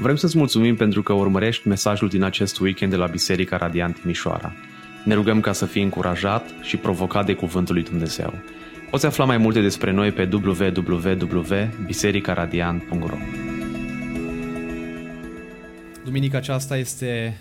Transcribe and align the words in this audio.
Vrem 0.00 0.16
să-ți 0.16 0.36
mulțumim 0.36 0.76
pentru 0.76 1.02
că 1.02 1.12
urmărești 1.12 1.68
mesajul 1.68 2.08
din 2.08 2.22
acest 2.22 2.58
weekend 2.58 2.90
de 2.90 2.96
la 2.96 3.06
Biserica 3.06 3.56
Radiant 3.56 4.00
Timișoara. 4.00 4.52
Ne 5.04 5.14
rugăm 5.14 5.40
ca 5.40 5.52
să 5.52 5.66
fii 5.66 5.82
încurajat 5.82 6.50
și 6.62 6.76
provocat 6.76 7.26
de 7.26 7.34
Cuvântul 7.34 7.74
lui 7.74 7.84
Dumnezeu. 7.84 8.34
Poți 8.90 9.06
afla 9.06 9.24
mai 9.24 9.36
multe 9.36 9.60
despre 9.60 9.90
noi 9.90 10.12
pe 10.12 10.28
www.bisericaradiant.ro 10.32 13.16
Duminica 16.04 16.36
aceasta 16.36 16.76
este 16.76 17.38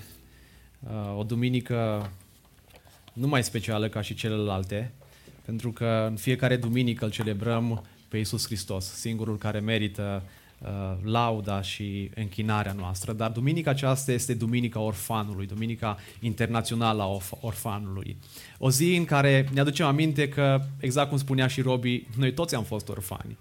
uh, 0.80 0.90
o 1.18 1.24
duminică 1.24 2.10
nu 3.14 3.28
mai 3.28 3.44
specială 3.44 3.88
ca 3.88 4.02
și 4.02 4.14
celelalte, 4.14 4.92
pentru 5.46 5.72
că 5.72 6.06
în 6.10 6.16
fiecare 6.16 6.56
duminică 6.56 7.06
îl 7.06 7.12
celebrăm 7.12 7.84
pe 8.08 8.18
Iisus 8.18 8.46
Hristos, 8.46 8.86
singurul 8.86 9.38
care 9.38 9.60
merită 9.60 10.24
uh, 10.26 10.30
lauda 11.04 11.62
și 11.62 12.12
închinarea 12.16 12.74
noastră. 12.74 13.14
Dar 13.14 13.32
duminica 13.32 13.70
aceasta 13.70 14.12
este 14.12 14.34
Duminica 14.34 14.80
Orfanului, 14.80 15.48
Duminica 15.48 15.98
Internațională 16.20 17.02
a 17.02 17.18
Orfanului. 17.40 18.18
O 18.58 18.72
zi 18.72 18.96
în 18.96 19.06
care 19.06 19.50
ne 19.54 19.60
aducem 19.60 19.86
aminte 19.86 20.30
că, 20.30 20.62
exact 20.80 21.10
cum 21.10 21.18
spunea 21.18 21.48
și 21.48 21.62
Robi, 21.62 22.08
noi 22.18 22.34
toți 22.34 22.56
am 22.56 22.64
fost 22.64 22.90
orfani. 22.90 23.38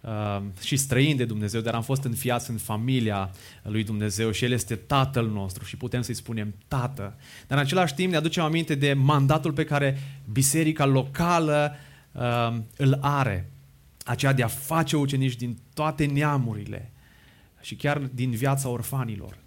Uh, 0.00 0.42
și 0.62 0.76
străini 0.76 1.16
de 1.16 1.24
Dumnezeu, 1.24 1.60
dar 1.60 1.74
am 1.74 1.82
fost 1.82 2.04
înfiați 2.04 2.50
în 2.50 2.56
familia 2.56 3.30
lui 3.62 3.84
Dumnezeu 3.84 4.30
și 4.30 4.44
El 4.44 4.52
este 4.52 4.74
Tatăl 4.74 5.26
nostru 5.26 5.64
și 5.64 5.76
putem 5.76 6.02
să-i 6.02 6.14
spunem 6.14 6.54
Tată. 6.68 7.14
Dar 7.46 7.58
în 7.58 7.64
același 7.64 7.94
timp 7.94 8.10
ne 8.10 8.16
aducem 8.16 8.44
aminte 8.44 8.74
de 8.74 8.92
mandatul 8.92 9.52
pe 9.52 9.64
care 9.64 9.98
biserica 10.32 10.84
locală 10.84 11.72
uh, 12.12 12.56
îl 12.76 12.98
are 13.00 13.51
aceea 14.04 14.32
de 14.32 14.42
a 14.42 14.46
face 14.46 14.96
ucenici 14.96 15.36
din 15.36 15.58
toate 15.74 16.04
neamurile 16.04 16.92
și 17.60 17.76
chiar 17.76 17.98
din 17.98 18.30
viața 18.30 18.68
orfanilor. 18.68 19.38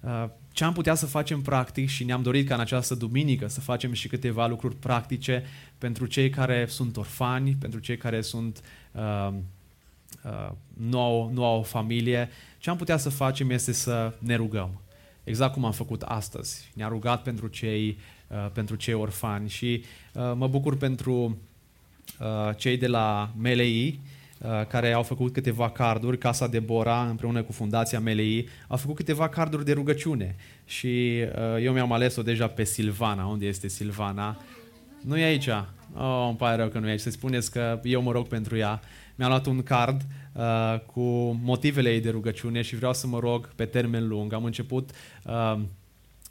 Uh, 0.00 0.24
ce 0.52 0.64
am 0.64 0.72
putea 0.72 0.94
să 0.94 1.06
facem 1.06 1.42
practic 1.42 1.88
și 1.88 2.04
ne-am 2.04 2.22
dorit 2.22 2.48
ca 2.48 2.54
în 2.54 2.60
această 2.60 2.94
duminică 2.94 3.48
să 3.48 3.60
facem 3.60 3.92
și 3.92 4.08
câteva 4.08 4.46
lucruri 4.46 4.76
practice 4.76 5.44
pentru 5.78 6.06
cei 6.06 6.30
care 6.30 6.66
sunt 6.68 6.96
orfani, 6.96 7.56
pentru 7.60 7.80
cei 7.80 7.96
care 7.96 8.20
sunt 8.20 8.60
uh, 8.92 9.28
uh, 10.24 10.50
nu, 10.74 11.00
au, 11.00 11.30
nu 11.32 11.44
au 11.44 11.58
o 11.58 11.62
familie. 11.62 12.28
Ce 12.58 12.70
am 12.70 12.76
putea 12.76 12.96
să 12.96 13.08
facem 13.08 13.50
este 13.50 13.72
să 13.72 14.14
ne 14.18 14.34
rugăm. 14.34 14.80
Exact 15.24 15.52
cum 15.52 15.64
am 15.64 15.72
făcut 15.72 16.02
astăzi. 16.02 16.70
Ne-a 16.74 16.88
rugat 16.88 17.22
pentru 17.22 17.46
cei, 17.46 17.98
uh, 18.28 18.50
pentru 18.52 18.76
cei 18.76 18.94
orfani 18.94 19.48
și 19.48 19.84
uh, 20.12 20.32
mă 20.34 20.48
bucur 20.48 20.76
pentru 20.76 21.12
Uh, 21.22 21.47
cei 22.56 22.76
de 22.76 22.86
la 22.86 23.30
MLI, 23.36 24.00
uh, 24.38 24.66
care 24.66 24.92
au 24.92 25.02
făcut 25.02 25.32
câteva 25.32 25.70
carduri, 25.70 26.18
Casa 26.18 26.46
de 26.46 26.60
Bora 26.60 27.06
împreună 27.08 27.42
cu 27.42 27.52
Fundația 27.52 28.00
MLI, 28.00 28.48
au 28.68 28.76
făcut 28.76 28.96
câteva 28.96 29.28
carduri 29.28 29.64
de 29.64 29.72
rugăciune 29.72 30.36
și 30.64 31.22
uh, 31.22 31.62
eu 31.62 31.72
mi-am 31.72 31.92
ales-o 31.92 32.22
deja 32.22 32.46
pe 32.46 32.64
Silvana. 32.64 33.26
Unde 33.26 33.46
este 33.46 33.68
Silvana? 33.68 34.36
Nu 35.00 35.18
e 35.18 35.24
aici. 35.24 35.48
Oh, 35.94 36.26
îmi 36.28 36.36
pare 36.36 36.56
rău 36.56 36.68
că 36.68 36.78
nu 36.78 36.86
e 36.86 36.90
aici. 36.90 37.00
Să 37.00 37.10
spuneți 37.10 37.50
că 37.50 37.80
eu 37.82 38.02
mă 38.02 38.12
rog 38.12 38.28
pentru 38.28 38.56
ea. 38.56 38.80
Mi-am 39.14 39.30
luat 39.30 39.46
un 39.46 39.62
card 39.62 40.00
uh, 40.32 40.80
cu 40.86 41.00
motivele 41.42 41.90
ei 41.90 42.00
de 42.00 42.10
rugăciune 42.10 42.62
și 42.62 42.76
vreau 42.76 42.94
să 42.94 43.06
mă 43.06 43.18
rog 43.18 43.54
pe 43.54 43.64
termen 43.64 44.08
lung. 44.08 44.32
Am 44.32 44.44
început 44.44 44.90
uh, 45.24 45.58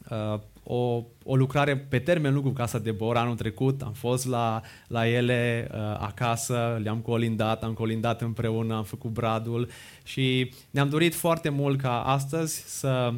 uh, 0.10 0.40
o, 0.70 1.04
o 1.24 1.36
lucrare 1.36 1.78
pe 1.78 2.00
termen 2.00 2.34
lung 2.34 2.46
cu 2.46 2.52
Casa 2.52 2.80
de 2.80 2.92
Bor 2.92 3.18
anul 3.18 3.36
trecut. 3.36 3.82
Am 3.82 3.94
fost 3.94 4.28
la, 4.28 4.62
la 4.88 5.08
ele 5.08 5.68
uh, 5.72 5.78
acasă, 6.00 6.80
le-am 6.84 6.98
colindat, 6.98 7.64
am 7.64 7.74
colindat 7.74 8.22
împreună, 8.22 8.76
am 8.76 8.84
făcut 8.84 9.12
bradul 9.12 9.70
și 10.04 10.54
ne-am 10.72 10.90
dorit 10.90 11.16
foarte 11.16 11.50
mult 11.50 11.82
ca 11.82 12.02
astăzi 12.02 12.64
să 12.80 13.14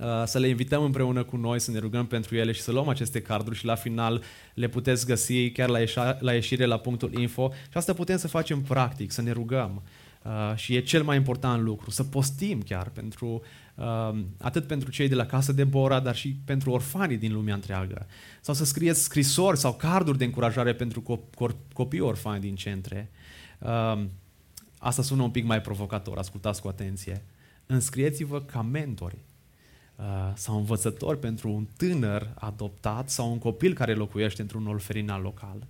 uh, 0.00 0.22
să 0.24 0.38
le 0.38 0.48
invităm 0.48 0.82
împreună 0.82 1.24
cu 1.24 1.36
noi, 1.36 1.60
să 1.60 1.70
ne 1.70 1.78
rugăm 1.78 2.06
pentru 2.06 2.36
ele 2.36 2.52
și 2.52 2.60
să 2.60 2.72
luăm 2.72 2.88
aceste 2.88 3.22
carduri 3.22 3.56
și 3.56 3.64
la 3.64 3.74
final 3.74 4.22
le 4.54 4.68
puteți 4.68 5.06
găsi 5.06 5.50
chiar 5.50 5.68
la, 5.68 5.78
ieșa, 5.78 6.16
la 6.20 6.32
ieșire 6.32 6.64
la 6.64 6.76
punctul 6.78 7.18
info 7.18 7.50
și 7.52 7.76
asta 7.76 7.92
putem 7.92 8.16
să 8.16 8.28
facem 8.28 8.62
practic, 8.62 9.10
să 9.10 9.22
ne 9.22 9.30
rugăm. 9.30 9.82
Uh, 10.22 10.56
și 10.56 10.74
e 10.74 10.80
cel 10.80 11.02
mai 11.02 11.16
important 11.16 11.62
lucru, 11.62 11.90
să 11.90 12.04
postim 12.04 12.62
chiar 12.62 12.88
pentru 12.88 13.42
Um, 13.42 13.67
atât 14.38 14.66
pentru 14.66 14.90
cei 14.90 15.08
de 15.08 15.14
la 15.14 15.26
casă 15.26 15.52
de 15.52 15.64
Bora, 15.64 16.00
dar 16.00 16.16
și 16.16 16.36
pentru 16.44 16.70
orfanii 16.70 17.16
din 17.16 17.32
lumea 17.32 17.54
întreagă. 17.54 18.06
Sau 18.40 18.54
să 18.54 18.64
scrieți 18.64 19.02
scrisori 19.02 19.58
sau 19.58 19.74
carduri 19.74 20.18
de 20.18 20.24
încurajare 20.24 20.74
pentru 20.74 21.26
copii 21.72 22.00
orfani 22.00 22.40
din 22.40 22.54
centre. 22.54 23.10
Um, 23.58 24.10
asta 24.78 25.02
sună 25.02 25.22
un 25.22 25.30
pic 25.30 25.44
mai 25.44 25.60
provocator, 25.60 26.18
ascultați 26.18 26.60
cu 26.60 26.68
atenție. 26.68 27.24
Înscrieți-vă 27.66 28.40
ca 28.40 28.62
mentori 28.62 29.18
uh, 29.96 30.04
sau 30.34 30.56
învățători 30.56 31.18
pentru 31.18 31.50
un 31.50 31.66
tânăr 31.76 32.32
adoptat 32.34 33.10
sau 33.10 33.30
un 33.30 33.38
copil 33.38 33.74
care 33.74 33.94
locuiește 33.94 34.42
într-un 34.42 34.66
orfelinat 34.66 35.22
local. 35.22 35.66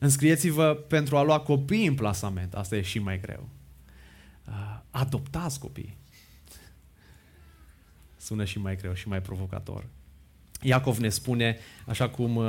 Înscrieți-vă 0.00 0.84
pentru 0.88 1.16
a 1.16 1.22
lua 1.22 1.40
copii 1.40 1.86
în 1.86 1.94
plasament. 1.94 2.54
Asta 2.54 2.76
e 2.76 2.82
și 2.82 2.98
mai 2.98 3.20
greu. 3.20 3.48
Uh, 4.48 4.80
adoptați 4.90 5.58
copii 5.58 5.96
sună 8.26 8.44
și 8.44 8.58
mai 8.58 8.76
greu 8.76 8.94
și 8.94 9.08
mai 9.08 9.20
provocator. 9.20 9.84
Iacov 10.62 10.98
ne 10.98 11.08
spune, 11.08 11.58
așa 11.84 12.08
cum 12.08 12.36
uh, 12.36 12.44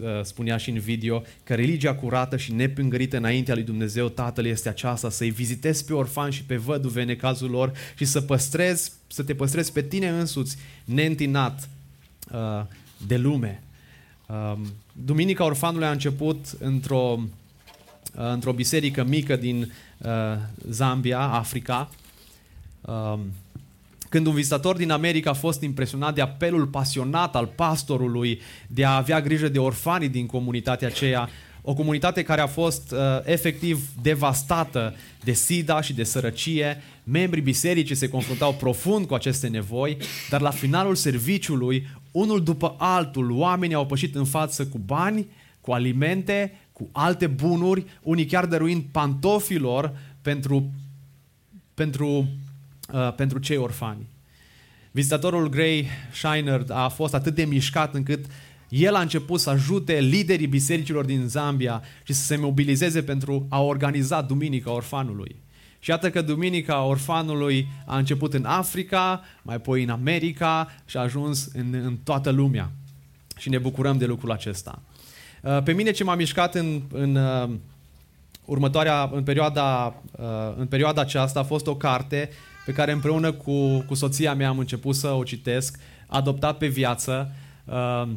uh, 0.00 0.08
spunea 0.22 0.56
și 0.56 0.70
în 0.70 0.78
video, 0.78 1.22
că 1.44 1.54
religia 1.54 1.94
curată 1.94 2.36
și 2.36 2.52
nepângărită 2.52 3.16
înaintea 3.16 3.54
lui 3.54 3.62
Dumnezeu 3.62 4.08
Tatăl 4.08 4.46
este 4.46 4.68
aceasta, 4.68 5.10
să-i 5.10 5.30
vizitezi 5.30 5.84
pe 5.84 5.92
orfani 5.92 6.32
și 6.32 6.44
pe 6.44 6.56
văduve 6.56 7.02
în 7.02 7.16
cazul 7.16 7.50
lor 7.50 7.72
și 7.96 8.04
să 8.04 8.20
păstrezi, 8.20 8.92
să 9.06 9.22
te 9.22 9.34
păstrezi 9.34 9.72
pe 9.72 9.82
tine 9.82 10.08
însuți 10.08 10.56
neîntinat 10.84 11.68
uh, 12.32 12.64
de 13.06 13.16
lume. 13.16 13.62
Uh, 14.26 14.58
Duminica 14.92 15.44
Orfanului 15.44 15.86
a 15.86 15.90
început 15.90 16.46
într-o, 16.58 17.18
uh, 17.18 18.30
într-o 18.32 18.52
biserică 18.52 19.04
mică 19.04 19.36
din 19.36 19.72
uh, 19.98 20.10
Zambia, 20.68 21.20
Africa. 21.20 21.90
Uh, 22.80 23.18
când 24.14 24.26
un 24.26 24.34
vizitator 24.34 24.76
din 24.76 24.90
America 24.90 25.30
a 25.30 25.32
fost 25.32 25.62
impresionat 25.62 26.14
de 26.14 26.20
apelul 26.20 26.66
pasionat 26.66 27.36
al 27.36 27.46
pastorului 27.46 28.40
de 28.66 28.84
a 28.84 28.96
avea 28.96 29.20
grijă 29.20 29.48
de 29.48 29.58
orfanii 29.58 30.08
din 30.08 30.26
comunitatea 30.26 30.88
aceea, 30.88 31.28
o 31.62 31.74
comunitate 31.74 32.22
care 32.22 32.40
a 32.40 32.46
fost 32.46 32.92
uh, 32.92 32.98
efectiv 33.24 33.88
devastată 34.02 34.94
de 35.24 35.32
sida 35.32 35.80
și 35.80 35.92
de 35.92 36.04
sărăcie, 36.04 36.82
membrii 37.04 37.42
bisericii 37.42 37.94
se 37.94 38.08
confruntau 38.08 38.52
profund 38.52 39.06
cu 39.06 39.14
aceste 39.14 39.48
nevoi, 39.48 39.96
dar 40.30 40.40
la 40.40 40.50
finalul 40.50 40.94
serviciului, 40.94 41.86
unul 42.10 42.42
după 42.42 42.74
altul, 42.78 43.30
oamenii 43.30 43.74
au 43.74 43.86
pășit 43.86 44.14
în 44.14 44.24
față 44.24 44.66
cu 44.66 44.78
bani, 44.78 45.26
cu 45.60 45.72
alimente, 45.72 46.58
cu 46.72 46.88
alte 46.92 47.26
bunuri, 47.26 47.84
unii 48.02 48.26
chiar 48.26 48.46
dăruind 48.46 48.84
pantofilor 48.90 49.96
pentru, 50.22 50.70
pentru 51.74 52.28
Uh, 52.92 53.14
pentru 53.14 53.38
cei 53.38 53.56
orfani. 53.56 54.06
Vizitatorul 54.90 55.48
Gray 55.48 55.88
Shiner 56.12 56.64
a 56.68 56.88
fost 56.88 57.14
atât 57.14 57.34
de 57.34 57.44
mișcat 57.44 57.94
încât 57.94 58.24
el 58.68 58.94
a 58.94 59.00
început 59.00 59.40
să 59.40 59.50
ajute 59.50 60.00
liderii 60.00 60.46
bisericilor 60.46 61.04
din 61.04 61.28
Zambia 61.28 61.82
și 62.02 62.12
să 62.12 62.24
se 62.24 62.36
mobilizeze 62.36 63.02
pentru 63.02 63.46
a 63.48 63.60
organiza 63.60 64.22
Duminica 64.22 64.72
Orfanului. 64.72 65.36
Și 65.78 65.90
iată 65.90 66.10
că 66.10 66.22
Duminica 66.22 66.82
Orfanului 66.82 67.68
a 67.86 67.96
început 67.96 68.34
în 68.34 68.44
Africa, 68.44 69.22
mai 69.42 69.54
apoi 69.54 69.82
în 69.82 69.90
America 69.90 70.74
și 70.84 70.96
a 70.96 71.00
ajuns 71.00 71.48
în, 71.52 71.74
în 71.84 71.96
toată 71.96 72.30
lumea. 72.30 72.70
Și 73.36 73.48
ne 73.48 73.58
bucurăm 73.58 73.98
de 73.98 74.06
lucrul 74.06 74.32
acesta. 74.32 74.82
Uh, 75.42 75.62
pe 75.62 75.72
mine 75.72 75.90
ce 75.90 76.04
m-a 76.04 76.14
mișcat 76.14 76.54
în, 76.54 76.82
în 76.92 77.14
uh, 77.14 77.50
următoarea, 78.44 79.10
în 79.12 79.22
perioada, 79.22 79.94
în 80.56 80.66
perioada 80.66 81.00
aceasta 81.00 81.40
a 81.40 81.44
fost 81.44 81.66
o 81.66 81.76
carte 81.76 82.30
pe 82.64 82.72
care 82.72 82.92
împreună 82.92 83.32
cu, 83.32 83.78
cu 83.78 83.94
soția 83.94 84.34
mea 84.34 84.48
am 84.48 84.58
început 84.58 84.94
să 84.94 85.08
o 85.08 85.22
citesc, 85.22 85.78
adoptat 86.06 86.58
pe 86.58 86.66
viață. 86.66 87.30
Uh, 87.64 88.08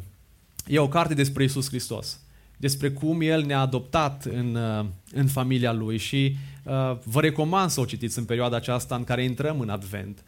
e 0.68 0.80
o 0.80 0.88
carte 0.88 1.14
despre 1.14 1.44
Isus 1.44 1.68
Hristos, 1.68 2.20
despre 2.58 2.92
cum 2.92 3.22
El 3.22 3.44
ne-a 3.44 3.60
adoptat 3.60 4.26
în, 4.26 4.56
uh, 4.56 4.86
în 5.12 5.28
familia 5.28 5.74
Lui 5.74 5.98
și 5.98 6.36
uh, 6.64 6.98
vă 7.04 7.22
recomand 7.22 7.70
să 7.70 7.80
o 7.80 7.86
citiți 7.86 8.18
în 8.18 8.26
perioada 8.26 8.56
aceasta 8.56 8.96
în 8.96 9.04
care 9.04 9.24
intrăm 9.24 9.60
în 9.60 9.70
Advent, 9.70 10.24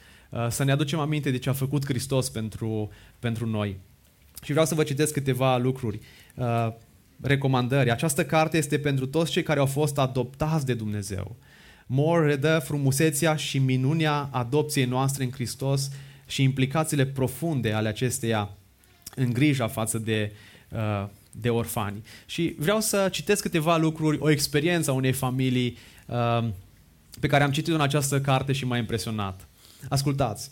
să 0.49 0.63
ne 0.63 0.71
aducem 0.71 0.99
aminte 0.99 1.31
de 1.31 1.37
ce 1.37 1.49
a 1.49 1.53
făcut 1.53 1.85
Hristos 1.85 2.29
pentru, 2.29 2.89
pentru 3.19 3.45
noi. 3.47 3.77
Și 4.43 4.51
vreau 4.51 4.65
să 4.65 4.75
vă 4.75 4.83
citesc 4.83 5.13
câteva 5.13 5.57
lucruri 5.57 5.99
recomandări. 7.21 7.91
Această 7.91 8.25
carte 8.25 8.57
este 8.57 8.79
pentru 8.79 9.07
toți 9.07 9.31
cei 9.31 9.43
care 9.43 9.59
au 9.59 9.65
fost 9.65 9.97
adoptați 9.97 10.65
de 10.65 10.73
Dumnezeu. 10.73 11.35
Moore 11.91 12.25
redă 12.25 12.61
frumusețea 12.65 13.35
și 13.35 13.57
minunia 13.57 14.29
adopției 14.31 14.85
noastre 14.85 15.23
în 15.23 15.31
Hristos 15.31 15.89
și 16.27 16.43
implicațiile 16.43 17.05
profunde 17.05 17.73
ale 17.73 17.87
acesteia 17.87 18.49
în 19.15 19.33
grija 19.33 19.67
față 19.67 19.97
de, 19.97 20.31
uh, 20.69 21.07
de 21.31 21.49
orfani. 21.49 22.03
Și 22.25 22.55
vreau 22.57 22.79
să 22.79 23.09
citesc 23.11 23.41
câteva 23.41 23.77
lucruri, 23.77 24.17
o 24.19 24.29
experiență 24.29 24.89
a 24.89 24.93
unei 24.93 25.11
familii 25.11 25.77
uh, 26.05 26.47
pe 27.19 27.27
care 27.27 27.43
am 27.43 27.51
citit 27.51 27.73
în 27.73 27.81
această 27.81 28.21
carte 28.21 28.51
și 28.51 28.65
m-a 28.65 28.77
impresionat. 28.77 29.47
Ascultați 29.87 30.51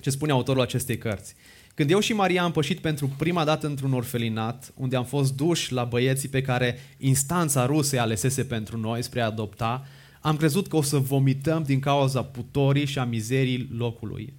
ce 0.00 0.10
spune 0.10 0.32
autorul 0.32 0.62
acestei 0.62 0.98
cărți. 0.98 1.34
Când 1.74 1.90
eu 1.90 2.00
și 2.00 2.12
Maria 2.12 2.42
am 2.42 2.52
pășit 2.52 2.78
pentru 2.78 3.10
prima 3.18 3.44
dată 3.44 3.66
într-un 3.66 3.92
orfelinat, 3.92 4.72
unde 4.76 4.96
am 4.96 5.04
fost 5.04 5.36
duși 5.36 5.72
la 5.72 5.84
băieții 5.84 6.28
pe 6.28 6.42
care 6.42 6.78
instanța 6.98 7.66
Rusei 7.66 7.98
alesese 7.98 8.44
pentru 8.44 8.78
noi 8.78 9.02
spre 9.02 9.20
a 9.20 9.26
adopta, 9.26 9.86
am 10.22 10.36
crezut 10.36 10.68
că 10.68 10.76
o 10.76 10.82
să 10.82 10.98
vomităm 10.98 11.62
din 11.62 11.80
cauza 11.80 12.22
putorii 12.22 12.86
și 12.86 12.98
a 12.98 13.04
mizerii 13.04 13.68
locului. 13.76 14.34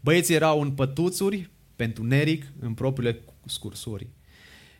Băieții 0.00 0.34
erau 0.34 0.60
în 0.60 0.70
pătuțuri, 0.70 1.50
pentru 1.76 2.04
neric, 2.04 2.46
în 2.60 2.74
propriile 2.74 3.20
scursuri. 3.46 4.06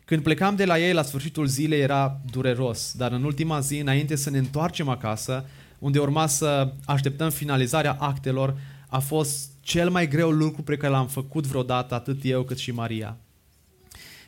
Când 0.04 0.22
plecam 0.22 0.56
de 0.56 0.64
la 0.64 0.78
ei 0.78 0.92
la 0.92 1.02
sfârșitul 1.02 1.46
zilei 1.46 1.80
era 1.80 2.20
dureros, 2.30 2.94
dar 2.96 3.12
în 3.12 3.24
ultima 3.24 3.60
zi, 3.60 3.78
înainte 3.78 4.16
să 4.16 4.30
ne 4.30 4.38
întoarcem 4.38 4.88
acasă, 4.88 5.44
unde 5.78 5.98
urma 5.98 6.26
să 6.26 6.72
așteptăm 6.84 7.30
finalizarea 7.30 7.96
actelor, 8.00 8.56
a 8.88 8.98
fost 8.98 9.50
cel 9.60 9.90
mai 9.90 10.08
greu 10.08 10.30
lucru 10.30 10.62
pe 10.62 10.76
care 10.76 10.92
l-am 10.92 11.06
făcut 11.06 11.46
vreodată 11.46 11.94
atât 11.94 12.18
eu 12.22 12.42
cât 12.42 12.58
și 12.58 12.70
Maria. 12.70 13.16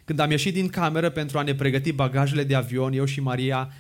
Când 0.05 0.19
am 0.19 0.31
ieșit 0.31 0.55
din 0.55 0.69
cameră 0.69 1.11
pentru 1.11 1.38
a 1.38 1.43
ne 1.43 1.55
pregăti 1.55 1.93
bagajele 1.93 2.44
de 2.44 2.55
avion, 2.55 2.93
eu 2.93 3.05
și 3.05 3.20
Maria 3.20 3.73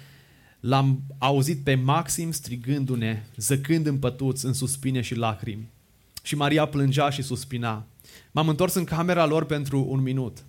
l-am 0.62 1.02
auzit 1.18 1.64
pe 1.64 1.74
Maxim 1.74 2.30
strigându-ne, 2.30 3.22
zăcând 3.36 3.86
în 3.86 3.98
pătuți, 3.98 4.46
în 4.46 4.52
suspine 4.52 5.00
și 5.00 5.14
lacrimi. 5.14 5.68
Și 6.22 6.34
Maria 6.34 6.66
plângea 6.66 7.10
și 7.10 7.22
suspina. 7.22 7.86
M-am 8.30 8.48
întors 8.48 8.74
în 8.74 8.84
camera 8.84 9.26
lor 9.26 9.44
pentru 9.44 9.86
un 9.88 10.00
minut. 10.00 10.44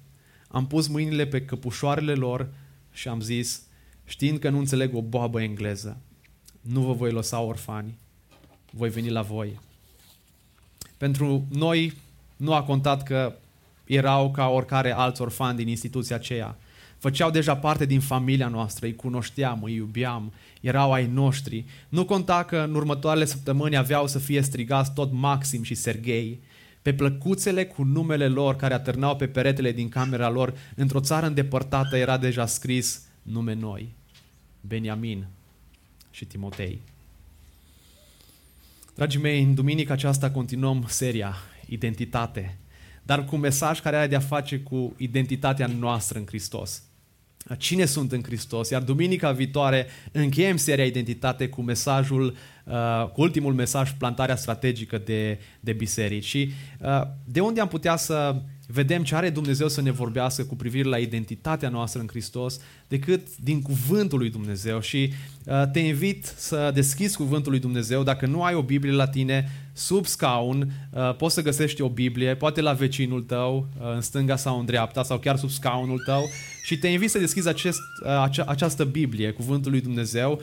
Am 0.47 0.67
pus 0.67 0.87
mâinile 0.87 1.25
pe 1.25 1.45
căpușoarele 1.45 2.13
lor 2.13 2.53
și 2.91 3.07
am 3.07 3.21
zis, 3.21 3.61
știind 4.05 4.39
că 4.39 4.49
nu 4.49 4.57
înțeleg 4.57 4.95
o 4.95 5.01
boabă 5.01 5.41
engleză, 5.41 5.97
nu 6.61 6.81
vă 6.81 6.93
voi 6.93 7.11
lăsa 7.11 7.39
orfani, 7.39 7.97
voi 8.71 8.89
veni 8.89 9.09
la 9.09 9.21
voi. 9.21 9.59
Pentru 10.97 11.47
noi 11.49 11.93
nu 12.35 12.53
a 12.53 12.63
contat 12.63 13.03
că 13.03 13.35
erau 13.85 14.31
ca 14.31 14.47
oricare 14.47 14.91
alți 14.91 15.21
orfani 15.21 15.57
din 15.57 15.67
instituția 15.67 16.15
aceea. 16.15 16.57
Făceau 17.03 17.31
deja 17.31 17.55
parte 17.55 17.85
din 17.85 17.99
familia 17.99 18.47
noastră, 18.47 18.85
îi 18.85 18.95
cunoșteam, 18.95 19.63
îi 19.63 19.73
iubeam, 19.73 20.33
erau 20.61 20.93
ai 20.93 21.05
noștri. 21.05 21.65
Nu 21.89 22.05
conta 22.05 22.43
că 22.43 22.57
în 22.57 22.75
următoarele 22.75 23.25
săptămâni 23.25 23.77
aveau 23.77 24.07
să 24.07 24.19
fie 24.19 24.41
strigați 24.41 24.93
tot 24.93 25.11
Maxim 25.11 25.63
și 25.63 25.75
Sergei. 25.75 26.39
Pe 26.81 26.93
plăcuțele 26.93 27.65
cu 27.65 27.83
numele 27.83 28.27
lor 28.27 28.55
care 28.55 28.73
atârnau 28.73 29.15
pe 29.15 29.27
peretele 29.27 29.71
din 29.71 29.89
camera 29.89 30.29
lor, 30.29 30.53
într-o 30.75 30.99
țară 30.99 31.25
îndepărtată 31.25 31.97
era 31.97 32.17
deja 32.17 32.45
scris 32.45 33.01
nume 33.21 33.53
noi. 33.53 33.93
Beniamin 34.61 35.25
și 36.11 36.25
Timotei. 36.25 36.81
Dragii 38.95 39.21
mei, 39.21 39.43
în 39.43 39.53
duminica 39.53 39.93
aceasta 39.93 40.31
continuăm 40.31 40.85
seria 40.87 41.35
Identitate, 41.65 42.57
dar 43.03 43.25
cu 43.25 43.35
un 43.35 43.41
mesaj 43.41 43.79
care 43.79 43.95
are 43.95 44.07
de-a 44.07 44.19
face 44.19 44.59
cu 44.59 44.93
identitatea 44.97 45.67
noastră 45.67 46.19
în 46.19 46.25
Hristos. 46.25 46.83
Cine 47.57 47.85
sunt 47.85 48.11
în 48.11 48.23
Hristos? 48.23 48.69
Iar 48.69 48.81
duminica 48.81 49.31
viitoare 49.31 49.87
încheiem 50.11 50.57
seria 50.57 50.85
Identitate 50.85 51.47
cu 51.47 51.61
mesajul, 51.61 52.35
uh, 52.63 53.09
cu 53.13 53.21
ultimul 53.21 53.53
mesaj, 53.53 53.91
plantarea 53.91 54.35
strategică 54.35 54.97
de, 54.97 55.39
de 55.59 55.73
biserici. 55.73 56.23
Și 56.23 56.51
uh, 56.79 57.01
de 57.25 57.39
unde 57.39 57.61
am 57.61 57.67
putea 57.67 57.95
să 57.95 58.41
vedem 58.67 59.03
ce 59.03 59.15
are 59.15 59.29
Dumnezeu 59.29 59.67
să 59.67 59.81
ne 59.81 59.91
vorbească 59.91 60.43
cu 60.43 60.55
privire 60.55 60.87
la 60.89 60.97
identitatea 60.97 61.69
noastră 61.69 62.01
în 62.01 62.07
Hristos, 62.07 62.59
decât 62.87 63.37
din 63.37 63.61
cuvântul 63.61 64.19
lui 64.19 64.29
Dumnezeu. 64.29 64.79
Și 64.79 65.13
uh, 65.45 65.63
te 65.71 65.79
invit 65.79 66.33
să 66.35 66.71
deschizi 66.73 67.17
cuvântul 67.17 67.51
lui 67.51 67.61
Dumnezeu. 67.61 68.03
Dacă 68.03 68.25
nu 68.25 68.43
ai 68.43 68.53
o 68.53 68.63
Biblie 68.63 68.93
la 68.93 69.07
tine, 69.07 69.49
sub 69.73 70.05
scaun, 70.05 70.71
uh, 70.91 71.15
poți 71.15 71.33
să 71.33 71.41
găsești 71.41 71.81
o 71.81 71.89
Biblie, 71.89 72.35
poate 72.35 72.61
la 72.61 72.73
vecinul 72.73 73.21
tău, 73.21 73.67
uh, 73.79 73.93
în 73.93 74.01
stânga 74.01 74.35
sau 74.35 74.59
în 74.59 74.65
dreapta, 74.65 75.03
sau 75.03 75.17
chiar 75.17 75.37
sub 75.37 75.49
scaunul 75.49 75.99
tău. 76.05 76.23
Și 76.63 76.77
te 76.77 76.87
invit 76.87 77.09
să 77.09 77.19
deschizi 77.19 77.47
acest, 77.47 77.79
acea, 78.21 78.43
această 78.47 78.83
Biblie, 78.83 79.31
cuvântul 79.31 79.71
lui 79.71 79.81
Dumnezeu. 79.81 80.41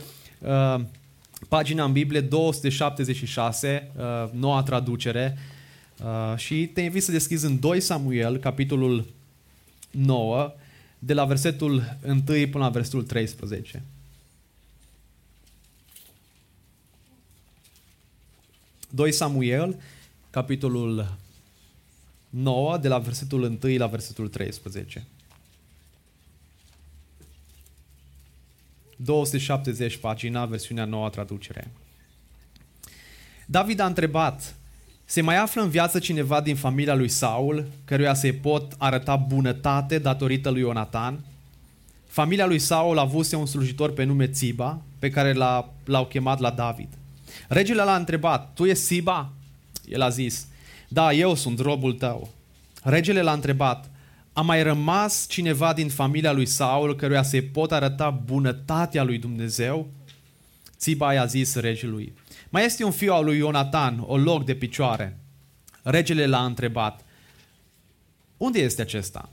Pagina 1.49 1.85
în 1.85 1.93
Biblie 1.93 2.21
276, 2.21 3.91
noua 4.33 4.63
traducere. 4.63 5.39
Uh, 6.05 6.37
și 6.37 6.67
te 6.67 6.81
invit 6.81 7.03
să 7.03 7.13
deschizi 7.13 7.47
în 7.47 7.59
2 7.59 7.81
Samuel, 7.81 8.37
capitolul 8.37 9.07
9, 9.91 10.53
de 10.99 11.15
la 11.15 11.25
versetul 11.25 11.97
1 12.07 12.23
până 12.23 12.49
la 12.65 12.69
versetul 12.69 13.03
13. 13.03 13.83
Doi 18.93 19.13
Samuel, 19.13 19.81
capitolul 20.31 21.17
9, 22.31 22.79
de 22.79 22.89
la 22.89 22.99
versetul 22.99 23.43
1 23.63 23.77
la 23.77 23.87
versetul 23.87 24.29
13. 24.29 25.07
270 28.97 29.97
pagina, 29.97 30.47
versiunea 30.47 30.85
noua 30.85 31.09
traducere. 31.09 31.71
David 33.47 33.81
a 33.81 33.87
întrebat, 33.87 34.57
se 35.05 35.21
mai 35.21 35.37
află 35.37 35.63
în 35.63 35.71
viață 35.71 35.99
cineva 35.99 36.41
din 36.41 36.57
familia 36.57 36.95
lui 36.95 37.09
Saul, 37.09 37.67
căruia 37.85 38.15
se 38.15 38.33
pot 38.33 38.75
arăta 38.79 39.17
bunătate 39.17 39.99
datorită 39.99 40.51
lui 40.51 40.61
Ionatan? 40.61 41.25
Familia 42.07 42.47
lui 42.47 42.59
Saul 42.59 42.99
a 42.99 43.01
avut 43.01 43.33
un 43.33 43.47
slujitor 43.47 43.93
pe 43.93 44.05
nume 44.05 44.29
Țiba, 44.29 44.83
pe 44.99 45.11
care 45.11 45.33
l-a, 45.33 45.73
l-au 45.85 46.07
chemat 46.07 46.39
la 46.39 46.51
David. 46.51 46.89
Regele 47.49 47.83
l-a 47.83 47.97
întrebat, 47.97 48.55
tu 48.55 48.65
ești 48.65 48.85
Țiba? 48.85 49.33
El 49.89 50.03
a 50.03 50.09
zis, 50.09 50.47
da, 50.89 51.13
eu 51.13 51.35
sunt 51.35 51.59
robul 51.59 51.93
tău. 51.93 52.29
Regele 52.83 53.23
l-a 53.23 53.33
întrebat, 53.33 53.91
a 54.33 54.41
mai 54.41 54.63
rămas 54.63 55.27
cineva 55.29 55.73
din 55.73 55.89
familia 55.89 56.33
lui 56.33 56.47
Saul 56.47 56.97
căruia 56.97 57.23
se 57.23 57.43
pot 57.43 57.73
arăta 57.73 58.11
bunătatea 58.11 59.03
lui 59.03 59.19
Dumnezeu? 59.19 59.91
Țiba 60.77 61.13
i-a 61.13 61.25
zis 61.25 61.55
regelui, 61.55 62.13
mai 62.49 62.65
este 62.65 62.85
un 62.85 62.91
fiu 62.91 63.13
al 63.13 63.25
lui 63.25 63.37
Ionatan, 63.37 64.03
o 64.07 64.17
loc 64.17 64.45
de 64.45 64.55
picioare. 64.55 65.19
Regele 65.83 66.27
l-a 66.27 66.45
întrebat, 66.45 67.05
unde 68.37 68.59
este 68.59 68.83
acesta? 68.83 69.29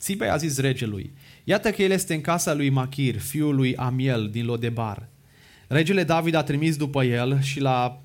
Țiba 0.00 0.32
a 0.32 0.36
zis 0.36 0.58
regelui, 0.58 1.12
iată 1.44 1.70
că 1.70 1.82
el 1.82 1.90
este 1.90 2.14
în 2.14 2.20
casa 2.20 2.54
lui 2.54 2.68
Machir, 2.68 3.18
fiul 3.18 3.54
lui 3.54 3.76
Amiel 3.76 4.28
din 4.30 4.44
Lodebar. 4.44 5.08
Regele 5.66 6.04
David 6.04 6.34
a 6.34 6.42
trimis 6.42 6.76
după 6.76 7.04
el 7.04 7.40
și 7.40 7.60
l-a 7.60 8.02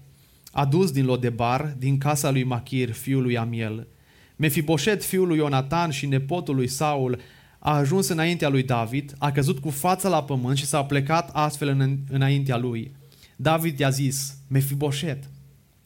adus 0.51 0.91
din 0.91 1.05
Lodebar, 1.05 1.75
din 1.77 1.97
casa 1.97 2.31
lui 2.31 2.43
Machir, 2.43 2.91
fiul 2.91 3.21
lui 3.21 3.37
Amiel. 3.37 3.87
Mefiboset, 4.35 5.03
fiul 5.03 5.27
lui 5.27 5.37
Ionatan 5.37 5.89
și 5.89 6.05
nepotul 6.05 6.55
lui 6.55 6.67
Saul, 6.67 7.19
a 7.59 7.75
ajuns 7.75 8.07
înaintea 8.07 8.49
lui 8.49 8.63
David, 8.63 9.13
a 9.17 9.31
căzut 9.31 9.59
cu 9.59 9.69
fața 9.69 10.09
la 10.09 10.23
pământ 10.23 10.57
și 10.57 10.65
s-a 10.65 10.83
plecat 10.83 11.29
astfel 11.33 11.67
în, 11.67 11.97
înaintea 12.09 12.57
lui. 12.57 12.95
David 13.35 13.79
i-a 13.79 13.89
zis, 13.89 14.37
Mefiboset. 14.47 15.29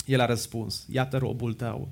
El 0.05 0.21
a 0.21 0.25
răspuns, 0.25 0.85
iată 0.89 1.17
robul 1.17 1.53
tău. 1.53 1.89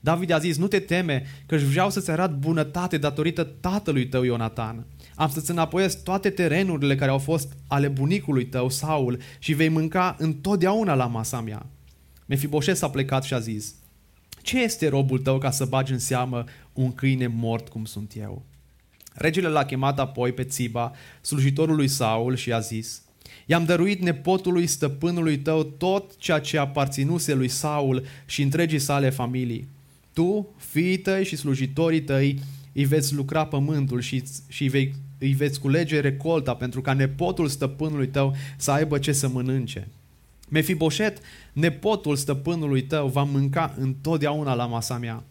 David 0.00 0.30
a 0.30 0.38
zis, 0.38 0.56
nu 0.56 0.66
te 0.66 0.78
teme, 0.78 1.24
că 1.46 1.54
își 1.54 1.64
vreau 1.64 1.90
să-ți 1.90 2.10
arăt 2.10 2.30
bunătate 2.30 2.98
datorită 2.98 3.44
tatălui 3.44 4.08
tău 4.08 4.22
Ionatan. 4.22 4.86
Am 5.14 5.30
să-ți 5.30 5.50
înapoiesc 5.50 6.02
toate 6.02 6.30
terenurile 6.30 6.94
care 6.94 7.10
au 7.10 7.18
fost 7.18 7.56
ale 7.66 7.88
bunicului 7.88 8.46
tău, 8.46 8.68
Saul, 8.68 9.18
și 9.38 9.52
vei 9.52 9.68
mânca 9.68 10.16
întotdeauna 10.18 10.94
la 10.94 11.06
masa 11.06 11.40
mea. 11.40 11.66
Mefiboset 12.26 12.76
s-a 12.76 12.90
plecat 12.90 13.24
și 13.24 13.34
a 13.34 13.38
zis, 13.38 13.74
ce 14.42 14.62
este 14.62 14.88
robul 14.88 15.18
tău 15.18 15.38
ca 15.38 15.50
să 15.50 15.64
bagi 15.64 15.92
în 15.92 15.98
seamă 15.98 16.44
un 16.72 16.92
câine 16.92 17.26
mort 17.26 17.68
cum 17.68 17.84
sunt 17.84 18.12
eu? 18.16 18.44
Regele 19.12 19.48
l-a 19.48 19.64
chemat 19.64 19.98
apoi 19.98 20.32
pe 20.32 20.44
Țiba, 20.44 20.92
slujitorul 21.20 21.76
lui 21.76 21.88
Saul, 21.88 22.36
și 22.36 22.52
a 22.52 22.58
zis, 22.58 23.02
I-am 23.46 23.64
dăruit 23.64 24.00
nepotului 24.00 24.66
stăpânului 24.66 25.38
tău 25.38 25.62
tot 25.62 26.16
ceea 26.16 26.38
ce 26.38 26.58
aparținuse 26.58 27.34
lui 27.34 27.48
Saul 27.48 28.04
și 28.26 28.42
întregii 28.42 28.78
sale 28.78 29.10
familii. 29.10 29.68
Tu, 30.12 30.54
fiii 30.56 30.98
tăi 30.98 31.24
și 31.24 31.36
slujitorii 31.36 32.02
tăi 32.02 32.38
îi 32.72 32.84
veți 32.84 33.14
lucra 33.14 33.46
pământul 33.46 34.00
și, 34.00 34.22
și 34.48 34.64
vei, 34.64 34.94
îi 35.24 35.32
veți 35.32 35.60
culege 35.60 36.00
recolta 36.00 36.54
pentru 36.54 36.80
ca 36.80 36.92
nepotul 36.92 37.48
stăpânului 37.48 38.08
tău 38.08 38.34
să 38.56 38.70
aibă 38.70 38.98
ce 38.98 39.12
să 39.12 39.28
mănânce. 39.28 39.88
Mefiboset, 40.48 41.18
nepotul 41.52 42.16
stăpânului 42.16 42.82
tău, 42.82 43.08
va 43.08 43.22
mânca 43.22 43.74
întotdeauna 43.78 44.54
la 44.54 44.66
masa 44.66 44.98
mea. 44.98 45.22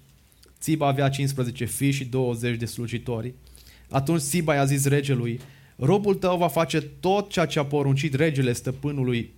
Țiba 0.59 0.88
avea 0.88 1.09
15 1.09 1.65
fii 1.65 1.91
și 1.91 2.05
20 2.05 2.57
de 2.57 2.65
slujitori. 2.65 3.33
Atunci 3.89 4.21
Țiba 4.21 4.53
i-a 4.53 4.65
zis 4.65 4.85
regelui, 4.85 5.39
robul 5.75 6.15
tău 6.15 6.38
va 6.38 6.47
face 6.47 6.81
tot 6.81 7.29
ceea 7.29 7.45
ce 7.45 7.59
a 7.59 7.65
poruncit 7.65 8.13
regele 8.13 8.53
stăpânului, 8.53 9.33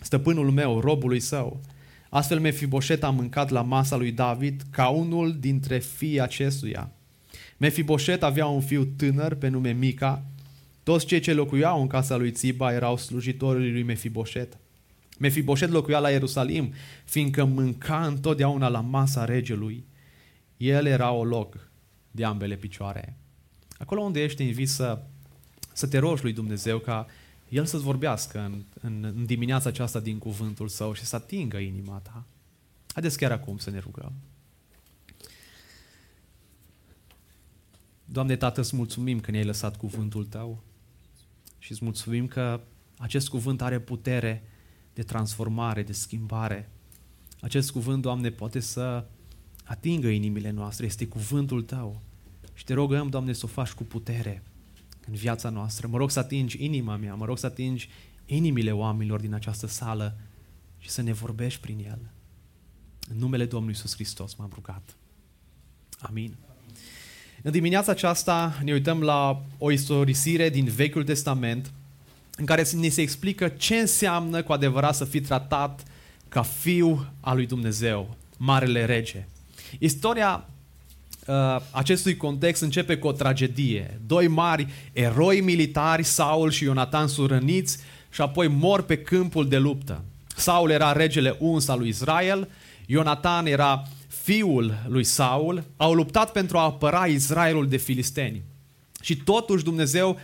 stăpânul 0.00 0.50
meu, 0.50 0.80
robului 0.80 1.20
său. 1.20 1.60
Astfel 2.08 2.40
Mefiboset 2.40 3.02
a 3.02 3.10
mâncat 3.10 3.50
la 3.50 3.62
masa 3.62 3.96
lui 3.96 4.12
David 4.12 4.62
ca 4.70 4.88
unul 4.88 5.36
dintre 5.38 5.78
fii 5.78 6.20
acestuia. 6.20 6.92
Mefiboset 7.58 8.22
avea 8.22 8.46
un 8.46 8.60
fiu 8.60 8.84
tânăr 8.84 9.34
pe 9.34 9.48
nume 9.48 9.72
Mica. 9.72 10.24
Toți 10.82 11.06
cei 11.06 11.20
ce 11.20 11.32
locuiau 11.32 11.80
în 11.80 11.86
casa 11.86 12.16
lui 12.16 12.32
Țiba 12.32 12.72
erau 12.72 12.96
slujitorii 12.96 13.72
lui 13.72 13.82
Mefiboset. 13.82 14.58
Mefiboset 15.18 15.70
locuia 15.70 15.98
la 15.98 16.10
Ierusalim, 16.10 16.72
fiindcă 17.04 17.44
mânca 17.44 18.06
întotdeauna 18.06 18.68
la 18.68 18.80
masa 18.80 19.24
regelui. 19.24 19.84
El 20.56 20.86
era 20.86 21.10
o 21.12 21.24
loc 21.24 21.68
de 22.10 22.24
ambele 22.24 22.56
picioare. 22.56 23.16
Acolo 23.78 24.00
unde 24.00 24.22
ești, 24.22 24.36
te 24.36 24.42
invit 24.42 24.68
să, 24.68 25.02
să 25.72 25.86
te 25.86 25.98
rogi 25.98 26.22
lui 26.22 26.32
Dumnezeu 26.32 26.78
ca 26.78 27.06
El 27.48 27.64
să-ți 27.64 27.82
vorbească 27.82 28.38
în, 28.38 28.62
în, 28.80 29.12
în 29.16 29.24
dimineața 29.24 29.68
aceasta 29.68 30.00
din 30.00 30.18
cuvântul 30.18 30.68
Său 30.68 30.92
și 30.92 31.04
să 31.04 31.16
atingă 31.16 31.56
inima 31.56 31.98
ta. 31.98 32.24
Haideți 32.92 33.18
chiar 33.18 33.32
acum 33.32 33.58
să 33.58 33.70
ne 33.70 33.78
rugăm. 33.78 34.12
Doamne 38.10 38.36
Tată, 38.36 38.60
îți 38.60 38.76
mulțumim 38.76 39.20
că 39.20 39.30
ne-ai 39.30 39.44
lăsat 39.44 39.76
cuvântul 39.76 40.24
Tău 40.24 40.62
și 41.58 41.72
îți 41.72 41.84
mulțumim 41.84 42.26
că 42.26 42.60
acest 42.98 43.28
cuvânt 43.28 43.62
are 43.62 43.80
putere 43.80 44.42
de 44.94 45.02
transformare, 45.02 45.82
de 45.82 45.92
schimbare. 45.92 46.70
Acest 47.40 47.70
cuvânt, 47.70 48.02
Doamne, 48.02 48.30
poate 48.30 48.60
să 48.60 49.04
atingă 49.64 50.08
inimile 50.08 50.50
noastre. 50.50 50.86
Este 50.86 51.06
cuvântul 51.06 51.62
Tău. 51.62 52.00
Și 52.54 52.64
te 52.64 52.74
rogăm, 52.74 53.08
Doamne, 53.08 53.32
să 53.32 53.44
o 53.44 53.48
faci 53.48 53.70
cu 53.70 53.84
putere 53.84 54.42
în 55.06 55.14
viața 55.14 55.48
noastră. 55.48 55.86
Mă 55.86 55.96
rog 55.96 56.10
să 56.10 56.18
atingi 56.18 56.64
inima 56.64 56.96
mea, 56.96 57.14
mă 57.14 57.24
rog 57.24 57.38
să 57.38 57.46
atingi 57.46 57.88
inimile 58.24 58.72
oamenilor 58.72 59.20
din 59.20 59.34
această 59.34 59.66
sală 59.66 60.18
și 60.78 60.90
să 60.90 61.02
ne 61.02 61.12
vorbești 61.12 61.60
prin 61.60 61.78
el. 61.78 62.10
În 63.08 63.16
numele 63.16 63.46
Domnului 63.46 63.74
Iisus 63.74 63.94
Hristos 63.94 64.34
m-am 64.34 64.50
rugat. 64.54 64.96
Amin. 65.98 66.36
În 67.42 67.50
dimineața 67.50 67.92
aceasta 67.92 68.58
ne 68.64 68.72
uităm 68.72 69.02
la 69.02 69.42
o 69.58 69.70
istorisire 69.70 70.48
din 70.48 70.64
Vechiul 70.64 71.04
Testament 71.04 71.70
în 72.36 72.44
care 72.44 72.66
ni 72.72 72.88
se 72.88 73.00
explică 73.00 73.48
ce 73.48 73.76
înseamnă 73.76 74.42
cu 74.42 74.52
adevărat 74.52 74.94
să 74.94 75.04
fii 75.04 75.20
tratat 75.20 75.82
ca 76.28 76.42
fiu 76.42 77.06
al 77.20 77.36
lui 77.36 77.46
Dumnezeu, 77.46 78.16
Marele 78.36 78.84
Rege. 78.84 79.26
Istoria 79.78 80.44
uh, 81.26 81.34
acestui 81.70 82.16
context 82.16 82.62
începe 82.62 82.96
cu 82.96 83.06
o 83.06 83.12
tragedie. 83.12 84.00
Doi 84.06 84.28
mari 84.28 84.66
eroi 84.92 85.40
militari, 85.40 86.02
Saul 86.02 86.50
și 86.50 86.64
Ionatan, 86.64 87.08
sunt 87.08 87.30
răniți 87.30 87.78
și 88.10 88.20
apoi 88.20 88.48
mor 88.48 88.82
pe 88.82 88.98
câmpul 88.98 89.48
de 89.48 89.58
luptă. 89.58 90.04
Saul 90.36 90.70
era 90.70 90.92
regele 90.92 91.36
uns 91.38 91.68
al 91.68 91.78
lui 91.78 91.88
Israel, 91.88 92.48
Ionatan 92.86 93.46
era 93.46 93.82
fiul 94.28 94.84
lui 94.88 95.04
Saul, 95.04 95.64
au 95.76 95.94
luptat 95.94 96.32
pentru 96.32 96.58
a 96.58 96.62
apăra 96.62 97.06
Israelul 97.06 97.68
de 97.68 97.76
filisteni. 97.76 98.42
Și 99.00 99.16
totuși 99.16 99.64
Dumnezeu 99.64 100.18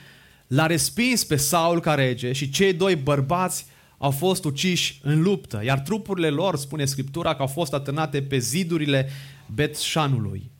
l-a 0.47 0.67
respins 0.67 1.25
pe 1.25 1.37
Saul 1.37 1.81
ca 1.81 1.95
rege 1.95 2.33
și 2.33 2.51
cei 2.51 2.73
doi 2.73 2.97
bărbați 2.97 3.67
au 3.99 4.11
fost 4.11 4.45
uciși 4.45 5.01
în 5.03 5.23
luptă, 5.23 5.61
iar 5.65 5.81
trupurile 5.81 6.29
lor, 6.29 6.57
spune 6.57 6.85
Scriptura, 6.85 7.35
că 7.35 7.43
au 7.43 7.47
fost 7.47 7.73
atârnate 7.73 8.23
pe 8.23 8.39
zidurile 8.39 9.09
Betșanului. 9.55 10.51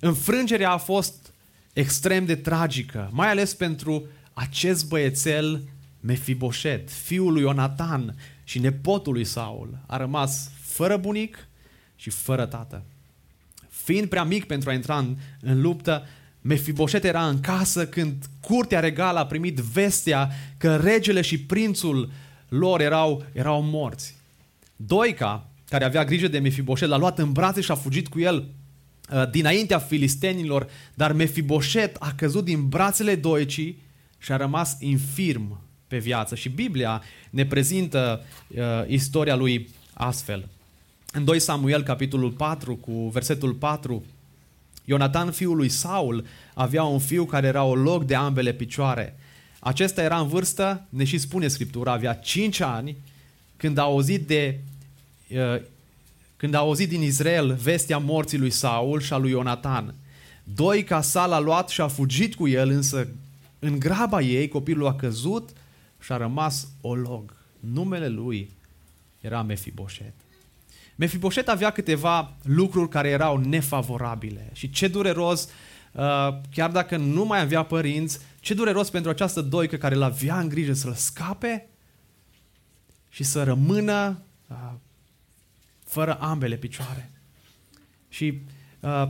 Înfrângerea 0.00 0.70
a 0.70 0.78
fost 0.78 1.32
extrem 1.72 2.24
de 2.24 2.34
tragică, 2.34 3.10
mai 3.12 3.30
ales 3.30 3.54
pentru 3.54 4.06
acest 4.32 4.88
băiețel 4.88 5.62
Mefiboset, 6.00 6.90
fiul 6.90 7.32
lui 7.32 7.42
Ionatan 7.42 8.16
și 8.44 8.58
nepotul 8.58 9.12
lui 9.12 9.24
Saul. 9.24 9.78
A 9.86 9.96
rămas 9.96 10.50
fără 10.60 10.96
bunic 10.96 11.47
și 11.98 12.10
fără 12.10 12.46
tată. 12.46 12.82
Fiind 13.68 14.08
prea 14.08 14.24
mic 14.24 14.44
pentru 14.44 14.70
a 14.70 14.72
intra 14.72 14.98
în, 14.98 15.16
în 15.40 15.60
luptă, 15.60 16.06
Mefiboset 16.40 17.04
era 17.04 17.28
în 17.28 17.40
casă 17.40 17.86
când 17.86 18.24
curtea 18.40 18.80
regală 18.80 19.18
a 19.18 19.26
primit 19.26 19.56
vestea 19.56 20.30
că 20.56 20.76
regele 20.76 21.20
și 21.20 21.40
prințul 21.40 22.10
lor 22.48 22.80
erau, 22.80 23.24
erau 23.32 23.62
morți. 23.62 24.16
Doica, 24.76 25.46
care 25.68 25.84
avea 25.84 26.04
grijă 26.04 26.28
de 26.28 26.38
Mefiboset, 26.38 26.88
l-a 26.88 26.96
luat 26.96 27.18
în 27.18 27.32
brațe 27.32 27.60
și 27.60 27.70
a 27.70 27.74
fugit 27.74 28.08
cu 28.08 28.20
el 28.20 28.48
uh, 29.12 29.30
dinaintea 29.30 29.78
filistenilor, 29.78 30.68
dar 30.94 31.12
Mefiboset 31.12 31.96
a 31.98 32.12
căzut 32.16 32.44
din 32.44 32.68
brațele 32.68 33.14
Doicii 33.14 33.82
și 34.18 34.32
a 34.32 34.36
rămas 34.36 34.76
infirm 34.80 35.60
pe 35.88 35.98
viață. 35.98 36.34
Și 36.34 36.48
Biblia 36.48 37.02
ne 37.30 37.46
prezintă 37.46 38.24
uh, 38.48 38.58
istoria 38.86 39.34
lui 39.34 39.68
astfel. 39.92 40.48
În 41.12 41.24
2 41.24 41.40
Samuel, 41.40 41.82
capitolul 41.82 42.30
4, 42.30 42.76
cu 42.76 42.92
versetul 42.92 43.54
4, 43.54 44.04
Ionatan, 44.84 45.30
fiul 45.30 45.56
lui 45.56 45.68
Saul, 45.68 46.26
avea 46.54 46.84
un 46.84 46.98
fiu 46.98 47.24
care 47.24 47.46
era 47.46 47.64
o 47.64 47.74
loc 47.74 48.04
de 48.04 48.14
ambele 48.14 48.52
picioare. 48.52 49.18
Acesta 49.58 50.02
era 50.02 50.18
în 50.18 50.28
vârstă, 50.28 50.86
ne 50.88 51.04
și 51.04 51.18
spune 51.18 51.48
Scriptura, 51.48 51.92
avea 51.92 52.14
5 52.14 52.60
ani 52.60 52.96
când 53.56 53.78
a 53.78 53.82
auzit 53.82 54.26
de 54.26 54.60
uh, 55.30 55.60
când 56.36 56.54
a 56.54 56.58
auzit 56.58 56.88
din 56.88 57.02
Israel 57.02 57.54
vestea 57.54 57.98
morții 57.98 58.38
lui 58.38 58.50
Saul 58.50 59.00
și 59.00 59.12
a 59.12 59.16
lui 59.16 59.30
Ionatan. 59.30 59.94
Doi 60.44 60.84
ca 60.84 61.00
Sal 61.00 61.32
a 61.32 61.38
luat 61.38 61.68
și 61.68 61.80
a 61.80 61.88
fugit 61.88 62.34
cu 62.34 62.48
el, 62.48 62.68
însă 62.68 63.08
în 63.58 63.78
graba 63.78 64.20
ei 64.20 64.48
copilul 64.48 64.86
a 64.86 64.94
căzut 64.94 65.50
și 66.00 66.12
a 66.12 66.16
rămas 66.16 66.68
olog. 66.80 67.36
Numele 67.60 68.08
lui 68.08 68.50
era 69.20 69.42
Mefiboset. 69.42 70.14
Mefiboset 70.98 71.48
avea 71.48 71.70
câteva 71.70 72.36
lucruri 72.42 72.88
care 72.88 73.08
erau 73.08 73.36
nefavorabile 73.36 74.50
și 74.52 74.70
ce 74.70 74.88
dureros, 74.88 75.48
uh, 75.92 76.38
chiar 76.50 76.70
dacă 76.70 76.96
nu 76.96 77.24
mai 77.24 77.40
avea 77.40 77.62
părinți, 77.62 78.18
ce 78.40 78.54
dureros 78.54 78.90
pentru 78.90 79.10
această 79.10 79.40
doică 79.40 79.76
care 79.76 79.94
l 79.94 80.02
avea 80.02 80.38
în 80.38 80.48
grijă 80.48 80.72
să-l 80.72 80.94
scape 80.94 81.66
și 83.08 83.22
să 83.24 83.42
rămână 83.42 84.22
uh, 84.46 84.72
fără 85.84 86.18
ambele 86.20 86.56
picioare. 86.56 87.10
Și 88.08 88.40
uh, 88.80 89.08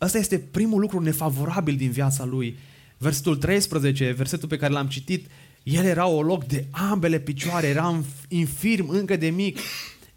ăsta 0.00 0.18
este 0.18 0.38
primul 0.38 0.80
lucru 0.80 1.00
nefavorabil 1.00 1.76
din 1.76 1.90
viața 1.90 2.24
lui. 2.24 2.58
Versetul 2.98 3.36
13, 3.36 4.10
versetul 4.10 4.48
pe 4.48 4.56
care 4.56 4.72
l-am 4.72 4.88
citit, 4.88 5.30
el 5.62 5.84
era 5.84 6.06
o 6.06 6.22
loc 6.22 6.44
de 6.44 6.66
ambele 6.70 7.18
picioare, 7.18 7.66
era 7.66 8.02
infirm 8.28 8.88
încă 8.88 9.16
de 9.16 9.30
mic 9.30 9.58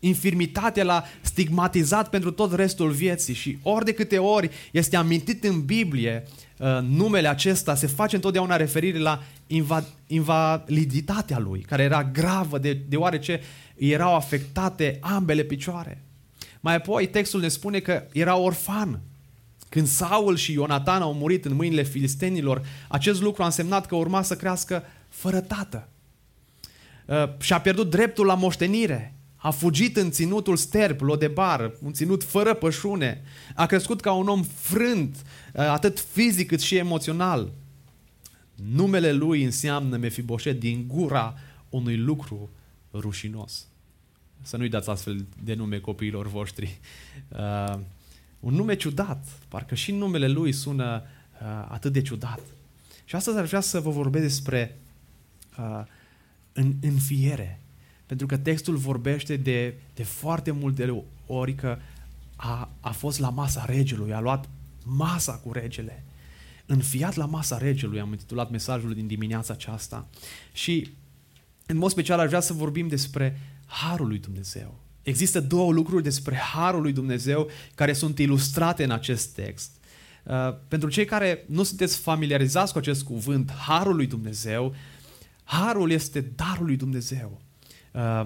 infirmitatea 0.06 0.84
l-a 0.84 1.04
stigmatizat 1.22 2.10
pentru 2.10 2.32
tot 2.32 2.54
restul 2.54 2.92
vieții 2.92 3.34
și 3.34 3.58
ori 3.62 3.86
de 3.86 3.94
câte 3.94 4.18
ori 4.18 4.50
este 4.72 4.96
amintit 4.96 5.44
în 5.44 5.66
Biblie 5.66 6.24
uh, 6.58 6.68
numele 6.82 7.28
acesta, 7.28 7.76
se 7.76 7.88
face 7.88 8.16
întotdeauna 8.16 8.56
referire 8.56 8.98
la 8.98 9.24
invaliditatea 10.08 11.40
lui, 11.40 11.60
care 11.60 11.84
era 11.84 12.04
gravă 12.04 12.58
de, 12.58 12.74
deoarece 12.74 13.42
erau 13.76 14.16
afectate 14.16 14.98
ambele 15.02 15.44
picioare. 15.44 16.02
Mai 16.60 16.76
apoi 16.76 17.08
textul 17.08 17.40
ne 17.40 17.48
spune 17.48 17.80
că 17.80 18.04
era 18.12 18.38
orfan. 18.38 19.00
Când 19.70 19.88
Saul 19.88 20.36
și 20.36 20.52
Ionatan 20.52 21.02
au 21.02 21.14
murit 21.14 21.46
în 21.46 21.54
mâinile 21.54 21.84
filistenilor, 21.84 22.66
acest 22.88 23.22
lucru 23.22 23.42
a 23.42 23.46
însemnat 23.46 23.86
că 23.86 23.96
urma 23.96 24.22
să 24.22 24.36
crească 24.36 24.84
fără 25.10 25.40
tată. 25.40 25.88
Uh, 27.06 27.24
și-a 27.40 27.60
pierdut 27.60 27.90
dreptul 27.90 28.26
la 28.26 28.36
moștenire 28.36 29.14
a 29.44 29.50
fugit 29.50 29.98
în 29.98 30.12
ținutul 30.12 30.56
sterp, 30.56 31.02
lodebar, 31.02 31.74
un 31.82 31.94
ținut 31.94 32.24
fără 32.24 32.54
pășune, 32.54 33.22
a 33.56 33.66
crescut 33.66 34.02
ca 34.02 34.12
un 34.12 34.28
om 34.28 34.44
frânt, 34.44 35.16
uh, 35.16 35.62
atât 35.62 36.00
fizic 36.00 36.48
cât 36.48 36.62
și 36.62 36.76
emoțional. 36.76 37.52
Numele 38.56 39.12
lui 39.12 39.44
înseamnă 39.44 39.98
Mefiboset 39.98 40.60
din 40.60 40.86
gura 40.88 41.34
unui 41.70 41.98
lucru 41.98 42.50
rușinos. 42.94 43.68
Să 44.42 44.58
nu-i 44.58 44.70
dați 44.70 44.90
astfel 44.90 45.26
de 45.44 45.54
nume 45.54 45.80
copiilor 45.80 46.28
voștri. 46.28 46.80
Uh, 47.30 47.80
un 48.40 48.54
nume 48.54 48.76
ciudat, 48.76 49.28
parcă 49.48 49.76
și 49.76 49.92
numele 49.92 50.28
lui 50.28 50.52
sună 50.52 51.02
uh, 51.42 51.48
atât 51.68 51.94
de 51.94 52.02
ciudat. 52.02 52.42
Și 53.06 53.16
astăzi 53.16 53.38
ar 53.38 53.46
vrea 53.46 53.60
să 53.60 53.80
vă 53.80 53.90
vorbesc 53.90 54.24
despre 54.24 54.78
uh, 55.60 55.84
în, 56.54 56.74
înfiere. 56.82 57.63
Pentru 58.14 58.38
că 58.38 58.44
textul 58.44 58.76
vorbește 58.76 59.36
de, 59.36 59.74
de 59.94 60.04
foarte 60.04 60.52
multe 60.52 61.04
ori 61.26 61.56
că 61.56 61.78
a, 62.36 62.70
a 62.80 62.90
fost 62.92 63.20
la 63.20 63.30
masa 63.30 63.66
regelui, 63.66 64.14
a 64.14 64.20
luat 64.20 64.50
masa 64.84 65.34
cu 65.34 65.52
regele. 65.52 66.04
Înfiat 66.66 67.16
la 67.16 67.26
masa 67.26 67.58
regelui, 67.58 68.00
am 68.00 68.12
intitulat 68.12 68.52
mesajul 68.52 68.94
din 68.94 69.08
dimineața 69.08 69.54
aceasta. 69.54 70.08
Și 70.52 70.94
în 71.66 71.78
mod 71.78 71.92
special 71.92 72.20
aș 72.20 72.28
vrea 72.28 72.40
să 72.40 72.54
vorbim 72.54 72.88
despre 72.88 73.40
Harul 73.66 74.08
lui 74.08 74.20
Dumnezeu. 74.20 74.80
Există 75.02 75.40
două 75.40 75.72
lucruri 75.72 76.04
despre 76.04 76.36
Harul 76.36 76.82
lui 76.82 76.94
Dumnezeu 76.94 77.50
care 77.76 77.94
sunt 77.94 78.20
ilustrate 78.20 78.84
în 78.84 78.92
acest 78.92 79.34
text. 79.34 79.72
Uh, 80.24 80.34
pentru 80.68 80.90
cei 80.90 81.06
care 81.06 81.44
nu 81.48 81.64
sunteți 81.64 81.98
familiarizați 81.98 82.72
cu 82.72 82.78
acest 82.78 83.04
cuvânt, 83.04 83.52
Harul 83.52 83.96
lui 83.96 84.08
Dumnezeu, 84.08 84.76
Harul 85.44 85.92
este 85.92 86.22
darul 86.22 86.66
lui 86.66 86.76
Dumnezeu. 86.76 87.42
Uh, 87.94 88.26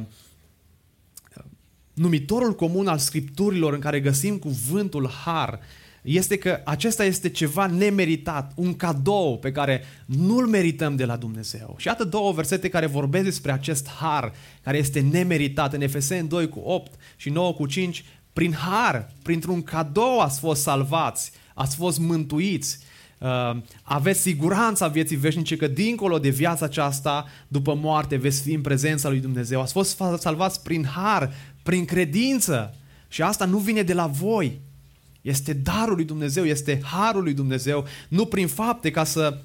numitorul 1.93 2.55
comun 2.55 2.88
al 2.88 2.97
scripturilor 2.97 3.74
în 3.74 3.79
care 3.79 4.00
găsim 4.00 4.38
cuvântul 4.38 5.09
har 5.09 5.59
este 6.01 6.38
că 6.38 6.62
acesta 6.65 7.05
este 7.05 7.29
ceva 7.29 7.65
nemeritat, 7.65 8.51
un 8.55 8.75
cadou 8.75 9.38
pe 9.38 9.51
care 9.51 9.83
nu-l 10.05 10.47
merităm 10.47 10.95
de 10.95 11.05
la 11.05 11.15
Dumnezeu. 11.15 11.75
Și 11.77 11.88
iată 11.88 12.03
două 12.03 12.31
versete 12.31 12.69
care 12.69 12.86
vorbesc 12.86 13.24
despre 13.24 13.51
acest 13.51 13.89
har 13.89 14.33
care 14.63 14.77
este 14.77 15.00
nemeritat. 15.00 15.74
În 15.74 15.81
Efeseni 15.81 16.27
2 16.27 16.50
cu 16.50 16.59
8 16.59 17.00
și 17.15 17.29
9 17.29 17.53
cu 17.53 17.65
5, 17.65 18.03
prin 18.33 18.53
har, 18.53 19.12
printr-un 19.24 19.63
cadou 19.63 20.19
ați 20.19 20.39
fost 20.39 20.62
salvați, 20.62 21.31
ați 21.53 21.75
fost 21.75 22.00
mântuiți, 22.00 22.79
uh, 23.17 23.57
aveți 23.83 24.19
siguranța 24.19 24.88
vieții 24.88 25.15
veșnice 25.15 25.55
că 25.55 25.67
dincolo 25.67 26.19
de 26.19 26.29
viața 26.29 26.65
aceasta, 26.65 27.25
după 27.47 27.74
moarte, 27.74 28.15
veți 28.15 28.41
fi 28.41 28.53
în 28.53 28.62
prezența 28.62 29.09
lui 29.09 29.19
Dumnezeu. 29.19 29.62
Ați 29.62 29.71
fost 29.74 30.01
salvați 30.19 30.63
prin 30.63 30.86
har, 30.86 31.33
prin 31.63 31.86
credință. 31.86 32.75
Și 33.07 33.21
asta 33.21 33.45
nu 33.45 33.57
vine 33.57 33.81
de 33.81 33.93
la 33.93 34.07
voi, 34.07 34.59
este 35.21 35.53
darul 35.53 35.95
lui 35.95 36.05
Dumnezeu, 36.05 36.45
este 36.45 36.81
harul 36.83 37.24
lui 37.24 37.33
Dumnezeu, 37.33 37.86
nu 38.07 38.25
prin 38.25 38.47
fapte 38.47 38.91
ca 38.91 39.03
să 39.03 39.38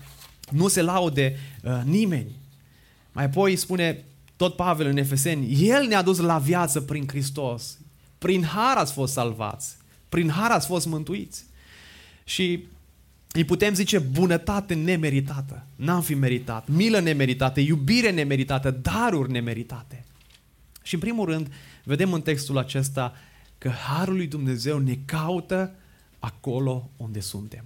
nu 0.51 0.69
se 0.69 0.83
laude 0.83 1.37
uh, 1.63 1.81
nimeni. 1.85 2.31
Mai 3.13 3.25
apoi 3.25 3.57
spune 3.57 4.05
tot 4.37 4.57
Pavel 4.57 4.87
în 4.87 4.97
Efeseni, 4.97 5.69
El 5.69 5.87
ne-a 5.87 6.03
dus 6.03 6.19
la 6.19 6.39
viață 6.39 6.81
prin 6.81 7.05
Hristos. 7.09 7.79
Prin 8.19 8.45
har 8.45 8.77
ați 8.77 8.93
fost 8.93 9.13
salvați. 9.13 9.77
Prin 10.09 10.31
har 10.31 10.51
ați 10.51 10.67
fost 10.67 10.87
mântuiți. 10.87 11.45
Și 12.25 12.65
îi 13.33 13.45
putem 13.45 13.75
zice 13.75 13.99
bunătate 13.99 14.75
nemeritată. 14.75 15.67
N-am 15.77 16.03
fi 16.03 16.15
meritat. 16.15 16.69
Milă 16.69 16.99
nemeritată, 16.99 17.61
iubire 17.61 18.11
nemeritată, 18.11 18.71
daruri 18.71 19.31
nemeritate. 19.31 20.05
Și 20.83 20.95
în 20.95 21.01
primul 21.01 21.27
rând, 21.27 21.53
vedem 21.85 22.13
în 22.13 22.23
textul 22.23 22.59
acesta 22.59 23.13
că 23.59 23.69
Harul 23.69 24.15
lui 24.15 24.27
Dumnezeu 24.27 24.79
ne 24.79 24.99
caută 25.05 25.75
acolo 26.19 26.91
unde 26.97 27.21
suntem. 27.21 27.65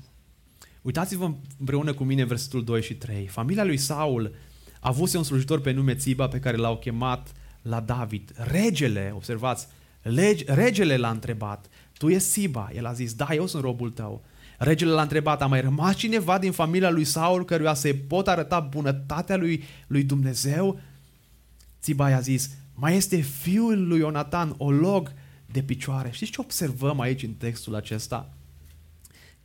Uitați-vă 0.82 1.32
împreună 1.58 1.94
cu 1.94 2.04
mine 2.04 2.24
versetul 2.24 2.64
2 2.64 2.82
și 2.82 2.94
3. 2.94 3.26
Familia 3.26 3.64
lui 3.64 3.76
Saul 3.76 4.34
a 4.80 4.88
avut 4.88 5.14
un 5.14 5.22
slujitor 5.22 5.60
pe 5.60 5.70
nume 5.70 5.94
Țiba 5.94 6.28
pe 6.28 6.38
care 6.38 6.56
l-au 6.56 6.76
chemat 6.76 7.32
la 7.62 7.80
David. 7.80 8.32
Regele, 8.34 9.12
observați, 9.14 9.66
lege, 10.02 10.52
regele 10.52 10.96
l-a 10.96 11.10
întrebat, 11.10 11.66
tu 11.98 12.08
ești 12.08 12.28
Siba? 12.28 12.70
El 12.74 12.86
a 12.86 12.92
zis, 12.92 13.14
da, 13.14 13.28
eu 13.34 13.46
sunt 13.46 13.62
robul 13.62 13.90
tău. 13.90 14.24
Regele 14.58 14.90
l-a 14.90 15.02
întrebat, 15.02 15.42
a 15.42 15.46
mai 15.46 15.60
rămas 15.60 15.96
cineva 15.96 16.38
din 16.38 16.52
familia 16.52 16.90
lui 16.90 17.04
Saul 17.04 17.44
căruia 17.44 17.74
să-i 17.74 17.94
pot 17.94 18.28
arăta 18.28 18.60
bunătatea 18.60 19.36
lui, 19.36 19.64
lui 19.86 20.02
Dumnezeu? 20.02 20.80
Țiba 21.80 22.10
i-a 22.10 22.20
zis, 22.20 22.50
mai 22.74 22.96
este 22.96 23.16
fiul 23.16 23.86
lui 23.86 23.98
Ionatan, 23.98 24.54
olog 24.58 25.12
de 25.52 25.62
picioare. 25.62 26.10
Știți 26.10 26.30
ce 26.30 26.40
observăm 26.40 27.00
aici 27.00 27.22
în 27.22 27.32
textul 27.32 27.74
acesta? 27.74 28.30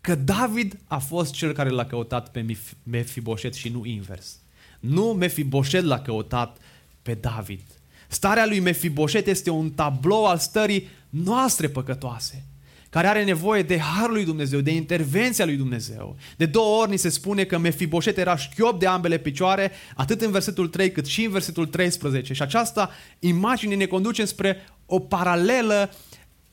Că 0.02 0.16
David 0.16 0.80
a 0.88 0.98
fost 0.98 1.34
cel 1.34 1.54
care 1.54 1.70
l-a 1.70 1.86
căutat 1.86 2.32
pe 2.32 2.58
Mefiboset 2.84 3.54
și 3.54 3.70
nu 3.70 3.86
invers. 3.86 4.40
Nu 4.80 5.04
Mefiboset 5.04 5.84
l-a 5.84 6.00
căutat 6.00 6.58
pe 7.02 7.14
David. 7.14 7.62
Starea 8.08 8.46
lui 8.46 8.60
Mefiboset 8.60 9.28
este 9.28 9.50
un 9.50 9.72
tablou 9.72 10.26
al 10.26 10.38
stării 10.38 10.88
noastre 11.10 11.70
păcătoase, 11.70 12.46
care 12.92 13.08
are 13.08 13.24
nevoie 13.24 13.62
de 13.62 13.80
harul 13.80 14.14
lui 14.14 14.26
Dumnezeu, 14.26 14.60
de 14.60 14.72
intervenția 14.72 15.46
lui 15.46 15.56
Dumnezeu. 15.56 16.16
De 16.38 16.46
două 16.46 16.82
ori 16.82 16.90
ni 16.90 16.98
se 16.98 17.10
spune 17.10 17.44
că 17.44 17.58
Mefiboset 17.58 18.18
era 18.18 18.36
șchiop 18.36 18.80
de 18.80 18.86
ambele 18.86 19.18
picioare, 19.18 19.72
atât 19.96 20.22
în 20.22 20.32
versetul 20.32 20.68
3 20.68 20.92
cât 20.92 21.06
și 21.06 21.24
în 21.24 21.32
versetul 21.32 21.66
13. 21.66 22.34
Și 22.34 22.42
aceasta 22.42 22.92
imagine 23.20 23.76
ne 23.76 23.86
conduce 23.86 24.26
spre 24.26 24.58
o 24.86 25.00
paralelă 25.00 25.94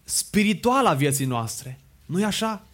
spirituală 0.05 0.89
a 0.89 0.95
vieții 0.95 1.27
noastre. 1.27 1.79
Nu-i 2.07 2.25
așa? 2.25 2.67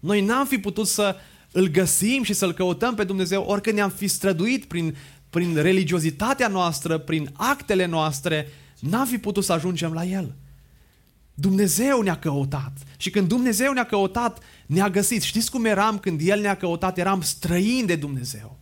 Noi 0.00 0.20
n-am 0.20 0.46
fi 0.46 0.58
putut 0.58 0.86
să 0.86 1.16
îl 1.52 1.66
găsim 1.66 2.22
și 2.22 2.32
să-L 2.32 2.52
căutăm 2.52 2.94
pe 2.94 3.04
Dumnezeu 3.04 3.42
oricând 3.42 3.76
ne-am 3.76 3.90
fi 3.90 4.08
străduit 4.08 4.64
prin, 4.64 4.96
prin 5.30 5.56
religiozitatea 5.56 6.48
noastră, 6.48 6.98
prin 6.98 7.30
actele 7.32 7.86
noastre, 7.86 8.48
n-am 8.78 9.06
fi 9.06 9.18
putut 9.18 9.44
să 9.44 9.52
ajungem 9.52 9.92
la 9.92 10.04
El. 10.04 10.34
Dumnezeu 11.34 12.00
ne-a 12.00 12.18
căutat. 12.18 12.72
Și 12.96 13.10
când 13.10 13.28
Dumnezeu 13.28 13.72
ne-a 13.72 13.84
căutat, 13.84 14.38
ne-a 14.66 14.90
găsit. 14.90 15.22
Știți 15.22 15.50
cum 15.50 15.64
eram 15.64 15.98
când 15.98 16.20
El 16.24 16.40
ne-a 16.40 16.56
căutat? 16.56 16.98
Eram 16.98 17.20
străini 17.20 17.86
de 17.86 17.96
Dumnezeu. 17.96 18.58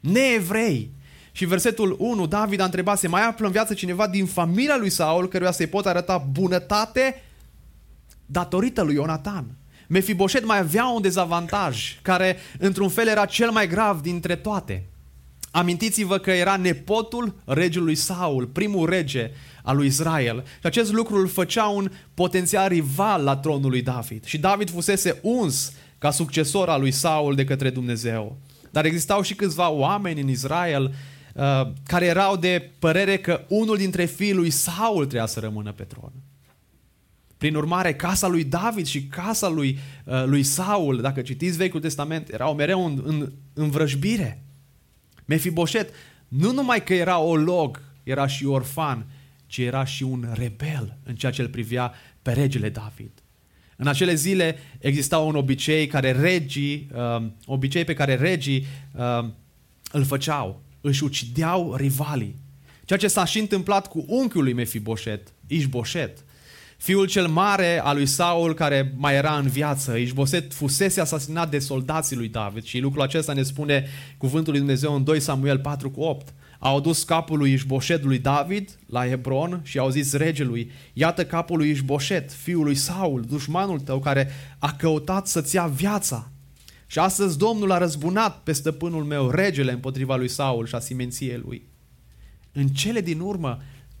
Neevrei. 0.00 0.90
Și 1.32 1.44
versetul 1.44 1.96
1, 1.98 2.26
David 2.26 2.60
a 2.60 2.64
întrebat, 2.64 2.98
se 2.98 3.08
mai 3.08 3.26
află 3.26 3.46
în 3.46 3.52
viață 3.52 3.74
cineva 3.74 4.08
din 4.08 4.26
familia 4.26 4.76
lui 4.76 4.90
Saul 4.90 5.28
căruia 5.28 5.50
să-i 5.50 5.66
pot 5.66 5.86
arăta 5.86 6.18
bunătate 6.18 7.22
datorită 8.26 8.82
lui 8.82 8.94
Ionatan. 8.94 9.56
Mefiboset 9.86 10.44
mai 10.44 10.58
avea 10.58 10.86
un 10.86 11.02
dezavantaj, 11.02 11.98
care 12.02 12.36
într-un 12.58 12.88
fel 12.88 13.08
era 13.08 13.24
cel 13.24 13.50
mai 13.50 13.68
grav 13.68 14.00
dintre 14.00 14.36
toate. 14.36 14.87
Amintiți-vă 15.58 16.18
că 16.18 16.30
era 16.30 16.56
nepotul 16.56 17.34
regelui 17.44 17.94
Saul, 17.94 18.46
primul 18.46 18.88
rege 18.88 19.30
al 19.62 19.76
lui 19.76 19.86
Israel. 19.86 20.44
Și 20.46 20.66
acest 20.66 20.92
lucru 20.92 21.16
îl 21.16 21.28
făcea 21.28 21.66
un 21.66 21.90
potențial 22.14 22.68
rival 22.68 23.22
la 23.22 23.36
tronul 23.36 23.70
lui 23.70 23.82
David. 23.82 24.24
Și 24.24 24.38
David 24.38 24.70
fusese 24.70 25.18
uns 25.22 25.72
ca 25.98 26.10
succesor 26.10 26.68
al 26.68 26.80
lui 26.80 26.90
Saul 26.90 27.34
de 27.34 27.44
către 27.44 27.70
Dumnezeu. 27.70 28.38
Dar 28.70 28.84
existau 28.84 29.22
și 29.22 29.34
câțiva 29.34 29.70
oameni 29.70 30.20
în 30.20 30.28
Israel 30.28 30.94
uh, 31.34 31.70
care 31.86 32.06
erau 32.06 32.36
de 32.36 32.70
părere 32.78 33.18
că 33.18 33.44
unul 33.48 33.76
dintre 33.76 34.04
fiii 34.04 34.34
lui 34.34 34.50
Saul 34.50 35.04
trebuia 35.04 35.26
să 35.26 35.40
rămână 35.40 35.72
pe 35.72 35.82
tron. 35.82 36.12
Prin 37.38 37.54
urmare, 37.54 37.94
casa 37.94 38.26
lui 38.26 38.44
David 38.44 38.86
și 38.86 39.02
casa 39.02 39.48
lui, 39.48 39.78
uh, 40.04 40.24
lui 40.24 40.42
Saul, 40.42 41.00
dacă 41.00 41.20
citiți 41.20 41.56
Vechiul 41.56 41.80
Testament, 41.80 42.28
erau 42.28 42.54
mereu 42.54 42.86
în, 42.86 43.02
în, 43.04 43.32
în 43.54 43.70
vrăjbire. 43.70 44.42
Mefiboset 45.28 45.90
nu 46.28 46.52
numai 46.52 46.84
că 46.84 46.94
era 46.94 47.18
o 47.18 47.36
log, 47.36 47.82
era 48.02 48.26
și 48.26 48.46
orfan, 48.46 49.06
ci 49.46 49.58
era 49.58 49.84
și 49.84 50.02
un 50.02 50.26
rebel 50.34 50.98
în 51.04 51.14
ceea 51.14 51.32
ce 51.32 51.42
îl 51.42 51.48
privea 51.48 51.92
pe 52.22 52.32
regele 52.32 52.68
David. 52.68 53.10
În 53.76 53.86
acele 53.86 54.14
zile 54.14 54.58
exista 54.78 55.18
un 55.18 55.34
obicei 55.34 55.86
care 55.86 56.12
regii, 56.12 56.88
uh, 56.94 57.26
obicei 57.46 57.84
pe 57.84 57.94
care 57.94 58.14
regii 58.14 58.66
uh, 58.94 59.28
îl 59.92 60.04
făceau, 60.04 60.62
își 60.80 61.04
ucideau 61.04 61.74
rivalii. 61.74 62.34
Ceea 62.84 62.98
ce 62.98 63.08
s-a 63.08 63.24
și 63.24 63.38
întâmplat 63.38 63.86
cu 63.86 64.04
unchiul 64.08 64.42
lui 64.42 64.52
Mefiboset, 64.52 65.32
Ișboset, 65.46 66.24
Fiul 66.78 67.06
cel 67.06 67.26
mare 67.26 67.80
al 67.82 67.96
lui 67.96 68.06
Saul, 68.06 68.54
care 68.54 68.94
mai 68.96 69.14
era 69.14 69.36
în 69.36 69.48
viață, 69.48 69.96
Ișboset 69.96 70.52
fusese 70.52 71.00
asasinat 71.00 71.50
de 71.50 71.58
soldații 71.58 72.16
lui 72.16 72.28
David 72.28 72.64
și 72.64 72.78
lucrul 72.78 73.02
acesta 73.02 73.32
ne 73.32 73.42
spune 73.42 73.86
cuvântul 74.16 74.52
lui 74.52 74.60
Dumnezeu 74.60 74.94
în 74.94 75.04
2 75.04 75.20
Samuel 75.20 75.58
4 75.58 75.90
cu 75.90 76.00
8. 76.00 76.34
Au 76.58 76.76
adus 76.76 77.02
capul 77.02 77.38
lui 77.38 77.52
Ișboșet 77.52 78.04
lui 78.04 78.18
David 78.18 78.78
la 78.86 79.06
Hebron 79.06 79.60
și 79.64 79.78
au 79.78 79.90
zis 79.90 80.12
regelui, 80.12 80.70
iată 80.92 81.24
capul 81.24 81.56
lui 81.56 81.70
Ișboșet, 81.70 82.32
fiul 82.32 82.64
lui 82.64 82.74
Saul, 82.74 83.22
dușmanul 83.28 83.80
tău 83.80 83.98
care 83.98 84.30
a 84.58 84.72
căutat 84.72 85.26
să-ți 85.26 85.54
ia 85.54 85.66
viața. 85.66 86.30
Și 86.86 86.98
astăzi 86.98 87.38
Domnul 87.38 87.72
a 87.72 87.78
răzbunat 87.78 88.42
pe 88.42 88.52
stăpânul 88.52 89.04
meu, 89.04 89.30
regele, 89.30 89.72
împotriva 89.72 90.16
lui 90.16 90.28
Saul 90.28 90.66
și 90.66 90.74
a 90.74 90.78
simenției 90.78 91.40
lui. 91.44 91.68
În 92.52 92.68
cele 92.68 93.00
din 93.00 93.20
urmă, 93.20 93.58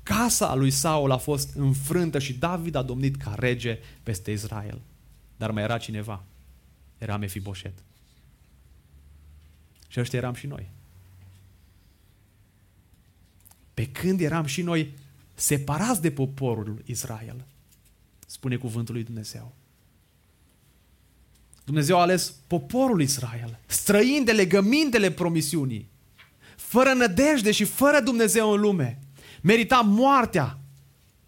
Casa 0.08 0.54
lui 0.54 0.70
Saul 0.70 1.10
a 1.10 1.16
fost 1.16 1.54
înfrântă 1.54 2.18
și 2.18 2.32
David 2.32 2.74
a 2.74 2.82
domnit 2.82 3.16
ca 3.16 3.34
rege 3.38 3.78
peste 4.02 4.30
Israel. 4.30 4.80
Dar 5.36 5.50
mai 5.50 5.62
era 5.62 5.78
cineva. 5.78 6.24
Era 6.98 7.16
Mefiboset. 7.16 7.72
Și 9.88 10.00
ăștia 10.00 10.18
eram 10.18 10.34
și 10.34 10.46
noi. 10.46 10.70
Pe 13.74 13.86
când 13.86 14.20
eram 14.20 14.44
și 14.44 14.62
noi 14.62 14.94
separați 15.34 16.00
de 16.00 16.10
poporul 16.10 16.82
Israel, 16.84 17.44
spune 18.26 18.56
cuvântul 18.56 18.94
lui 18.94 19.04
Dumnezeu. 19.04 19.54
Dumnezeu 21.64 21.98
a 21.98 22.00
ales 22.00 22.34
poporul 22.46 23.00
Israel, 23.02 23.58
străin 23.66 24.24
de 24.24 24.32
legămintele 24.32 25.10
promisiunii, 25.10 25.88
fără 26.56 26.92
nădejde 26.92 27.50
și 27.50 27.64
fără 27.64 28.00
Dumnezeu 28.00 28.50
în 28.50 28.60
lume 28.60 28.98
merita 29.42 29.80
moartea 29.80 30.58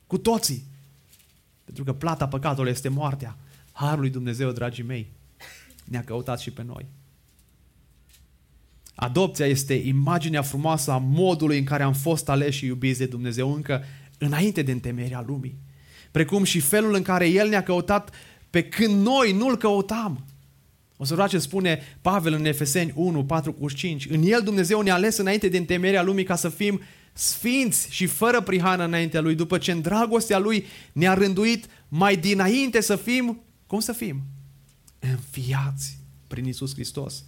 cu 0.07 0.19
toții. 0.19 0.65
Pentru 1.65 1.85
că 1.85 1.93
plata 1.93 2.29
păcatului 2.29 2.71
este 2.71 2.89
moartea. 2.89 3.37
Harul 3.73 4.01
lui 4.01 4.11
Dumnezeu, 4.11 4.51
dragii 4.51 4.85
mei, 4.85 5.13
ne-a 5.85 6.05
căutat 6.05 6.41
și 6.41 6.51
pe 6.51 6.63
noi. 6.63 6.87
Adopția 8.95 9.47
este 9.47 9.75
imaginea 9.75 10.43
frumoasă 10.43 10.91
a 10.91 10.97
modului 10.97 11.59
în 11.59 11.65
care 11.65 11.83
am 11.83 11.93
fost 11.93 12.29
aleși 12.29 12.59
și 12.59 12.67
iubiți 12.67 12.99
de 12.99 13.07
Dumnezeu 13.07 13.55
încă 13.55 13.85
înainte 14.19 14.63
de 14.63 14.73
întemeierea 14.73 15.25
lumii. 15.27 15.59
Precum 16.11 16.45
și 16.45 16.61
felul 16.61 16.95
în 16.95 17.03
care 17.03 17.29
El 17.29 17.49
ne-a 17.49 17.63
căutat 17.63 18.11
pe 18.51 18.63
când 18.63 19.07
noi 19.07 19.33
nu-L 19.33 19.57
căutam. 19.57 20.25
O 20.97 21.05
să 21.05 21.27
ce 21.29 21.39
spune 21.39 21.81
Pavel 22.01 22.33
în 22.33 22.45
Efeseni 22.45 22.93
1, 22.95 23.25
4 23.25 23.53
cu 23.53 23.71
5. 23.71 24.07
În 24.07 24.23
El 24.23 24.43
Dumnezeu 24.43 24.81
ne-a 24.81 24.95
ales 24.95 25.17
înainte 25.17 25.49
de 25.49 25.57
întemeierea 25.57 26.03
lumii 26.03 26.25
ca 26.25 26.37
să 26.37 26.49
fim 26.49 26.81
sfinți 27.21 27.87
și 27.91 28.07
fără 28.07 28.41
prihană 28.41 28.85
înaintea 28.85 29.21
Lui, 29.21 29.35
după 29.35 29.59
ce 29.59 29.73
în 29.73 29.81
dragostea 29.81 30.39
Lui 30.39 30.67
ne-a 30.93 31.15
rânduit 31.15 31.67
mai 31.89 32.17
dinainte 32.17 32.81
să 32.81 32.97
fim, 32.97 33.41
cum 33.67 33.81
să 33.81 33.93
fim? 33.93 34.23
înfiați 34.99 35.99
prin 36.27 36.45
Isus 36.45 36.75
Hristos. 36.75 37.25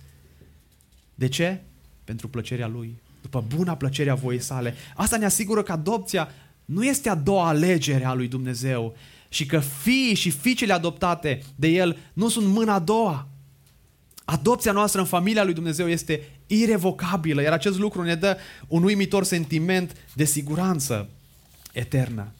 De 1.14 1.28
ce? 1.28 1.62
Pentru 2.04 2.28
plăcerea 2.28 2.66
Lui, 2.66 3.00
după 3.22 3.44
buna 3.56 3.76
plăcerea 3.76 4.14
voii 4.14 4.40
sale. 4.40 4.74
Asta 4.94 5.16
ne 5.16 5.24
asigură 5.24 5.62
că 5.62 5.72
adopția 5.72 6.28
nu 6.64 6.84
este 6.84 7.08
a 7.08 7.14
doua 7.14 7.48
alegere 7.48 8.04
a 8.04 8.14
lui 8.14 8.28
Dumnezeu 8.28 8.96
și 9.28 9.46
că 9.46 9.58
fiii 9.58 10.14
și 10.14 10.30
fiicele 10.30 10.72
adoptate 10.72 11.42
de 11.56 11.68
El 11.68 11.96
nu 12.12 12.28
sunt 12.28 12.46
mâna 12.46 12.74
a 12.74 12.78
doua. 12.78 13.28
Adopția 14.24 14.72
noastră 14.72 15.00
în 15.00 15.06
familia 15.06 15.44
lui 15.44 15.54
Dumnezeu 15.54 15.88
este 15.88 16.20
irevocabilă, 16.46 17.42
iar 17.42 17.52
acest 17.52 17.78
lucru 17.78 18.02
ne 18.02 18.14
dă 18.14 18.36
un 18.68 18.82
uimitor 18.82 19.24
sentiment 19.24 19.96
de 20.14 20.24
siguranță 20.24 21.08
eternă. 21.72 22.32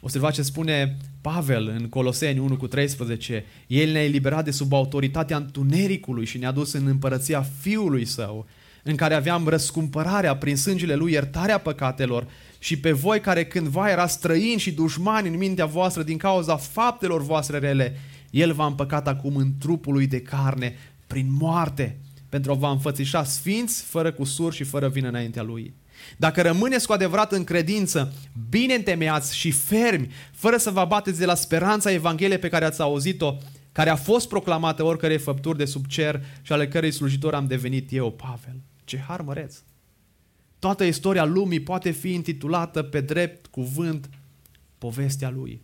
Observați 0.00 0.34
ce 0.34 0.42
spune 0.42 0.96
Pavel 1.20 1.68
în 1.68 1.88
Coloseni 1.88 2.38
1 2.38 2.56
cu 2.56 2.66
13. 2.66 3.44
El 3.66 3.90
ne-a 3.90 4.04
eliberat 4.04 4.44
de 4.44 4.50
sub 4.50 4.72
autoritatea 4.72 5.36
întunericului 5.36 6.24
și 6.24 6.38
ne-a 6.38 6.50
dus 6.50 6.72
în 6.72 6.86
împărăția 6.86 7.42
Fiului 7.60 8.04
Său, 8.04 8.46
în 8.82 8.96
care 8.96 9.14
aveam 9.14 9.48
răscumpărarea 9.48 10.36
prin 10.36 10.56
sângele 10.56 10.94
Lui, 10.94 11.12
iertarea 11.12 11.58
păcatelor 11.58 12.26
și 12.58 12.78
pe 12.78 12.92
voi 12.92 13.20
care 13.20 13.44
cândva 13.44 13.90
era 13.90 14.06
străini 14.06 14.60
și 14.60 14.72
dușmani 14.72 15.28
în 15.28 15.36
mintea 15.36 15.66
voastră 15.66 16.02
din 16.02 16.16
cauza 16.16 16.56
faptelor 16.56 17.22
voastre 17.22 17.58
rele, 17.58 17.98
El 18.30 18.52
v-a 18.52 18.66
împăcat 18.66 19.08
acum 19.08 19.36
în 19.36 19.52
trupul 19.58 19.92
Lui 19.92 20.06
de 20.06 20.20
carne 20.20 20.76
prin 21.12 21.32
moarte 21.38 21.98
pentru 22.28 22.52
a 22.52 22.54
vă 22.54 22.66
înfățișa 22.66 23.24
sfinți, 23.24 23.82
fără 23.82 24.12
cusur 24.12 24.52
și 24.52 24.64
fără 24.64 24.88
vină 24.88 25.08
înaintea 25.08 25.42
Lui. 25.42 25.74
Dacă 26.16 26.42
rămâneți 26.42 26.86
cu 26.86 26.92
adevărat 26.92 27.32
în 27.32 27.44
credință, 27.44 28.12
bine 28.48 28.74
întemeiați 28.74 29.36
și 29.36 29.50
fermi, 29.50 30.10
fără 30.32 30.56
să 30.56 30.70
vă 30.70 30.80
abateți 30.80 31.18
de 31.18 31.24
la 31.24 31.34
speranța 31.34 31.92
Evangheliei 31.92 32.38
pe 32.38 32.48
care 32.48 32.64
ați 32.64 32.80
auzit-o, 32.80 33.36
care 33.72 33.90
a 33.90 33.96
fost 33.96 34.28
proclamată 34.28 34.84
oricărei 34.84 35.18
făpturi 35.18 35.58
de 35.58 35.64
sub 35.64 35.86
cer 35.86 36.24
și 36.42 36.52
ale 36.52 36.68
cărei 36.68 36.90
slujitor 36.90 37.34
am 37.34 37.46
devenit 37.46 37.92
eu, 37.92 38.10
Pavel. 38.10 38.60
Ce 38.84 38.98
har 38.98 39.20
măreț! 39.20 39.56
Toată 40.58 40.84
istoria 40.84 41.24
lumii 41.24 41.60
poate 41.60 41.90
fi 41.90 42.12
intitulată 42.12 42.82
pe 42.82 43.00
drept 43.00 43.46
cuvânt 43.46 44.10
povestea 44.78 45.30
lui. 45.30 45.62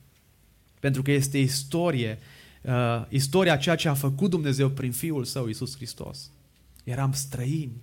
Pentru 0.80 1.02
că 1.02 1.10
este 1.10 1.38
istorie, 1.38 2.18
uh, 2.62 2.72
istoria 3.08 3.56
ceea 3.56 3.76
ce 3.76 3.88
a 3.88 3.94
făcut 3.94 4.30
Dumnezeu 4.30 4.68
prin 4.68 4.92
Fiul 4.92 5.24
Său, 5.24 5.46
Iisus 5.46 5.76
Hristos. 5.76 6.30
Eram 6.84 7.12
străini 7.12 7.82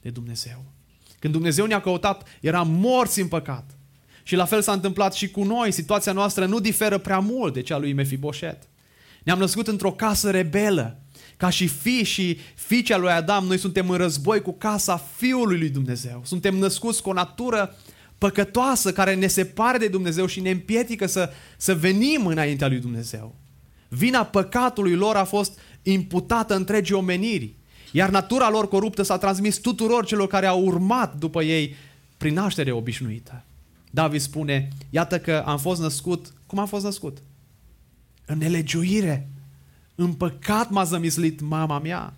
de 0.00 0.10
Dumnezeu. 0.10 0.64
Când 1.18 1.32
Dumnezeu 1.32 1.66
ne-a 1.66 1.80
căutat, 1.80 2.28
eram 2.40 2.70
morți 2.70 3.20
în 3.20 3.28
păcat. 3.28 3.76
Și 4.22 4.36
la 4.36 4.44
fel 4.44 4.62
s-a 4.62 4.72
întâmplat 4.72 5.14
și 5.14 5.30
cu 5.30 5.44
noi. 5.44 5.72
Situația 5.72 6.12
noastră 6.12 6.46
nu 6.46 6.60
diferă 6.60 6.98
prea 6.98 7.18
mult 7.18 7.54
de 7.54 7.62
cea 7.62 7.78
lui 7.78 7.92
Mefiboset. 7.92 8.68
Ne-am 9.22 9.38
născut 9.38 9.66
într-o 9.66 9.92
casă 9.92 10.30
rebelă. 10.30 11.00
Ca 11.36 11.50
și 11.50 11.66
fi 11.66 12.04
și 12.04 12.38
fiicea 12.54 12.96
lui 12.96 13.10
Adam, 13.10 13.44
noi 13.44 13.58
suntem 13.58 13.90
în 13.90 13.96
război 13.96 14.40
cu 14.40 14.52
casa 14.52 14.96
Fiului 15.16 15.58
lui 15.58 15.68
Dumnezeu. 15.68 16.22
Suntem 16.24 16.56
născuți 16.56 17.02
cu 17.02 17.08
o 17.08 17.12
natură 17.12 17.76
păcătoasă 18.18 18.92
care 18.92 19.14
ne 19.14 19.26
separă 19.26 19.78
de 19.78 19.88
Dumnezeu 19.88 20.26
și 20.26 20.40
ne 20.40 20.50
împiedică 20.50 21.06
să, 21.06 21.30
să 21.56 21.74
venim 21.74 22.26
înaintea 22.26 22.68
lui 22.68 22.78
Dumnezeu. 22.78 23.34
Vina 23.94 24.24
păcatului 24.24 24.94
lor 24.94 25.16
a 25.16 25.24
fost 25.24 25.58
imputată 25.82 26.54
întregii 26.54 26.94
omeniri. 26.94 27.54
Iar 27.90 28.10
natura 28.10 28.50
lor 28.50 28.68
coruptă 28.68 29.02
s-a 29.02 29.18
transmis 29.18 29.56
tuturor 29.56 30.04
celor 30.04 30.26
care 30.26 30.46
au 30.46 30.64
urmat 30.64 31.16
după 31.16 31.42
ei 31.42 31.74
prin 32.16 32.34
naștere 32.34 32.70
obișnuită. 32.70 33.44
David 33.90 34.20
spune, 34.20 34.68
iată 34.90 35.18
că 35.18 35.42
am 35.46 35.58
fost 35.58 35.80
născut, 35.80 36.32
cum 36.46 36.58
am 36.58 36.66
fost 36.66 36.84
născut? 36.84 37.18
În 38.26 38.38
nelegiuire, 38.38 39.28
în 39.94 40.12
păcat 40.12 40.70
m-a 40.70 40.84
zămislit 40.84 41.40
mama 41.40 41.78
mea. 41.78 42.14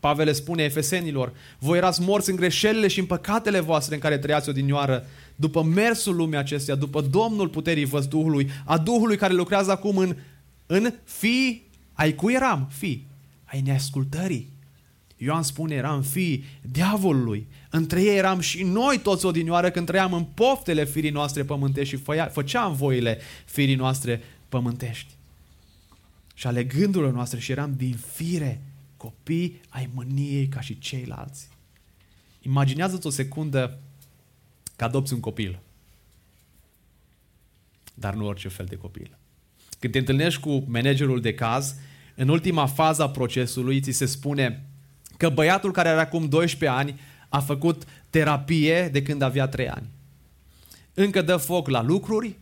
Pavel 0.00 0.24
le 0.24 0.32
spune 0.32 0.62
efesenilor, 0.62 1.32
voi 1.58 1.78
erați 1.78 2.00
morți 2.00 2.30
în 2.30 2.36
greșelile 2.36 2.88
și 2.88 2.98
în 2.98 3.06
păcatele 3.06 3.60
voastre 3.60 3.94
în 3.94 4.00
care 4.00 4.18
trăiați 4.18 4.48
odinioară, 4.48 5.06
după 5.36 5.62
mersul 5.62 6.16
lumii 6.16 6.38
acesteia, 6.38 6.76
după 6.76 7.00
Domnul 7.00 7.48
puterii 7.48 7.84
văzduhului, 7.84 8.50
a 8.64 8.78
Duhului 8.78 9.16
care 9.16 9.32
lucrează 9.32 9.70
acum 9.70 9.96
în, 9.96 10.16
în 10.74 10.94
fi, 11.04 11.62
ai 11.92 12.14
cui 12.14 12.34
eram? 12.34 12.68
Fi, 12.70 13.06
ai 13.44 13.60
neascultării. 13.60 14.50
Ioan 15.16 15.42
spune, 15.42 15.74
eram 15.74 16.02
fii 16.02 16.44
diavolului. 16.62 17.46
Între 17.70 18.02
ei 18.02 18.16
eram 18.16 18.40
și 18.40 18.62
noi 18.62 18.98
toți 18.98 19.26
odinioară 19.26 19.70
când 19.70 19.86
trăiam 19.86 20.12
în 20.12 20.24
poftele 20.24 20.84
firii 20.84 21.10
noastre 21.10 21.44
pământești 21.44 21.96
și 21.96 22.02
făceam 22.30 22.74
voile 22.74 23.18
firii 23.44 23.74
noastre 23.74 24.22
pământești. 24.48 25.14
Și 26.34 26.46
ale 26.46 26.64
gândurilor 26.64 27.12
noastre 27.12 27.40
și 27.40 27.50
eram 27.50 27.74
din 27.76 27.96
fire 28.12 28.62
copii 28.96 29.60
ai 29.68 29.90
mâniei 29.94 30.48
ca 30.48 30.60
și 30.60 30.78
ceilalți. 30.78 31.48
Imaginează-ți 32.40 33.06
o 33.06 33.10
secundă 33.10 33.78
că 34.76 34.84
adopți 34.84 35.12
un 35.12 35.20
copil. 35.20 35.60
Dar 37.94 38.14
nu 38.14 38.26
orice 38.26 38.48
fel 38.48 38.66
de 38.66 38.76
copil. 38.76 39.16
Când 39.82 39.92
te 39.92 39.98
întâlnești 39.98 40.40
cu 40.40 40.64
managerul 40.66 41.20
de 41.20 41.34
caz, 41.34 41.74
în 42.14 42.28
ultima 42.28 42.66
fază 42.66 43.02
a 43.02 43.10
procesului 43.10 43.80
ți 43.80 43.90
se 43.90 44.06
spune 44.06 44.64
că 45.16 45.28
băiatul 45.28 45.70
care 45.70 45.88
are 45.88 46.00
acum 46.00 46.28
12 46.28 46.78
ani 46.78 47.00
a 47.28 47.40
făcut 47.40 47.82
terapie 48.10 48.88
de 48.92 49.02
când 49.02 49.22
avea 49.22 49.46
3 49.46 49.68
ani. 49.68 49.88
Încă 50.94 51.22
dă 51.22 51.36
foc 51.36 51.68
la 51.68 51.82
lucruri, 51.82 52.36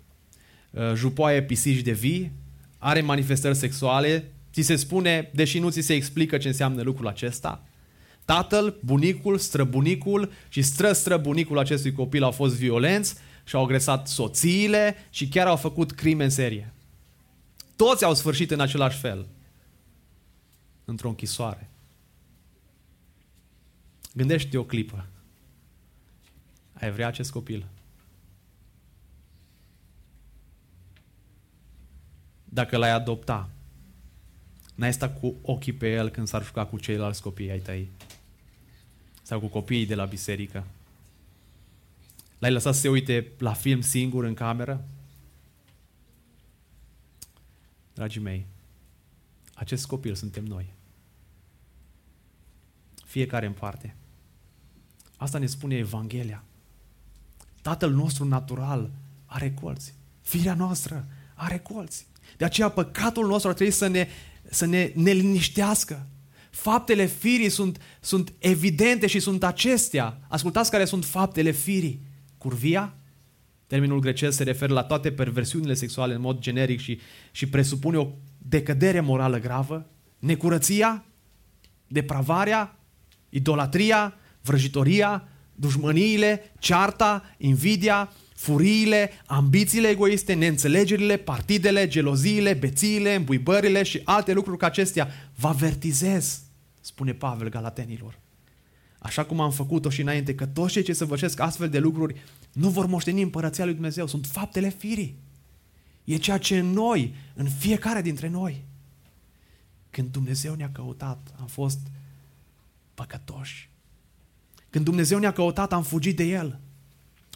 uh, 0.70 0.92
jupoaie 0.94 1.42
pisici 1.42 1.80
de 1.80 1.92
vii, 1.92 2.32
are 2.78 3.00
manifestări 3.00 3.56
sexuale, 3.56 4.32
ți 4.52 4.62
se 4.62 4.76
spune, 4.76 5.30
deși 5.34 5.58
nu 5.58 5.70
ți 5.70 5.80
se 5.80 5.94
explică 5.94 6.38
ce 6.38 6.48
înseamnă 6.48 6.82
lucrul 6.82 7.08
acesta, 7.08 7.64
tatăl, 8.24 8.78
bunicul, 8.84 9.38
străbunicul 9.38 10.32
și 10.48 10.62
stră-străbunicul 10.62 11.58
acestui 11.58 11.92
copil 11.92 12.22
au 12.22 12.30
fost 12.30 12.54
violenți 12.54 13.14
și 13.44 13.54
au 13.54 13.62
agresat 13.64 14.08
soțiile 14.08 14.96
și 15.10 15.28
chiar 15.28 15.46
au 15.46 15.56
făcut 15.56 15.92
crime 15.92 16.24
în 16.24 16.30
serie. 16.30 16.72
Toți 17.80 18.04
au 18.04 18.14
sfârșit 18.14 18.50
în 18.50 18.60
același 18.60 18.98
fel, 18.98 19.26
într-o 20.84 21.08
închisoare. 21.08 21.70
Gândește-te 24.14 24.58
o 24.58 24.64
clipă. 24.64 25.06
Ai 26.72 26.90
vrea 26.90 27.06
acest 27.06 27.30
copil? 27.30 27.66
Dacă 32.44 32.76
l-ai 32.76 32.90
adopta, 32.90 33.50
n-ai 34.74 34.92
sta 34.92 35.10
cu 35.10 35.36
ochii 35.42 35.72
pe 35.72 35.92
el 35.92 36.08
când 36.08 36.28
s-ar 36.28 36.44
juca 36.44 36.66
cu 36.66 36.78
ceilalți 36.78 37.22
copii 37.22 37.50
ai 37.50 37.60
tăi 37.60 37.90
sau 39.22 39.40
cu 39.40 39.46
copiii 39.46 39.86
de 39.86 39.94
la 39.94 40.04
biserică. 40.04 40.66
L-ai 42.38 42.52
lăsat 42.52 42.74
să 42.74 42.80
se 42.80 42.88
uite 42.88 43.32
la 43.38 43.52
film 43.52 43.80
singur 43.80 44.24
în 44.24 44.34
cameră? 44.34 44.84
Dragii 47.94 48.20
mei, 48.20 48.46
acest 49.54 49.86
copil 49.86 50.14
suntem 50.14 50.44
noi. 50.44 50.74
Fiecare 53.04 53.46
în 53.46 53.52
parte. 53.52 53.96
Asta 55.16 55.38
ne 55.38 55.46
spune 55.46 55.76
Evanghelia. 55.76 56.44
Tatăl 57.62 57.92
nostru 57.92 58.24
natural 58.24 58.90
are 59.26 59.52
colți. 59.52 59.94
Firea 60.20 60.54
noastră 60.54 61.06
are 61.34 61.58
colți. 61.58 62.06
De 62.36 62.44
aceea 62.44 62.68
păcatul 62.68 63.26
nostru 63.26 63.48
ar 63.48 63.54
trebui 63.54 63.72
să 63.72 63.86
ne, 63.86 64.08
să 64.50 64.64
ne, 64.64 64.92
ne 64.94 65.10
liniștească. 65.10 66.06
Faptele 66.50 67.06
firii 67.06 67.48
sunt, 67.48 67.80
sunt 68.00 68.32
evidente 68.38 69.06
și 69.06 69.20
sunt 69.20 69.44
acestea. 69.44 70.20
Ascultați 70.28 70.70
care 70.70 70.84
sunt 70.84 71.04
faptele 71.04 71.50
firii. 71.50 72.00
Curvia, 72.38 72.94
termenul 73.70 74.00
grecesc 74.00 74.36
se 74.36 74.42
referă 74.42 74.72
la 74.72 74.82
toate 74.82 75.12
perversiunile 75.12 75.74
sexuale 75.74 76.14
în 76.14 76.20
mod 76.20 76.38
generic 76.38 76.80
și, 76.80 77.00
și 77.30 77.48
presupune 77.48 77.96
o 77.96 78.08
decădere 78.38 79.00
morală 79.00 79.38
gravă. 79.38 79.90
Necurăția, 80.18 81.04
depravarea, 81.86 82.78
idolatria, 83.28 84.14
vrăjitoria, 84.42 85.28
dușmăniile, 85.54 86.52
cearta, 86.58 87.34
invidia, 87.36 88.12
furiile, 88.34 89.10
ambițiile 89.26 89.88
egoiste, 89.88 90.32
neînțelegerile, 90.34 91.16
partidele, 91.16 91.88
geloziile, 91.88 92.52
bețiile, 92.52 93.14
îmbuibările 93.14 93.82
și 93.82 94.00
alte 94.04 94.32
lucruri 94.32 94.58
ca 94.58 94.66
acestea. 94.66 95.08
Vă 95.34 95.48
avertizez, 95.48 96.40
spune 96.80 97.12
Pavel 97.12 97.48
Galatenilor. 97.48 98.19
Așa 99.02 99.24
cum 99.24 99.40
am 99.40 99.50
făcut-o 99.50 99.90
și 99.90 100.00
înainte, 100.00 100.34
că 100.34 100.46
toți 100.46 100.72
cei 100.72 100.82
ce 100.82 100.92
săvârșesc 100.92 101.40
astfel 101.40 101.68
de 101.68 101.78
lucruri 101.78 102.20
nu 102.52 102.68
vor 102.68 102.86
moșteni 102.86 103.22
împărăția 103.22 103.64
lui 103.64 103.74
Dumnezeu. 103.74 104.06
Sunt 104.06 104.26
faptele 104.26 104.68
firii. 104.68 105.18
E 106.04 106.16
ceea 106.16 106.38
ce 106.38 106.58
în 106.58 106.66
noi, 106.66 107.14
în 107.34 107.48
fiecare 107.48 108.02
dintre 108.02 108.28
noi. 108.28 108.64
Când 109.90 110.08
Dumnezeu 110.08 110.54
ne-a 110.54 110.70
căutat, 110.72 111.34
am 111.40 111.46
fost 111.46 111.78
păcătoși. 112.94 113.70
Când 114.70 114.84
Dumnezeu 114.84 115.18
ne-a 115.18 115.32
căutat, 115.32 115.72
am 115.72 115.82
fugit 115.82 116.16
de 116.16 116.24
El. 116.24 116.60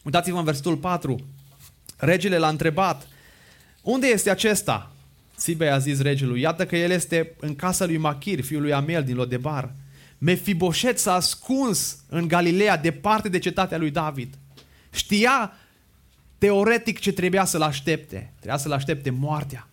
Uitați-vă 0.02 0.38
în 0.38 0.44
versetul 0.44 0.76
4. 0.76 1.26
Regele 1.96 2.38
l-a 2.38 2.48
întrebat, 2.48 3.08
unde 3.82 4.06
este 4.06 4.30
acesta 4.30 4.94
Sibei 5.36 5.70
a 5.70 5.78
zis 5.78 6.00
regelui, 6.00 6.40
iată 6.40 6.66
că 6.66 6.76
el 6.76 6.90
este 6.90 7.34
în 7.40 7.56
casa 7.56 7.84
lui 7.84 7.96
Machir, 7.96 8.40
fiul 8.40 8.62
lui 8.62 8.72
Amel 8.72 9.04
din 9.04 9.14
Lodebar. 9.14 9.74
Mefiboset 10.24 10.98
s-a 10.98 11.14
ascuns 11.14 12.04
în 12.08 12.28
Galileea, 12.28 12.76
departe 12.76 13.28
de 13.28 13.38
cetatea 13.38 13.78
lui 13.78 13.90
David. 13.90 14.38
Știa 14.92 15.52
teoretic 16.38 16.98
ce 16.98 17.12
trebuia 17.12 17.44
să-l 17.44 17.62
aștepte. 17.62 18.32
Trebuia 18.34 18.56
să-l 18.56 18.72
aștepte 18.72 19.10
moartea. 19.10 19.68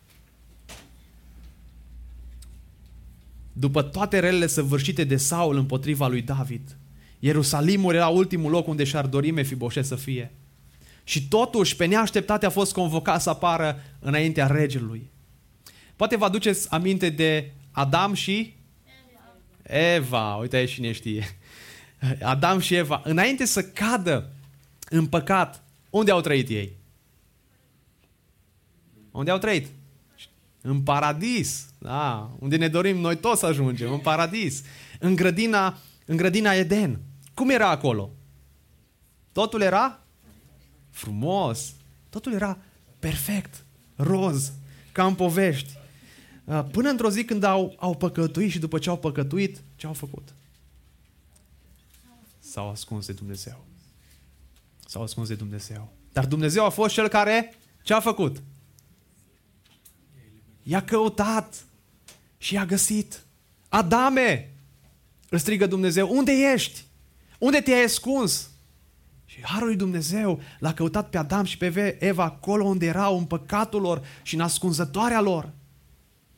După 3.53 3.81
toate 3.81 4.19
relele 4.19 4.47
săvârșite 4.47 5.03
de 5.03 5.17
Saul 5.17 5.57
împotriva 5.57 6.07
lui 6.07 6.21
David, 6.21 6.77
Ierusalimul 7.19 7.95
era 7.95 8.07
ultimul 8.07 8.51
loc 8.51 8.67
unde 8.67 8.83
și-ar 8.83 9.05
dori 9.05 9.31
Mefiboset 9.31 9.85
să 9.85 9.95
fie. 9.95 10.31
Și 11.03 11.27
totuși, 11.27 11.75
pe 11.75 11.85
neașteptate 11.85 12.45
a 12.45 12.49
fost 12.49 12.73
convocat 12.73 13.21
să 13.21 13.29
apară 13.29 13.79
înaintea 13.99 14.47
regelui. 14.47 15.11
Poate 15.95 16.17
vă 16.17 16.25
aduceți 16.25 16.71
aminte 16.71 17.09
de 17.09 17.51
Adam 17.71 18.13
și 18.13 18.59
Eva. 19.71 20.35
Uite 20.35 20.55
aici 20.55 20.73
cine 20.73 20.91
știe. 20.91 21.37
Adam 22.21 22.59
și 22.59 22.75
Eva. 22.75 23.01
Înainte 23.03 23.45
să 23.45 23.63
cadă 23.63 24.33
în 24.89 25.07
păcat, 25.07 25.63
unde 25.89 26.11
au 26.11 26.21
trăit 26.21 26.49
ei? 26.49 26.77
Unde 29.11 29.31
au 29.31 29.37
trăit? 29.37 29.67
În 30.61 30.81
paradis. 30.81 31.65
Da, 31.77 32.31
unde 32.39 32.55
ne 32.55 32.67
dorim 32.67 32.97
noi 32.97 33.17
toți 33.17 33.39
să 33.39 33.45
ajungem, 33.45 33.91
în 33.91 33.99
paradis. 33.99 34.63
În 34.99 35.15
grădina, 35.15 35.77
în 36.05 36.17
grădina 36.17 36.53
Eden. 36.53 36.99
Cum 37.33 37.49
era 37.49 37.69
acolo? 37.69 38.11
Totul 39.31 39.61
era 39.61 39.99
frumos. 40.89 41.73
Totul 42.09 42.33
era 42.33 42.57
perfect, 42.99 43.65
roz, 43.95 44.51
ca 44.91 45.05
în 45.05 45.15
povești. 45.15 45.79
Uh, 46.43 46.63
până 46.71 46.89
într-o 46.89 47.09
zi 47.09 47.25
când 47.25 47.43
au, 47.43 47.75
au 47.79 47.95
păcătuit 47.95 48.51
și 48.51 48.59
după 48.59 48.79
ce 48.79 48.89
au 48.89 48.97
păcătuit, 48.97 49.61
ce 49.75 49.87
au 49.87 49.93
făcut? 49.93 50.33
S-au 52.39 52.69
ascuns 52.69 53.05
de 53.05 53.13
Dumnezeu. 53.13 53.65
S-au 54.87 55.03
ascuns 55.03 55.27
de 55.27 55.35
Dumnezeu. 55.35 55.93
Dar 56.11 56.25
Dumnezeu 56.25 56.65
a 56.65 56.69
fost 56.69 56.93
cel 56.93 57.07
care 57.07 57.53
ce 57.83 57.93
a 57.93 57.99
făcut? 57.99 58.41
I-a 60.63 60.83
căutat 60.83 61.65
și 62.37 62.53
i-a 62.53 62.65
găsit. 62.65 63.25
Adame! 63.69 64.53
Îl 65.29 65.37
strigă 65.37 65.65
Dumnezeu. 65.65 66.15
Unde 66.15 66.31
ești? 66.31 66.85
Unde 67.39 67.61
te-ai 67.61 67.83
ascuns? 67.83 68.49
Și 69.25 69.41
Harul 69.43 69.67
lui 69.67 69.75
Dumnezeu 69.75 70.41
l-a 70.59 70.73
căutat 70.73 71.09
pe 71.09 71.17
Adam 71.17 71.43
și 71.43 71.57
pe 71.57 71.97
Eva 71.99 72.23
acolo 72.23 72.63
unde 72.63 72.85
erau 72.85 73.17
în 73.17 73.25
păcatul 73.25 73.81
lor 73.81 74.05
și 74.21 74.35
în 74.35 74.41
ascunzătoarea 74.41 75.21
lor. 75.21 75.53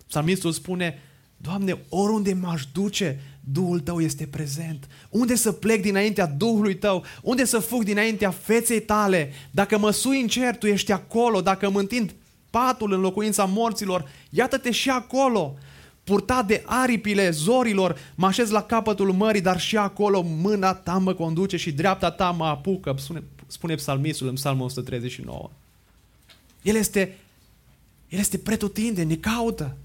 Psalmistul 0.08 0.52
spune, 0.52 1.02
Doamne, 1.38 1.78
oriunde 1.90 2.34
m-aș 2.34 2.66
duce, 2.74 3.20
Duhul 3.40 3.80
Tău 3.80 4.02
este 4.02 4.26
prezent. 4.26 4.88
Unde 5.10 5.36
să 5.36 5.52
plec 5.52 5.82
dinaintea 5.82 6.26
Duhului 6.26 6.76
Tău? 6.76 7.04
Unde 7.22 7.46
să 7.46 7.60
fug 7.60 7.84
dinaintea 7.84 8.30
feței 8.32 8.82
Tale? 8.82 9.32
Dacă 9.52 9.78
mă 9.78 9.92
sui 9.92 10.22
în 10.22 10.28
cer, 10.28 10.58
Tu 10.58 10.68
ești 10.68 10.92
acolo. 10.92 11.42
Dacă 11.42 11.70
mă 11.70 11.80
întind 11.80 12.14
patul 12.50 12.94
în 12.94 13.00
locuința 13.00 13.46
morților, 13.46 14.10
iată-te 14.30 14.72
și 14.72 14.90
acolo. 14.90 15.58
Purtat 16.04 16.48
de 16.48 16.64
aripile 16.66 17.30
zorilor, 17.30 17.98
mă 18.16 18.26
așez 18.26 18.50
la 18.50 18.64
capătul 18.64 19.12
mării, 19.14 19.42
dar 19.42 19.60
și 19.60 19.78
acolo 19.78 20.22
mâna 20.22 20.74
ta 20.74 20.98
mă 20.98 21.14
conduce 21.14 21.58
și 21.58 21.72
dreapta 21.72 22.12
ta 22.12 22.32
mă 22.32 22.46
apucă, 22.46 22.96
spune, 22.98 23.24
spune 23.48 23.76
psalmistul 23.76 24.28
în 24.28 24.34
psalmul 24.34 24.66
139. 24.66 25.50
El 26.62 26.76
este, 26.76 27.18
el 28.10 28.20
este 28.20 28.38
pretutinde, 28.38 29.04
ne 29.04 29.16
caută. 29.16 29.78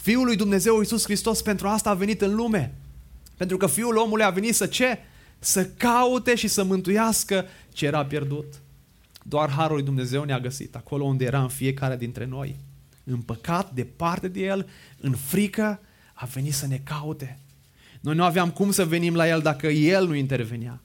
Fiul 0.00 0.24
lui 0.24 0.36
Dumnezeu 0.36 0.78
Iisus 0.78 1.04
Hristos 1.04 1.42
pentru 1.42 1.68
asta 1.68 1.90
a 1.90 1.94
venit 1.94 2.20
în 2.20 2.34
lume. 2.34 2.74
Pentru 3.36 3.56
că 3.56 3.66
Fiul 3.66 3.96
omului 3.96 4.24
a 4.24 4.30
venit 4.30 4.54
să 4.54 4.66
ce? 4.66 4.98
Să 5.38 5.66
caute 5.66 6.34
și 6.34 6.48
să 6.48 6.62
mântuiască 6.62 7.44
ce 7.72 7.86
era 7.86 8.04
pierdut. 8.04 8.60
Doar 9.22 9.50
Harul 9.50 9.74
lui 9.76 9.84
Dumnezeu 9.84 10.24
ne-a 10.24 10.40
găsit 10.40 10.76
acolo 10.76 11.04
unde 11.04 11.24
era 11.24 11.42
în 11.42 11.48
fiecare 11.48 11.96
dintre 11.96 12.24
noi. 12.24 12.56
În 13.04 13.20
păcat, 13.20 13.72
departe 13.72 14.28
de 14.28 14.40
El, 14.40 14.68
în 15.00 15.12
frică, 15.12 15.80
a 16.14 16.24
venit 16.24 16.54
să 16.54 16.66
ne 16.66 16.80
caute. 16.84 17.38
Noi 18.00 18.14
nu 18.14 18.24
aveam 18.24 18.50
cum 18.50 18.70
să 18.70 18.84
venim 18.84 19.14
la 19.14 19.28
El 19.28 19.40
dacă 19.40 19.66
El 19.66 20.06
nu 20.06 20.14
intervenea. 20.14 20.80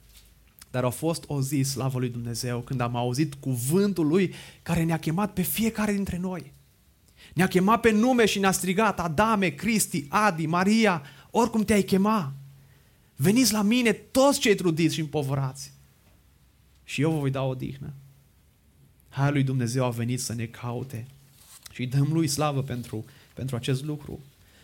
Dar 0.70 0.84
a 0.84 0.90
fost 0.90 1.24
o 1.26 1.40
zi, 1.40 1.62
slavă 1.62 1.98
lui 1.98 2.08
Dumnezeu, 2.08 2.60
când 2.60 2.80
am 2.80 2.96
auzit 2.96 3.34
cuvântul 3.34 4.06
Lui 4.06 4.34
care 4.62 4.82
ne-a 4.82 4.98
chemat 4.98 5.32
pe 5.32 5.42
fiecare 5.42 5.92
dintre 5.92 6.18
noi. 6.18 6.52
Ne-a 7.34 7.48
chemat 7.48 7.80
pe 7.80 7.90
nume 7.90 8.26
și 8.26 8.38
ne-a 8.38 8.50
strigat 8.50 9.00
Adame, 9.00 9.48
Cristi, 9.48 10.06
Adi, 10.08 10.46
Maria, 10.46 11.02
oricum 11.30 11.64
te-ai 11.64 11.82
chema. 11.82 12.32
Veniți 13.16 13.52
la 13.52 13.62
mine 13.62 13.92
toți 13.92 14.40
cei 14.40 14.54
trudiți 14.54 14.94
și 14.94 15.00
împovărați. 15.00 15.72
Și 16.84 17.00
eu 17.00 17.10
vă 17.10 17.18
voi 17.18 17.30
da 17.30 17.42
o 17.42 17.54
dihnă. 17.54 17.92
Harul 19.08 19.32
lui 19.32 19.42
Dumnezeu 19.42 19.84
a 19.84 19.88
venit 19.88 20.20
să 20.20 20.34
ne 20.34 20.44
caute 20.44 21.06
și 21.72 21.80
îi 21.80 21.86
dăm 21.86 22.08
lui 22.12 22.26
slavă 22.26 22.62
pentru, 22.62 23.04
pentru 23.34 23.56
acest 23.56 23.84
lucru. 23.84 24.20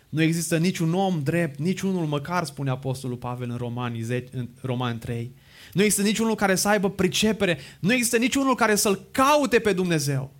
Nu 0.09 0.21
există 0.21 0.57
niciun 0.57 0.93
om 0.93 1.23
drept, 1.23 1.59
niciunul 1.59 2.05
măcar, 2.05 2.43
spune 2.45 2.69
Apostolul 2.69 3.17
Pavel 3.17 3.49
în 3.49 3.57
Romani, 3.57 4.01
10, 4.01 4.37
în 4.37 4.49
Romani 4.61 4.99
3. 4.99 5.31
Nu 5.73 5.83
există 5.83 6.03
niciunul 6.03 6.35
care 6.35 6.55
să 6.55 6.67
aibă 6.67 6.89
pricepere, 6.89 7.57
nu 7.79 7.93
există 7.93 8.17
niciunul 8.17 8.55
care 8.55 8.75
să-L 8.75 9.07
caute 9.11 9.59
pe 9.59 9.73
Dumnezeu. 9.73 10.33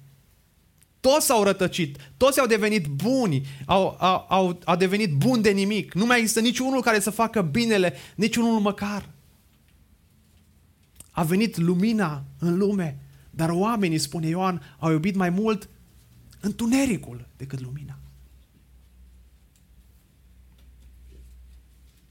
Toți 1.04 1.26
s-au 1.26 1.44
rătăcit, 1.44 2.12
toți 2.18 2.40
au 2.40 2.48
devenit 2.48 2.88
buni, 2.88 3.48
au, 3.66 3.96
au, 4.00 4.26
au, 4.30 4.60
au 4.66 4.76
devenit 4.76 5.16
buni 5.16 5.42
de 5.42 5.50
nimic. 5.50 5.94
Nu 5.94 6.06
mai 6.06 6.20
există 6.20 6.40
niciunul 6.40 6.82
care 6.82 7.00
să 7.00 7.10
facă 7.10 7.42
binele, 7.42 7.94
niciunul 8.16 8.60
măcar. 8.60 9.10
A 11.12 11.24
venit 11.24 11.58
lumina 11.58 12.24
în 12.40 12.58
lume, 12.58 13.00
dar 13.30 13.50
oamenii, 13.50 13.98
spune 13.98 14.28
Ioan, 14.28 14.76
au 14.80 14.92
iubit 14.92 15.16
mai 15.16 15.30
mult 15.30 15.70
întunericul 16.40 17.28
decât 17.38 17.62
lumina. 17.62 18.00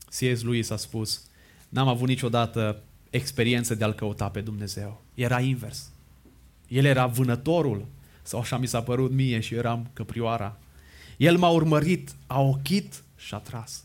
C.S. 0.04 0.42
Lewis 0.42 0.70
a 0.70 0.76
spus, 0.76 1.22
n-am 1.68 1.88
avut 1.88 2.08
niciodată 2.08 2.82
experiență 3.10 3.74
de 3.74 3.84
a-L 3.84 3.94
căuta 3.94 4.28
pe 4.28 4.40
Dumnezeu. 4.40 5.02
Era 5.14 5.40
invers. 5.40 5.90
El 6.68 6.84
era 6.84 7.06
vânătorul 7.06 7.86
sau 8.22 8.40
așa 8.40 8.58
mi 8.58 8.66
s-a 8.66 8.82
părut 8.82 9.10
mie 9.10 9.40
și 9.40 9.54
eram 9.54 9.90
căprioara. 9.92 10.58
El 11.16 11.36
m-a 11.36 11.48
urmărit, 11.48 12.14
a 12.26 12.40
ochit 12.40 13.02
și 13.16 13.34
a 13.34 13.38
tras. 13.38 13.84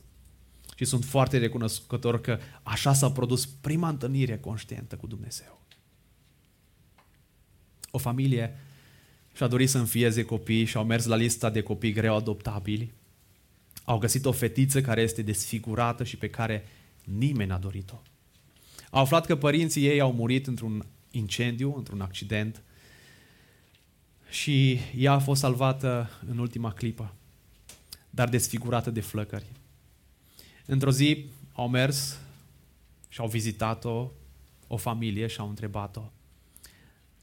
Și 0.76 0.86
sunt 0.86 1.06
foarte 1.06 1.38
recunoscător 1.38 2.22
că 2.22 2.40
așa 2.64 2.94
s-a 2.94 3.12
produs 3.12 3.46
prima 3.46 3.90
întâlnire 3.90 4.38
conștientă 4.38 4.96
cu 4.96 5.08
Dumnezeu. 5.08 5.62
O 7.92 7.98
familie 7.98 8.60
și-a 9.36 9.48
dorit 9.48 9.70
să 9.70 9.78
înfieze 9.78 10.24
copii 10.24 10.66
și 10.66 10.78
au 10.78 10.86
mers 10.86 11.06
la 11.06 11.16
lista 11.16 11.50
de 11.50 11.62
copii 11.62 11.92
greu 11.92 12.16
adoptabili. 12.16 12.94
Au 13.84 13.98
găsit 13.98 14.26
o 14.26 14.32
fetiță 14.32 14.82
care 14.82 15.02
este 15.02 15.22
desfigurată 15.22 16.04
și 16.04 16.18
pe 16.18 16.30
care 16.30 16.68
nimeni 17.04 17.50
n-a 17.50 17.58
dorit-o. 17.58 18.02
Au 18.90 19.02
aflat 19.02 19.26
că 19.26 19.36
părinții 19.36 19.86
ei 19.86 20.00
au 20.00 20.14
murit 20.14 20.48
într-un 20.48 20.86
incendiu, 21.12 21.74
într-un 21.78 22.02
accident 22.02 22.62
și 24.30 24.80
ea 24.96 25.12
a 25.12 25.20
fost 25.20 25.42
salvată 25.42 26.10
în 26.28 26.38
ultima 26.38 26.74
clipă, 26.74 27.14
dar 28.10 28.30
desfigurată 28.30 28.92
de 28.92 29.02
flăcări. 29.02 29.52
Într-o 30.66 30.92
zi 30.92 31.26
au 31.54 31.70
mers 31.70 32.20
și 33.10 33.20
au 33.20 33.28
vizitat-o, 33.28 34.12
o 34.68 34.78
familie 34.78 35.28
și 35.28 35.40
au 35.40 35.50
întrebat-o, 35.50 36.12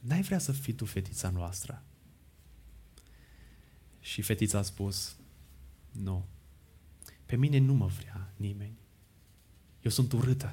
N-ai 0.07 0.23
vrea 0.23 0.39
să 0.39 0.53
fii 0.53 0.73
tu 0.73 0.85
fetița 0.85 1.31
noastră? 1.31 1.83
Și 4.01 4.23
fetița 4.23 4.59
a 4.59 4.63
spus, 4.63 5.17
nu, 5.93 6.27
pe 7.27 7.37
mine 7.37 7.59
nu 7.59 7.75
mă 7.75 7.87
vrea 7.87 8.33
nimeni. 8.37 8.79
Eu 9.83 9.91
sunt 9.91 10.13
urâtă. 10.13 10.53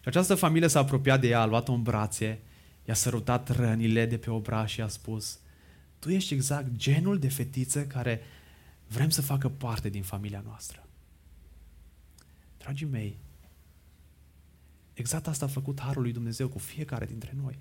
Și 0.00 0.08
această 0.08 0.34
familie 0.34 0.68
s-a 0.68 0.78
apropiat 0.78 1.20
de 1.20 1.28
ea, 1.28 1.40
a 1.40 1.46
luat-o 1.46 1.72
în 1.72 1.82
brațe 1.82 2.40
i-a 2.88 2.94
sărutat 2.94 3.48
rănile 3.48 4.06
de 4.06 4.18
pe 4.18 4.30
obraj 4.30 4.72
și 4.72 4.80
a 4.80 4.88
spus, 4.88 5.38
tu 5.98 6.10
ești 6.10 6.34
exact 6.34 6.72
genul 6.72 7.18
de 7.18 7.28
fetiță 7.28 7.86
care 7.86 8.20
vrem 8.86 9.10
să 9.10 9.22
facă 9.22 9.48
parte 9.48 9.88
din 9.88 10.02
familia 10.02 10.42
noastră. 10.44 10.86
Dragii 12.58 12.86
mei, 12.86 13.18
exact 14.94 15.26
asta 15.26 15.44
a 15.44 15.48
făcut 15.48 15.80
Harul 15.80 16.02
lui 16.02 16.12
Dumnezeu 16.12 16.48
cu 16.48 16.58
fiecare 16.58 17.06
dintre 17.06 17.32
noi. 17.42 17.58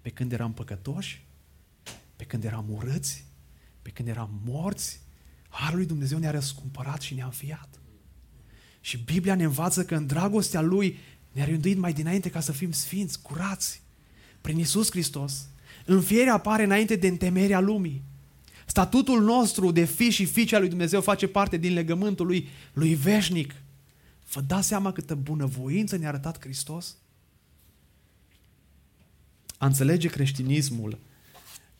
Pe 0.00 0.10
când 0.10 0.32
eram 0.32 0.52
păcătoși, 0.52 1.26
pe 2.16 2.24
când 2.24 2.44
eram 2.44 2.70
urâți, 2.70 3.26
pe 3.82 3.90
când 3.90 4.08
eram 4.08 4.40
morți, 4.44 5.00
Harul 5.48 5.76
lui 5.76 5.86
Dumnezeu 5.86 6.18
ne-a 6.18 6.30
răscumpărat 6.30 7.00
și 7.00 7.14
ne-a 7.14 7.24
înfiat. 7.24 7.80
Și 8.80 8.98
Biblia 8.98 9.34
ne 9.34 9.44
învață 9.44 9.84
că 9.84 9.94
în 9.94 10.06
dragostea 10.06 10.60
Lui 10.60 10.98
ne-a 11.32 11.44
rânduit 11.44 11.78
mai 11.78 11.92
dinainte 11.92 12.30
ca 12.30 12.40
să 12.40 12.52
fim 12.52 12.72
sfinți, 12.72 13.22
curați, 13.22 13.82
prin 14.40 14.58
Isus 14.58 14.90
Hristos. 14.90 15.46
Înfierea 15.84 16.34
apare 16.34 16.64
înainte 16.64 16.96
de 16.96 17.06
întemerea 17.06 17.60
lumii. 17.60 18.02
Statutul 18.66 19.22
nostru 19.22 19.70
de 19.70 19.84
fi 19.84 20.10
și 20.10 20.24
fiice 20.24 20.54
al 20.54 20.60
lui 20.60 20.70
Dumnezeu 20.70 21.00
face 21.00 21.26
parte 21.26 21.56
din 21.56 21.72
legământul 21.72 22.26
lui, 22.26 22.48
lui 22.72 22.94
veșnic. 22.94 23.54
Vă 24.32 24.40
dați 24.40 24.68
seama 24.68 24.92
câtă 24.92 25.14
bunăvoință 25.14 25.96
ne-a 25.96 26.08
arătat 26.08 26.40
Hristos? 26.40 26.96
A 29.58 29.66
înțelege 29.66 30.08
creștinismul 30.08 30.98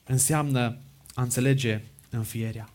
înseamnă 0.03 0.77
a 1.13 1.21
înțelege 1.21 1.81
înfierea. 2.09 2.72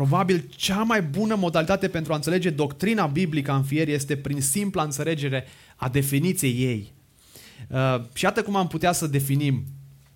Probabil 0.00 0.44
cea 0.56 0.82
mai 0.82 1.02
bună 1.02 1.34
modalitate 1.34 1.88
pentru 1.88 2.12
a 2.12 2.16
înțelege 2.16 2.50
doctrina 2.50 3.06
biblică 3.06 3.50
a 3.50 3.56
înfierii 3.56 3.94
este 3.94 4.16
prin 4.16 4.40
simpla 4.40 4.82
înțelegere 4.82 5.44
a 5.76 5.88
definiției 5.88 6.52
ei. 6.52 6.92
Uh, 7.68 8.04
și 8.14 8.24
iată 8.24 8.42
cum 8.42 8.56
am 8.56 8.66
putea 8.66 8.92
să 8.92 9.06
definim 9.06 9.64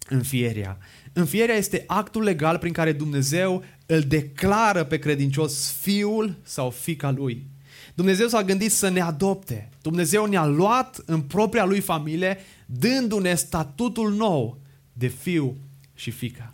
înfierea. 0.09 0.79
Înfierea 1.13 1.55
este 1.55 1.85
actul 1.87 2.23
legal 2.23 2.59
prin 2.59 2.73
care 2.73 2.93
Dumnezeu 2.93 3.65
îl 3.87 4.01
declară 4.01 4.85
pe 4.85 4.99
credincios 4.99 5.73
fiul 5.81 6.37
sau 6.43 6.71
fica 6.71 7.11
lui. 7.11 7.47
Dumnezeu 7.95 8.27
s-a 8.29 8.43
gândit 8.43 8.73
să 8.73 8.89
ne 8.89 9.01
adopte. 9.01 9.69
Dumnezeu 9.83 10.25
ne-a 10.25 10.47
luat 10.47 11.03
în 11.07 11.21
propria 11.21 11.65
lui 11.65 11.81
familie, 11.81 12.39
dându-ne 12.67 13.35
statutul 13.35 14.13
nou 14.15 14.59
de 14.93 15.07
fiu 15.07 15.57
și 15.95 16.11
fica. 16.11 16.54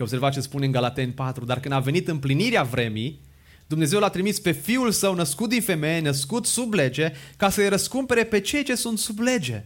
Și 0.00 0.06
observați 0.06 0.34
ce 0.34 0.40
spune 0.40 0.64
în 0.66 0.72
Galateni 0.72 1.12
4, 1.12 1.44
dar 1.44 1.60
când 1.60 1.74
a 1.74 1.78
venit 1.78 2.08
împlinirea 2.08 2.62
vremii, 2.62 3.20
Dumnezeu 3.66 4.00
l-a 4.00 4.08
trimis 4.08 4.40
pe 4.40 4.50
Fiul 4.50 4.90
Său 4.90 5.14
născut 5.14 5.48
din 5.48 5.62
femeie, 5.62 6.00
născut 6.00 6.46
sub 6.46 6.72
lege, 6.72 7.12
ca 7.36 7.50
să-i 7.50 7.68
răscumpere 7.68 8.24
pe 8.24 8.40
cei 8.40 8.64
ce 8.64 8.74
sunt 8.74 8.98
sub 8.98 9.18
lege. 9.18 9.64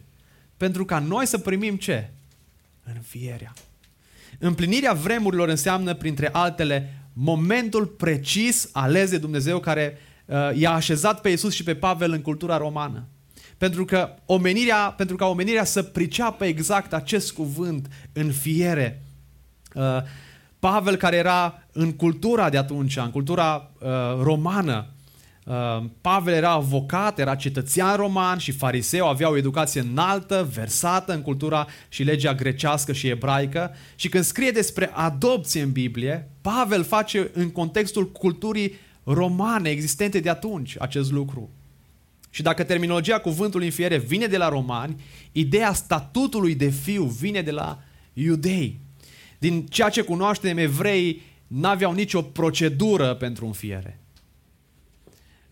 Pentru 0.57 0.85
ca 0.85 0.99
noi 0.99 1.27
să 1.27 1.39
primim 1.39 1.77
ce? 1.77 2.11
Înfierea. 2.95 3.53
Împlinirea 4.39 4.93
vremurilor 4.93 5.49
înseamnă, 5.49 5.95
printre 5.95 6.29
altele, 6.33 6.99
momentul 7.13 7.87
precis 7.87 8.69
ales 8.73 9.11
de 9.11 9.19
Dumnezeu 9.19 9.61
care 9.61 9.99
uh, 10.25 10.37
i-a 10.55 10.73
așezat 10.73 11.21
pe 11.21 11.29
Iisus 11.29 11.55
și 11.55 11.63
pe 11.63 11.75
Pavel 11.75 12.13
în 12.13 12.23
cultura 12.23 12.57
romană. 12.57 13.07
Pentru 13.59 13.85
că 13.85 14.15
omenirea, 14.27 14.95
pentru 14.97 15.17
ca 15.17 15.27
omenirea 15.27 15.65
să 15.65 15.83
priceapă 15.83 16.45
exact 16.45 16.93
acest 16.93 17.33
cuvânt 17.33 17.89
în 18.13 18.33
fiere. 18.33 19.03
Uh, 19.75 19.83
Pavel, 20.71 20.97
care 20.97 21.17
era 21.17 21.67
în 21.73 21.93
cultura 21.93 22.51
de 22.51 22.59
atunci, 22.59 22.97
în 22.97 23.11
cultura 23.11 23.71
uh, 23.79 23.89
romană, 24.23 24.87
uh, 25.45 25.85
Pavel 26.01 26.35
era 26.35 26.51
avocat, 26.51 27.19
era 27.19 27.35
cetățean 27.35 27.97
roman 27.97 28.39
și 28.39 28.53
fariseu, 28.53 29.07
avea 29.07 29.31
o 29.31 29.37
educație 29.37 29.81
înaltă, 29.81 30.49
versată 30.55 31.13
în 31.15 31.23
cultura 31.23 31.67
și 31.89 32.03
legea 32.03 32.35
grecească 32.35 32.93
și 32.93 33.09
ebraică 33.09 33.75
și 33.95 34.09
când 34.09 34.25
scrie 34.25 34.51
despre 34.51 34.91
adopție 34.93 35.63
în 35.63 35.73
Biblie, 35.73 36.31
Pavel 36.41 36.85
face 36.85 37.31
în 37.33 37.51
contextul 37.51 38.13
culturii 38.13 38.75
romane 39.03 39.69
existente 39.69 40.21
de 40.21 40.31
atunci 40.31 40.77
acest 40.79 41.13
lucru. 41.13 41.51
Și 42.31 42.43
dacă 42.43 42.63
terminologia 42.63 43.19
cuvântului 43.19 43.67
înfiere 43.67 43.99
vine 43.99 44.27
de 44.27 44.37
la 44.37 44.49
romani, 44.49 45.03
ideea 45.33 45.73
statutului 45.73 46.55
de 46.55 46.69
fiu 46.69 47.05
vine 47.05 47.43
de 47.43 47.51
la 47.51 47.79
iudei. 48.13 48.84
Din 49.45 49.67
ceea 49.67 49.89
ce 49.89 50.03
cunoaștem, 50.03 50.59
evrei 50.59 51.23
n-aveau 51.47 51.93
nicio 51.93 52.23
procedură 52.23 53.15
pentru 53.15 53.47
înfiere. 53.47 54.01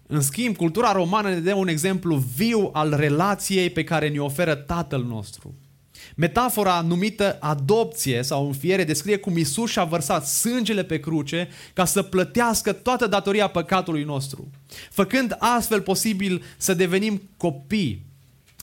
În 0.06 0.20
schimb, 0.20 0.56
cultura 0.56 0.92
romană 0.92 1.28
ne 1.28 1.40
dă 1.40 1.54
un 1.54 1.68
exemplu 1.68 2.16
viu 2.16 2.70
al 2.72 2.94
relației 2.96 3.70
pe 3.70 3.84
care 3.84 4.08
ne 4.08 4.18
oferă 4.18 4.54
Tatăl 4.54 5.04
nostru. 5.04 5.54
Metafora 6.16 6.80
numită 6.80 7.36
adopție 7.40 8.22
sau 8.22 8.46
înfiere 8.46 8.84
descrie 8.84 9.16
cum 9.16 9.36
Isus 9.36 9.70
și-a 9.70 9.84
vărsat 9.84 10.26
sângele 10.26 10.84
pe 10.84 11.00
cruce 11.00 11.48
ca 11.72 11.84
să 11.84 12.02
plătească 12.02 12.72
toată 12.72 13.06
datoria 13.06 13.48
păcatului 13.48 14.04
nostru, 14.04 14.50
făcând 14.90 15.36
astfel 15.38 15.80
posibil 15.80 16.42
să 16.56 16.74
devenim 16.74 17.22
copii 17.36 18.02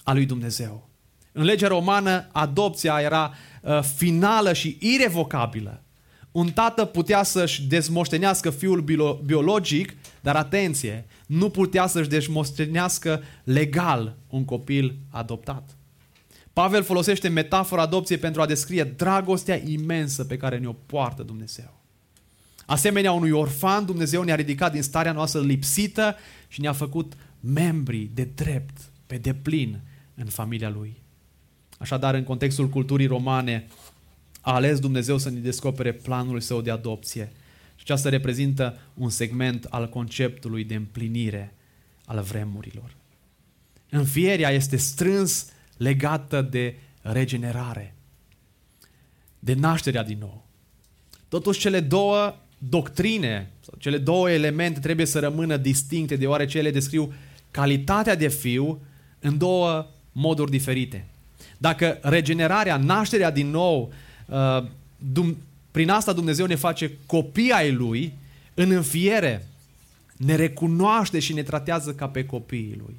al 0.04 0.16
lui 0.16 0.26
Dumnezeu. 0.26 0.89
În 1.32 1.44
legea 1.44 1.68
romană, 1.68 2.28
adopția 2.32 3.00
era 3.02 3.34
uh, 3.62 3.82
finală 3.82 4.54
și 4.54 4.78
irevocabilă. 4.80 5.84
Un 6.32 6.52
tată 6.52 6.86
putea 6.86 7.24
să-și 7.24 7.64
dezmoștenească 7.64 8.50
fiul 8.50 8.82
bio- 8.82 9.20
biologic, 9.26 9.94
dar 10.22 10.36
atenție, 10.36 11.06
nu 11.26 11.50
putea 11.50 11.88
să-și 11.88 12.10
dezmoștenească 12.10 13.24
legal 13.44 14.18
un 14.28 14.46
copil 14.46 14.96
adoptat. 15.10 15.78
Pavel 16.54 16.84
folosește 16.84 17.28
metafora 17.28 17.82
adopției 17.82 18.18
pentru 18.18 18.42
a 18.42 18.46
descrie 18.46 18.84
dragostea 18.84 19.62
imensă 19.66 20.24
pe 20.24 20.38
care 20.38 20.58
ne-o 20.58 20.74
poartă 20.74 21.24
Dumnezeu. 21.24 21.80
Asemenea 22.66 23.12
unui 23.12 23.32
orfan, 23.32 23.86
Dumnezeu 23.86 24.24
ne-a 24.24 24.36
ridicat 24.36 24.72
din 24.72 24.82
starea 24.82 25.12
noastră 25.12 25.42
lipsită 25.42 26.16
și 26.48 26.62
ne-a 26.62 26.74
făcut 26.74 27.14
membri 27.40 28.10
de 28.14 28.30
drept, 28.36 28.78
pe 29.08 29.18
deplin, 29.18 29.80
în 30.16 30.26
familia 30.26 30.70
Lui. 30.70 30.98
Așadar, 31.80 32.14
în 32.14 32.24
contextul 32.24 32.70
culturii 32.70 33.08
romane, 33.08 33.68
a 34.42 34.54
ales 34.54 34.80
Dumnezeu 34.80 35.18
să 35.18 35.30
ne 35.30 35.40
descopere 35.40 35.94
planul 35.94 36.40
său 36.40 36.62
de 36.62 36.72
adopție. 36.72 37.32
Și 37.76 37.82
aceasta 37.84 38.10
reprezintă 38.10 38.78
un 38.94 39.10
segment 39.10 39.66
al 39.70 39.90
conceptului 39.90 40.64
de 40.64 40.76
împlinire 40.76 41.54
al 42.06 42.22
vremurilor. 42.22 42.96
Înfierea 43.90 44.50
este 44.50 44.78
strâns 44.78 45.52
legată 45.78 46.42
de 46.42 46.76
regenerare, 47.02 47.96
de 49.40 49.54
nașterea 49.54 50.04
din 50.04 50.18
nou. 50.20 50.46
Totuși, 51.28 51.60
cele 51.60 51.80
două 51.80 52.36
doctrine, 52.58 53.52
sau 53.60 53.74
cele 53.78 53.98
două 53.98 54.30
elemente 54.30 54.80
trebuie 54.80 55.06
să 55.06 55.20
rămână 55.20 55.58
distincte, 55.58 56.16
deoarece 56.16 56.58
ele 56.58 56.72
descriu 56.72 57.14
calitatea 57.52 58.16
de 58.16 58.28
fiu 58.28 58.82
în 59.20 59.38
două 59.38 59.88
moduri 60.12 60.52
diferite. 60.52 61.08
Dacă 61.62 62.00
regenerarea, 62.02 62.78
nașterea 62.78 63.32
din 63.32 63.50
nou, 63.50 63.94
uh, 64.26 65.34
prin 65.72 65.90
asta 65.90 66.14
Dumnezeu 66.14 66.46
ne 66.46 66.56
face 66.56 66.92
copii 67.06 67.52
ai 67.52 67.72
Lui, 67.72 68.14
în 68.54 68.72
înfiere, 68.72 69.48
ne 70.18 70.36
recunoaște 70.36 71.20
și 71.20 71.34
ne 71.34 71.44
tratează 71.44 71.94
ca 71.94 72.08
pe 72.08 72.26
copiii 72.26 72.82
Lui. 72.86 72.96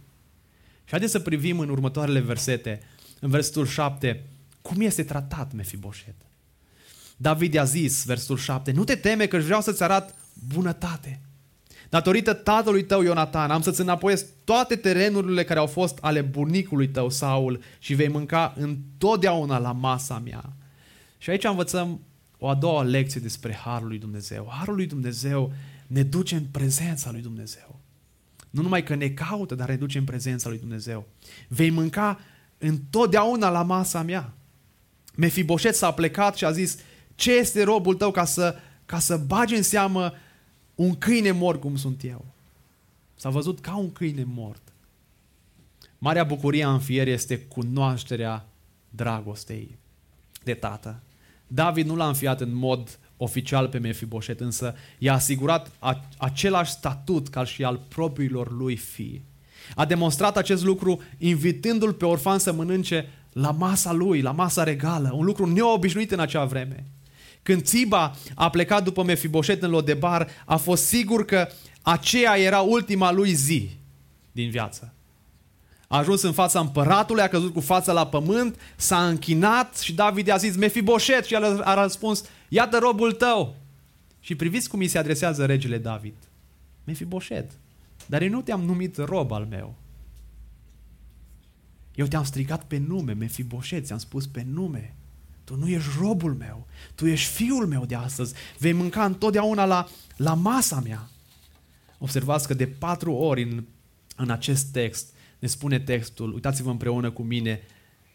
Și 0.85 0.91
haideți 0.91 1.13
să 1.13 1.21
privim 1.21 1.59
în 1.59 1.69
următoarele 1.69 2.21
versete, 2.21 2.81
în 3.21 3.31
versetul 3.31 3.67
7, 3.67 4.23
cum 4.63 4.81
este 4.81 5.03
tratat 5.03 5.53
Mefiboset. 5.53 6.15
David 7.17 7.55
i-a 7.55 7.65
zis, 7.65 8.05
versetul 8.05 8.37
7, 8.37 8.73
nu 8.73 8.85
te 8.85 8.95
teme 8.95 9.27
că 9.27 9.39
vreau 9.39 9.61
să-ți 9.61 9.83
arat 9.83 10.15
bunătate. 10.55 11.21
Datorită 11.91 12.33
tatălui 12.33 12.85
tău, 12.85 13.03
Ionatan, 13.03 13.51
am 13.51 13.63
să-ți 13.63 13.81
înapoiesc 13.81 14.27
toate 14.45 14.77
terenurile 14.77 15.45
care 15.45 15.59
au 15.59 15.67
fost 15.67 15.99
ale 16.01 16.21
bunicului 16.21 16.89
tău, 16.89 17.09
Saul, 17.09 17.61
și 17.79 17.95
vei 17.95 18.09
mânca 18.09 18.55
întotdeauna 18.57 19.59
la 19.59 19.73
masa 19.73 20.19
mea. 20.19 20.53
Și 21.19 21.31
aici 21.31 21.45
învățăm 21.45 22.01
o 22.39 22.49
a 22.49 22.55
doua 22.55 22.83
lecție 22.83 23.21
despre 23.21 23.55
Harul 23.55 23.89
lui 23.89 23.99
Dumnezeu. 23.99 24.49
Harul 24.51 24.75
lui 24.75 24.87
Dumnezeu 24.87 25.53
ne 25.87 26.03
duce 26.03 26.35
în 26.35 26.45
prezența 26.45 27.11
lui 27.11 27.21
Dumnezeu. 27.21 27.81
Nu 28.51 28.63
numai 28.63 28.83
că 28.83 28.95
ne 28.95 29.09
caută, 29.09 29.55
dar 29.55 29.69
ne 29.69 29.77
duce 29.77 29.99
în 29.99 30.05
prezența 30.05 30.49
lui 30.49 30.59
Dumnezeu. 30.59 31.07
Vei 31.49 31.71
mânca 31.71 32.21
întotdeauna 32.59 33.49
la 33.49 33.63
masa 33.63 34.03
mea. 34.03 34.33
Mefiboset 35.17 35.75
s-a 35.75 35.91
plecat 35.91 36.37
și 36.37 36.45
a 36.45 36.51
zis, 36.51 36.79
ce 37.15 37.33
este 37.33 37.63
robul 37.63 37.95
tău 37.95 38.11
ca 38.11 38.25
să, 38.25 38.57
ca 38.87 38.99
să 38.99 39.17
bagi 39.17 39.55
în 39.55 39.63
seamă 39.63 40.13
un 40.81 40.95
câine 40.95 41.31
mort 41.31 41.61
cum 41.61 41.77
sunt 41.77 42.05
eu. 42.05 42.25
S-a 43.15 43.29
văzut 43.29 43.61
ca 43.61 43.77
un 43.77 43.93
câine 43.93 44.25
mort. 44.27 44.63
Marea 45.99 46.25
bucurie 46.25 46.65
a 46.65 46.73
înfierii 46.73 47.13
este 47.13 47.39
cunoașterea 47.39 48.47
dragostei 48.91 49.79
de 50.45 50.55
tată. 50.55 51.01
David 51.47 51.87
nu 51.87 51.97
l-a 51.97 52.07
înfiat 52.07 52.41
în 52.41 52.55
mod 52.55 52.99
oficial 53.17 53.69
pe 53.69 53.79
Mefiboset, 53.79 54.41
însă 54.41 54.75
i-a 54.99 55.15
asigurat 55.15 55.71
a, 55.79 56.05
același 56.17 56.71
statut 56.71 57.29
ca 57.29 57.45
și 57.45 57.65
al 57.65 57.81
propriilor 57.89 58.53
lui 58.53 58.77
fii. 58.77 59.25
A 59.75 59.85
demonstrat 59.85 60.37
acest 60.37 60.65
lucru 60.65 61.03
invitându-l 61.19 61.93
pe 61.93 62.05
orfan 62.05 62.39
să 62.39 62.53
mănânce 62.53 63.09
la 63.33 63.51
masa 63.51 63.93
lui, 63.93 64.21
la 64.21 64.33
masa 64.33 64.63
regală, 64.63 65.13
un 65.13 65.25
lucru 65.25 65.47
neobișnuit 65.47 66.11
în 66.11 66.21
acea 66.21 66.45
vreme. 66.45 66.85
Când 67.43 67.63
Țiba 67.63 68.17
a 68.35 68.51
plecat 68.51 68.85
după 68.85 69.03
Mefiboset 69.03 69.63
în 69.63 69.71
Lodebar, 69.71 70.29
a 70.45 70.57
fost 70.57 70.87
sigur 70.87 71.25
că 71.25 71.49
aceea 71.83 72.39
era 72.39 72.61
ultima 72.61 73.13
lui 73.13 73.33
zi 73.33 73.71
din 74.33 74.51
viață. 74.51 74.93
A 75.89 75.97
ajuns 75.99 76.23
în 76.23 76.33
fața 76.33 76.61
împăratului, 76.61 77.23
a 77.23 77.29
căzut 77.29 77.53
cu 77.53 77.61
fața 77.61 77.93
la 77.93 78.07
pământ, 78.07 78.61
s-a 78.77 79.07
închinat 79.07 79.79
și 79.79 79.93
David 79.93 80.27
i-a 80.27 80.37
zis 80.37 80.57
Mefiboset 80.57 81.25
și 81.25 81.35
el 81.35 81.63
a 81.63 81.83
răspuns 81.83 82.25
Iată 82.49 82.79
robul 82.79 83.13
tău! 83.13 83.57
Și 84.21 84.35
priviți 84.35 84.69
cum 84.69 84.81
îi 84.81 84.89
se 84.89 84.99
adresează 84.99 85.47
regele 85.47 85.79
David. 85.79 86.15
Mefiboset, 86.85 87.51
dar 88.07 88.23
eu 88.23 88.29
nu 88.29 88.43
te-am 88.43 88.61
numit 88.61 88.97
rob 88.97 89.33
al 89.33 89.47
meu. 89.51 89.75
Eu 91.95 92.07
te-am 92.07 92.25
stricat 92.25 92.65
pe 92.65 92.79
nume, 92.79 93.13
Mefiboset, 93.13 93.87
ți-am 93.87 93.99
spus 93.99 94.27
pe 94.27 94.47
nume. 94.53 94.95
Tu 95.51 95.57
nu 95.57 95.69
ești 95.69 95.91
robul 95.99 96.35
meu, 96.35 96.67
tu 96.95 97.07
ești 97.07 97.33
fiul 97.33 97.67
meu 97.67 97.85
de 97.85 97.95
astăzi. 97.95 98.35
Vei 98.59 98.73
mânca 98.73 99.05
întotdeauna 99.05 99.65
la, 99.65 99.89
la 100.17 100.35
masa 100.35 100.81
mea. 100.81 101.09
Observați 101.99 102.47
că 102.47 102.55
de 102.55 102.67
patru 102.67 103.13
ori 103.13 103.43
în, 103.43 103.65
în 104.17 104.31
acest 104.31 104.67
text 104.67 105.13
ne 105.39 105.49
spune 105.49 105.79
textul, 105.79 106.33
uitați-vă 106.33 106.71
împreună 106.71 107.11
cu 107.11 107.23
mine, 107.23 107.61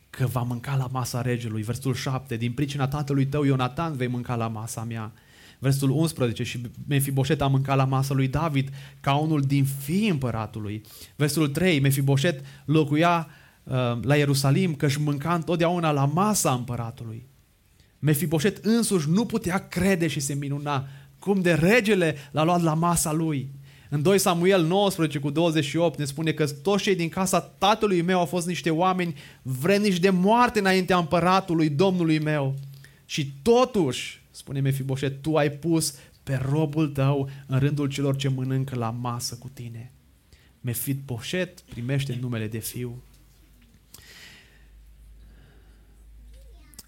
că 0.09 0.25
va 0.25 0.41
mânca 0.41 0.75
la 0.75 0.87
masa 0.91 1.21
regelui. 1.21 1.61
Versul 1.61 1.93
7, 1.93 2.37
din 2.37 2.51
pricina 2.51 2.87
tatălui 2.87 3.25
tău 3.25 3.43
Ionatan 3.43 3.95
vei 3.95 4.07
mânca 4.07 4.35
la 4.35 4.47
masa 4.47 4.83
mea. 4.83 5.13
Versul 5.59 5.89
11, 5.89 6.43
și 6.43 6.61
Mefiboset 6.87 7.41
a 7.41 7.47
mâncat 7.47 7.75
la 7.75 7.85
masa 7.85 8.13
lui 8.13 8.27
David 8.27 8.69
ca 8.99 9.15
unul 9.15 9.41
din 9.41 9.65
fii 9.65 10.09
împăratului. 10.09 10.81
Versul 11.15 11.49
3, 11.49 11.79
Mefiboset 11.79 12.45
locuia 12.65 13.27
uh, 13.29 13.44
la 14.01 14.15
Ierusalim 14.15 14.75
că 14.75 14.85
își 14.85 15.01
mânca 15.01 15.33
întotdeauna 15.33 15.91
la 15.91 16.05
masa 16.05 16.53
împăratului. 16.53 17.27
Mefiboset 17.99 18.65
însuși 18.65 19.09
nu 19.09 19.25
putea 19.25 19.67
crede 19.67 20.07
și 20.07 20.19
se 20.19 20.33
minuna 20.33 20.87
cum 21.19 21.41
de 21.41 21.53
regele 21.53 22.15
l-a 22.31 22.43
luat 22.43 22.61
la 22.61 22.73
masa 22.73 23.11
lui. 23.11 23.49
În 23.89 24.01
2 24.01 24.17
Samuel 24.17 24.63
19 24.63 25.19
cu 25.19 25.29
28 25.29 25.99
ne 25.99 26.05
spune 26.05 26.31
că 26.31 26.45
toți 26.45 26.83
cei 26.83 26.95
din 26.95 27.09
casa 27.09 27.39
tatălui 27.39 28.01
meu 28.01 28.19
au 28.19 28.25
fost 28.25 28.47
niște 28.47 28.69
oameni 28.69 29.15
vrenici 29.41 29.99
de 29.99 30.09
moarte 30.09 30.59
înaintea 30.59 30.97
împăratului, 30.97 31.69
domnului 31.69 32.19
meu. 32.19 32.55
Și 33.05 33.33
totuși, 33.41 34.21
spune 34.31 34.59
Mefiboset, 34.59 35.21
tu 35.21 35.35
ai 35.35 35.49
pus 35.51 35.95
pe 36.23 36.41
robul 36.49 36.87
tău 36.87 37.29
în 37.47 37.59
rândul 37.59 37.87
celor 37.87 38.15
ce 38.15 38.29
mănâncă 38.29 38.75
la 38.75 38.89
masă 38.89 39.35
cu 39.39 39.49
tine. 39.53 39.91
Mefiboset 40.61 41.61
primește 41.61 42.17
numele 42.21 42.47
de 42.47 42.59
fiu. 42.59 43.01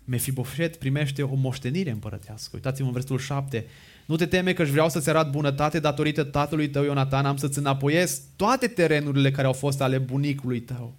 Mefiboset 0.09 0.75
primește 0.75 1.23
o 1.23 1.35
moștenire 1.35 1.91
împărătească. 1.91 2.49
Uitați-vă 2.53 2.87
în 2.87 2.93
versetul 2.93 3.19
7. 3.19 3.65
Nu 4.05 4.15
te 4.15 4.25
teme 4.25 4.53
că 4.53 4.61
își 4.61 4.71
vreau 4.71 4.89
să-ți 4.89 5.09
arăt 5.09 5.31
bunătate 5.31 5.79
datorită 5.79 6.23
tatălui 6.23 6.69
tău 6.69 6.83
Ionatan, 6.83 7.25
am 7.25 7.37
să-ți 7.37 7.57
înapoiez 7.57 8.21
toate 8.35 8.67
terenurile 8.67 9.31
care 9.31 9.47
au 9.47 9.53
fost 9.53 9.81
ale 9.81 9.97
bunicului 9.97 10.59
tău. 10.59 10.93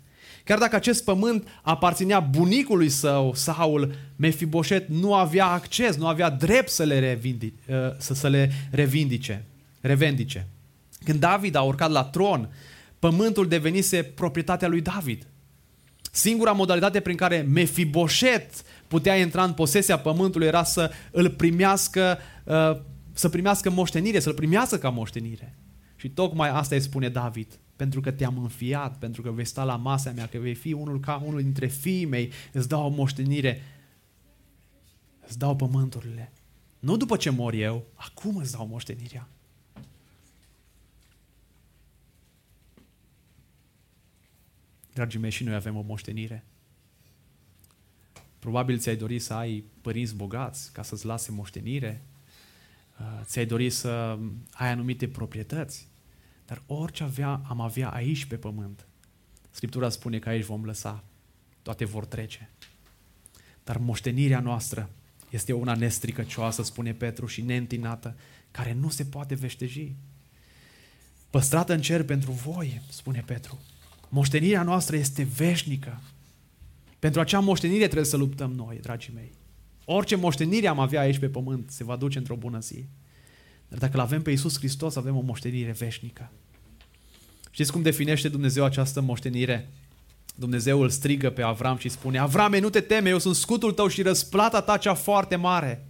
Chiar 0.45 0.59
dacă 0.59 0.77
acest 0.77 1.05
pământ 1.05 1.49
aparținea 1.63 2.21
bunicului 2.21 2.89
său, 2.89 3.35
Saul, 3.35 3.95
Mefiboset 4.17 4.89
nu 4.89 5.15
avea 5.15 5.47
acces, 5.47 5.97
nu 5.97 6.07
avea 6.07 6.31
drept 6.31 6.69
să 6.69 6.83
le, 6.83 6.99
revindice, 6.99 7.55
uh, 7.69 7.77
să, 7.99 8.15
să 8.15 8.29
le 8.29 8.53
revindice, 8.71 9.45
revendice. 9.81 10.47
Când 11.05 11.21
David 11.21 11.55
a 11.55 11.63
urcat 11.63 11.91
la 11.91 12.05
tron, 12.05 12.49
pământul 12.99 13.49
devenise 13.49 14.03
proprietatea 14.03 14.69
lui 14.69 14.81
David. 14.81 15.27
Singura 16.13 16.53
modalitate 16.53 17.01
prin 17.01 17.17
care 17.17 17.47
Mefiboset 17.49 18.63
putea 18.89 19.17
intra 19.17 19.45
în 19.45 19.53
posesia 19.53 19.99
pământului 19.99 20.47
era 20.47 20.65
să 20.65 20.91
îl 21.11 21.31
primească 21.31 22.19
uh, 22.45 22.81
să 23.19 23.29
primească 23.29 23.71
moștenire, 23.71 24.21
să-l 24.21 24.35
primească 24.35 24.77
ca 24.77 24.89
moștenire. 24.89 25.59
Și 25.97 26.09
tocmai 26.09 26.49
asta 26.49 26.75
îi 26.75 26.81
spune 26.81 27.09
David, 27.09 27.61
pentru 27.77 28.01
că 28.01 28.11
te-am 28.11 28.39
înfiat, 28.39 28.99
pentru 28.99 29.23
că 29.23 29.31
vei 29.31 29.45
sta 29.45 29.65
la 29.65 29.77
masa 29.77 30.11
mea, 30.11 30.27
că 30.27 30.39
vei 30.39 30.55
fi 30.55 30.73
unul 30.73 31.01
ca 31.01 31.23
unul 31.27 31.43
dintre 31.43 31.67
fiii 31.67 32.05
mei, 32.05 32.33
îți 32.53 32.69
dau 32.69 32.85
o 32.85 32.89
moștenire, 32.89 33.63
îți 35.27 35.39
dau 35.39 35.57
pământurile. 35.57 36.33
Nu 36.79 36.97
după 36.97 37.17
ce 37.17 37.31
mor 37.31 37.53
eu, 37.53 37.87
acum 37.95 38.37
îți 38.37 38.53
dau 38.53 38.67
moștenirea. 38.67 39.29
Dragii 44.99 45.21
mei, 45.21 45.31
și 45.31 45.45
noi 45.45 45.55
avem 45.55 45.77
o 45.77 45.81
moștenire. 45.81 46.45
Probabil 48.39 48.79
ți-ai 48.79 48.97
dori 48.97 49.19
să 49.19 49.35
ai 49.35 49.65
părinți 49.81 50.15
bogați 50.15 50.73
ca 50.73 50.83
să-ți 50.83 51.07
lase 51.07 51.33
moștenire, 51.33 52.03
Uh, 53.01 53.21
ți-ai 53.25 53.47
dori 53.47 53.71
să 53.71 54.19
ai 54.51 54.69
anumite 54.71 55.09
proprietăți, 55.09 55.89
dar 56.47 56.63
orice 56.67 57.03
avea, 57.03 57.41
am 57.49 57.61
avea 57.61 57.89
aici 57.89 58.25
pe 58.25 58.37
pământ, 58.37 58.87
Scriptura 59.51 59.89
spune 59.89 60.19
că 60.19 60.29
aici 60.29 60.45
vom 60.45 60.65
lăsa, 60.65 61.05
toate 61.63 61.85
vor 61.85 62.05
trece. 62.05 62.51
Dar 63.65 63.77
moștenirea 63.77 64.41
noastră 64.41 64.91
este 65.31 65.53
una 65.53 65.75
nestricăcioasă, 65.75 66.63
spune 66.63 66.93
Petru, 66.93 67.27
și 67.27 67.43
neîntinată, 67.43 68.17
care 68.51 68.73
nu 68.73 68.89
se 68.89 69.05
poate 69.05 69.35
veșteji. 69.35 69.95
Păstrată 71.31 71.73
în 71.73 71.81
cer 71.81 72.05
pentru 72.05 72.31
voi, 72.31 72.83
spune 72.91 73.23
Petru. 73.27 73.59
Moștenirea 74.09 74.63
noastră 74.63 74.97
este 74.97 75.23
veșnică. 75.23 76.01
Pentru 76.99 77.21
acea 77.21 77.41
moștenire 77.41 77.85
trebuie 77.85 78.05
să 78.05 78.17
luptăm 78.17 78.53
noi, 78.53 78.79
dragii 78.83 79.13
mei. 79.15 79.33
Orice 79.85 80.17
moștenire 80.17 80.69
am 80.69 80.79
avea 80.79 81.01
aici 81.01 81.19
pe 81.19 81.29
pământ 81.29 81.71
se 81.71 81.85
va 81.85 81.97
duce 81.97 82.19
într-o 82.19 82.37
bună 82.37 82.59
zi. 82.59 82.85
Dar 83.69 83.79
dacă 83.79 83.93
îl 83.95 84.01
avem 84.01 84.23
pe 84.23 84.31
Iisus 84.31 84.57
Hristos, 84.59 84.97
avem 84.97 85.17
o 85.17 85.21
moștenire 85.21 85.71
veșnică. 85.71 86.31
Știți 87.51 87.73
cum 87.73 87.83
definește 87.83 88.29
Dumnezeu 88.29 88.65
această 88.65 89.01
moștenire? 89.01 89.69
Dumnezeu 90.35 90.81
îl 90.81 90.89
strigă 90.89 91.31
pe 91.31 91.43
Avram 91.43 91.77
și 91.77 91.89
spune, 91.89 92.19
Avrame, 92.19 92.59
nu 92.59 92.71
te 92.71 92.81
teme, 92.81 93.09
eu 93.09 93.19
sunt 93.19 93.35
scutul 93.35 93.73
tău 93.73 93.89
și 93.89 94.03
răsplata 94.03 94.61
ta 94.61 94.77
cea 94.77 94.95
foarte 94.95 95.37
mare. 95.37 95.87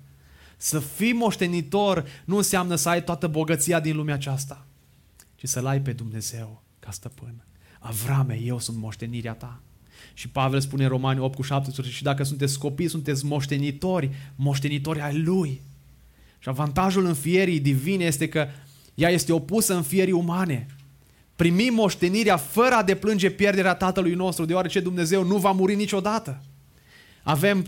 Să 0.57 0.79
fii 0.79 1.13
moștenitor 1.13 2.05
nu 2.25 2.37
înseamnă 2.37 2.75
să 2.75 2.89
ai 2.89 3.05
toată 3.05 3.27
bogăția 3.27 3.81
din 3.81 3.97
lumea 3.97 4.15
aceasta, 4.15 4.67
ci 5.35 5.49
să-L 5.49 5.67
ai 5.67 5.81
pe 5.81 5.93
Dumnezeu 5.93 6.63
ca 6.79 6.91
stăpân. 6.91 7.45
Avrame, 7.79 8.41
eu 8.45 8.59
sunt 8.59 8.77
moștenirea 8.77 9.33
ta. 9.33 9.61
Și 10.15 10.29
Pavel 10.29 10.61
spune 10.61 10.83
în 10.83 10.89
Romani 10.89 11.21
8 11.21 11.35
cu 11.35 11.43
17, 11.43 11.95
și 11.95 12.03
dacă 12.03 12.23
sunteți 12.23 12.59
copii, 12.59 12.89
sunteți 12.89 13.25
moștenitori, 13.25 14.11
moștenitori 14.37 15.01
ai 15.01 15.19
Lui. 15.19 15.61
Și 16.39 16.49
avantajul 16.49 17.05
înfierii 17.05 17.61
divine 17.61 18.05
este 18.05 18.29
că 18.29 18.47
ea 18.95 19.11
este 19.11 19.33
opusă 19.33 19.75
înfierii 19.75 20.13
umane. 20.13 20.67
Primim 21.37 21.75
moștenirea 21.75 22.37
fără 22.37 22.75
a 22.75 22.83
deplânge 22.83 23.31
pierderea 23.31 23.75
tatălui 23.75 24.15
nostru, 24.15 24.45
deoarece 24.45 24.81
Dumnezeu 24.81 25.25
nu 25.25 25.37
va 25.37 25.51
muri 25.51 25.75
niciodată. 25.75 26.43
Avem 27.23 27.67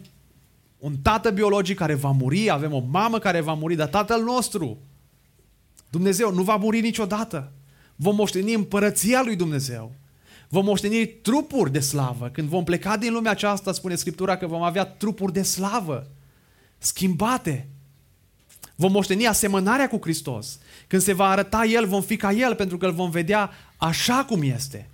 un 0.79 0.97
tată 0.97 1.31
biologic 1.31 1.77
care 1.77 1.95
va 1.95 2.11
muri, 2.11 2.51
avem 2.51 2.73
o 2.73 2.85
mamă 2.91 3.19
care 3.19 3.41
va 3.41 3.53
muri, 3.53 3.75
dar 3.75 3.89
tatăl 3.89 4.23
nostru, 4.23 4.79
Dumnezeu, 5.91 6.33
nu 6.35 6.43
va 6.43 6.57
muri 6.57 6.81
niciodată. 6.81 7.53
Vom 7.97 8.15
moșteni 8.15 8.55
împărăția 8.55 9.23
lui 9.25 9.37
Dumnezeu. 9.37 9.95
Vom 10.53 10.65
moșteni 10.65 11.07
trupuri 11.07 11.73
de 11.73 11.81
slavă. 11.81 12.29
Când 12.29 12.49
vom 12.49 12.65
pleca 12.65 12.97
din 12.97 13.13
lumea 13.13 13.31
aceasta, 13.31 13.73
spune 13.73 13.95
Scriptura 13.95 14.37
că 14.37 14.47
vom 14.47 14.63
avea 14.63 14.85
trupuri 14.85 15.33
de 15.33 15.43
slavă, 15.43 16.11
schimbate. 16.79 17.69
Vom 18.75 18.93
moșteni 18.93 19.27
asemănarea 19.27 19.89
cu 19.89 19.99
Hristos. 20.01 20.59
Când 20.87 21.03
se 21.03 21.13
va 21.13 21.29
arăta 21.29 21.65
El, 21.65 21.87
vom 21.87 22.03
fi 22.03 22.17
ca 22.17 22.33
El, 22.33 22.55
pentru 22.55 22.79
că 22.79 22.87
îl 22.87 22.93
vom 22.93 23.11
vedea 23.11 23.51
așa 23.77 24.25
cum 24.25 24.43
este. 24.43 24.91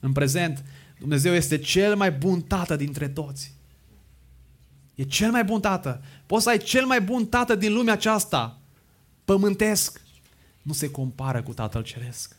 În 0.00 0.12
prezent, 0.12 0.64
Dumnezeu 0.98 1.34
este 1.34 1.58
cel 1.58 1.96
mai 1.96 2.12
bun 2.12 2.40
tată 2.40 2.76
dintre 2.76 3.08
toți. 3.08 3.54
E 4.94 5.02
cel 5.02 5.30
mai 5.30 5.44
bun 5.44 5.60
tată. 5.60 6.02
Poți 6.26 6.42
să 6.42 6.48
ai 6.48 6.58
cel 6.58 6.86
mai 6.86 7.00
bun 7.00 7.26
tată 7.26 7.54
din 7.54 7.72
lumea 7.72 7.92
aceasta, 7.92 8.58
pământesc. 9.24 10.00
Nu 10.62 10.72
se 10.72 10.90
compară 10.90 11.42
cu 11.42 11.52
Tatăl 11.52 11.82
Ceresc. 11.82 12.36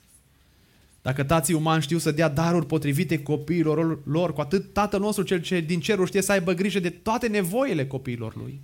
Dacă 1.02 1.24
tații 1.24 1.54
umani 1.54 1.82
știu 1.82 1.98
să 1.98 2.12
dea 2.12 2.30
daruri 2.30 2.66
potrivite 2.66 3.24
copiilor 3.24 4.00
lor, 4.06 4.34
cu 4.34 4.42
atât 4.42 4.74
Tatăl 4.74 5.00
nostru 5.00 5.24
cel 5.24 5.42
ce 5.42 5.60
din 5.60 5.80
cerul 5.80 6.06
știe 6.06 6.22
să 6.22 6.32
aibă 6.32 6.54
grijă 6.54 6.80
de 6.80 6.90
toate 6.90 7.28
nevoile 7.28 7.88
copiilor 7.88 8.36
lui. 8.36 8.62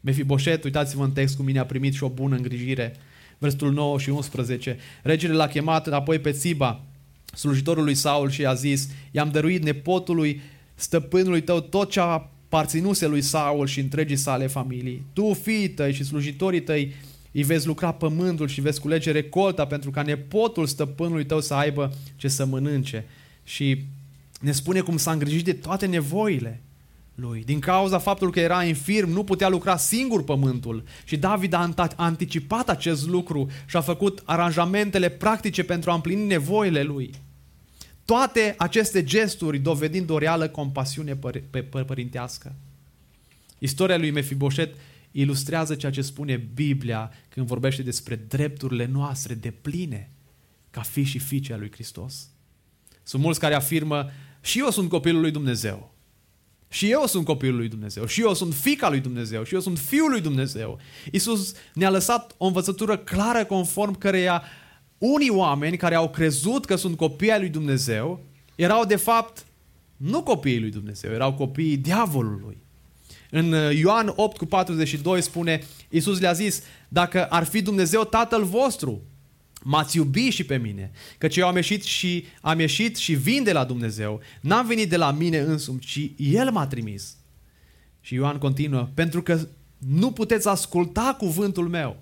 Mefiboset, 0.00 0.64
uitați-vă 0.64 1.04
în 1.04 1.12
text 1.12 1.36
cum 1.36 1.44
mine 1.44 1.58
a 1.58 1.66
primit 1.66 1.94
și 1.94 2.04
o 2.04 2.08
bună 2.08 2.36
îngrijire. 2.36 2.96
Versetul 3.38 3.72
9 3.72 3.98
și 3.98 4.10
11. 4.10 4.76
Regele 5.02 5.32
l-a 5.32 5.46
chemat 5.46 5.86
apoi 5.86 6.18
pe 6.18 6.30
Țiba, 6.30 6.84
slujitorul 7.34 7.84
lui 7.84 7.94
Saul 7.94 8.30
și 8.30 8.46
a 8.46 8.54
zis, 8.54 8.88
i-am 9.10 9.30
dăruit 9.30 9.62
nepotului 9.62 10.40
stăpânului 10.74 11.42
tău 11.42 11.60
tot 11.60 11.90
ce 11.90 12.00
a 12.00 12.02
aparținuse 12.02 13.06
lui 13.06 13.20
Saul 13.20 13.66
și 13.66 13.80
întregii 13.80 14.16
sale 14.16 14.46
familii. 14.46 15.06
Tu, 15.12 15.32
fiii 15.32 15.68
tăi 15.68 15.92
și 15.92 16.04
slujitorii 16.04 16.62
tăi, 16.62 16.94
îi 17.32 17.42
vezi 17.42 17.66
lucra 17.66 17.92
pământul 17.92 18.48
și 18.48 18.60
vezi 18.60 18.80
culege 18.80 19.10
recolta 19.10 19.66
pentru 19.66 19.90
ca 19.90 20.02
nepotul 20.02 20.66
stăpânului 20.66 21.24
tău 21.24 21.40
să 21.40 21.54
aibă 21.54 21.92
ce 22.16 22.28
să 22.28 22.44
mănânce. 22.44 23.04
Și 23.44 23.84
ne 24.40 24.52
spune 24.52 24.80
cum 24.80 24.96
s-a 24.96 25.12
îngrijit 25.12 25.44
de 25.44 25.52
toate 25.52 25.86
nevoile 25.86 26.62
lui. 27.14 27.44
Din 27.44 27.58
cauza 27.58 27.98
faptului 27.98 28.32
că 28.32 28.40
era 28.40 28.64
infirm, 28.64 29.10
nu 29.10 29.24
putea 29.24 29.48
lucra 29.48 29.76
singur 29.76 30.24
pământul. 30.24 30.84
Și 31.04 31.16
David 31.16 31.52
a 31.52 31.72
anticipat 31.96 32.68
acest 32.68 33.06
lucru 33.06 33.50
și 33.66 33.76
a 33.76 33.80
făcut 33.80 34.22
aranjamentele 34.24 35.08
practice 35.08 35.64
pentru 35.64 35.90
a 35.90 35.94
împlini 35.94 36.26
nevoile 36.26 36.82
lui. 36.82 37.10
Toate 38.04 38.54
aceste 38.58 39.04
gesturi 39.04 39.58
dovedind 39.58 40.10
o 40.10 40.18
reală 40.18 40.48
compasiune 40.48 41.16
păr- 41.16 41.42
păr- 41.50 41.86
părintească. 41.86 42.54
Istoria 43.58 43.96
lui 43.96 44.10
Mefiboset 44.10 44.74
ilustrează 45.12 45.74
ceea 45.74 45.92
ce 45.92 46.02
spune 46.02 46.36
Biblia 46.36 47.10
când 47.28 47.46
vorbește 47.46 47.82
despre 47.82 48.16
drepturile 48.16 48.86
noastre 48.86 49.34
de 49.34 49.50
pline 49.50 50.10
ca 50.70 50.80
fi 50.80 51.02
și 51.02 51.18
fiice 51.18 51.52
a 51.52 51.56
lui 51.56 51.70
Hristos. 51.72 52.30
Sunt 53.02 53.22
mulți 53.22 53.40
care 53.40 53.54
afirmă 53.54 54.10
și 54.40 54.58
eu 54.58 54.70
sunt 54.70 54.88
copilul 54.88 55.20
lui 55.20 55.30
Dumnezeu. 55.30 55.90
Și 56.68 56.90
eu 56.90 57.06
sunt 57.06 57.24
copilul 57.24 57.56
lui 57.56 57.68
Dumnezeu, 57.68 58.06
și 58.06 58.20
eu 58.20 58.34
sunt 58.34 58.54
fica 58.54 58.88
lui 58.88 59.00
Dumnezeu, 59.00 59.44
și 59.44 59.54
eu 59.54 59.60
sunt 59.60 59.78
fiul 59.78 60.10
lui 60.10 60.20
Dumnezeu. 60.20 60.78
Isus 61.10 61.54
ne-a 61.74 61.90
lăsat 61.90 62.34
o 62.38 62.46
învățătură 62.46 62.96
clară 62.96 63.44
conform 63.44 63.98
căreia 63.98 64.42
unii 64.98 65.30
oameni 65.30 65.76
care 65.76 65.94
au 65.94 66.10
crezut 66.10 66.64
că 66.64 66.76
sunt 66.76 66.96
copii 66.96 67.32
ai 67.32 67.38
lui 67.38 67.48
Dumnezeu 67.48 68.24
erau 68.54 68.84
de 68.84 68.96
fapt 68.96 69.46
nu 69.96 70.22
copiii 70.22 70.60
lui 70.60 70.70
Dumnezeu, 70.70 71.12
erau 71.12 71.34
copiii 71.34 71.76
diavolului. 71.76 72.56
În 73.34 73.52
uh, 73.52 73.76
Ioan 73.76 74.12
8 74.16 74.36
cu 74.36 74.46
42 74.46 75.22
spune, 75.22 75.62
Iisus 75.88 76.20
le-a 76.20 76.32
zis, 76.32 76.62
dacă 76.88 77.26
ar 77.26 77.44
fi 77.44 77.62
Dumnezeu 77.62 78.04
Tatăl 78.04 78.44
vostru, 78.44 79.02
m-ați 79.62 79.96
iubi 79.96 80.28
și 80.28 80.44
pe 80.44 80.56
mine, 80.56 80.90
căci 81.18 81.36
eu 81.36 81.46
am 81.46 81.54
ieșit 81.54 81.82
și 81.82 82.24
am 82.40 82.58
ieșit 82.58 82.96
și 82.96 83.14
vin 83.14 83.42
de 83.42 83.52
la 83.52 83.64
Dumnezeu. 83.64 84.20
N-am 84.40 84.66
venit 84.66 84.88
de 84.88 84.96
la 84.96 85.10
mine 85.10 85.38
însumi, 85.38 85.78
ci 85.78 86.10
El 86.16 86.50
m-a 86.50 86.66
trimis. 86.66 87.16
Și 88.00 88.14
Ioan 88.14 88.38
continuă, 88.38 88.88
pentru 88.94 89.22
că 89.22 89.48
nu 89.78 90.12
puteți 90.12 90.48
asculta 90.48 91.14
cuvântul 91.18 91.68
meu. 91.68 91.96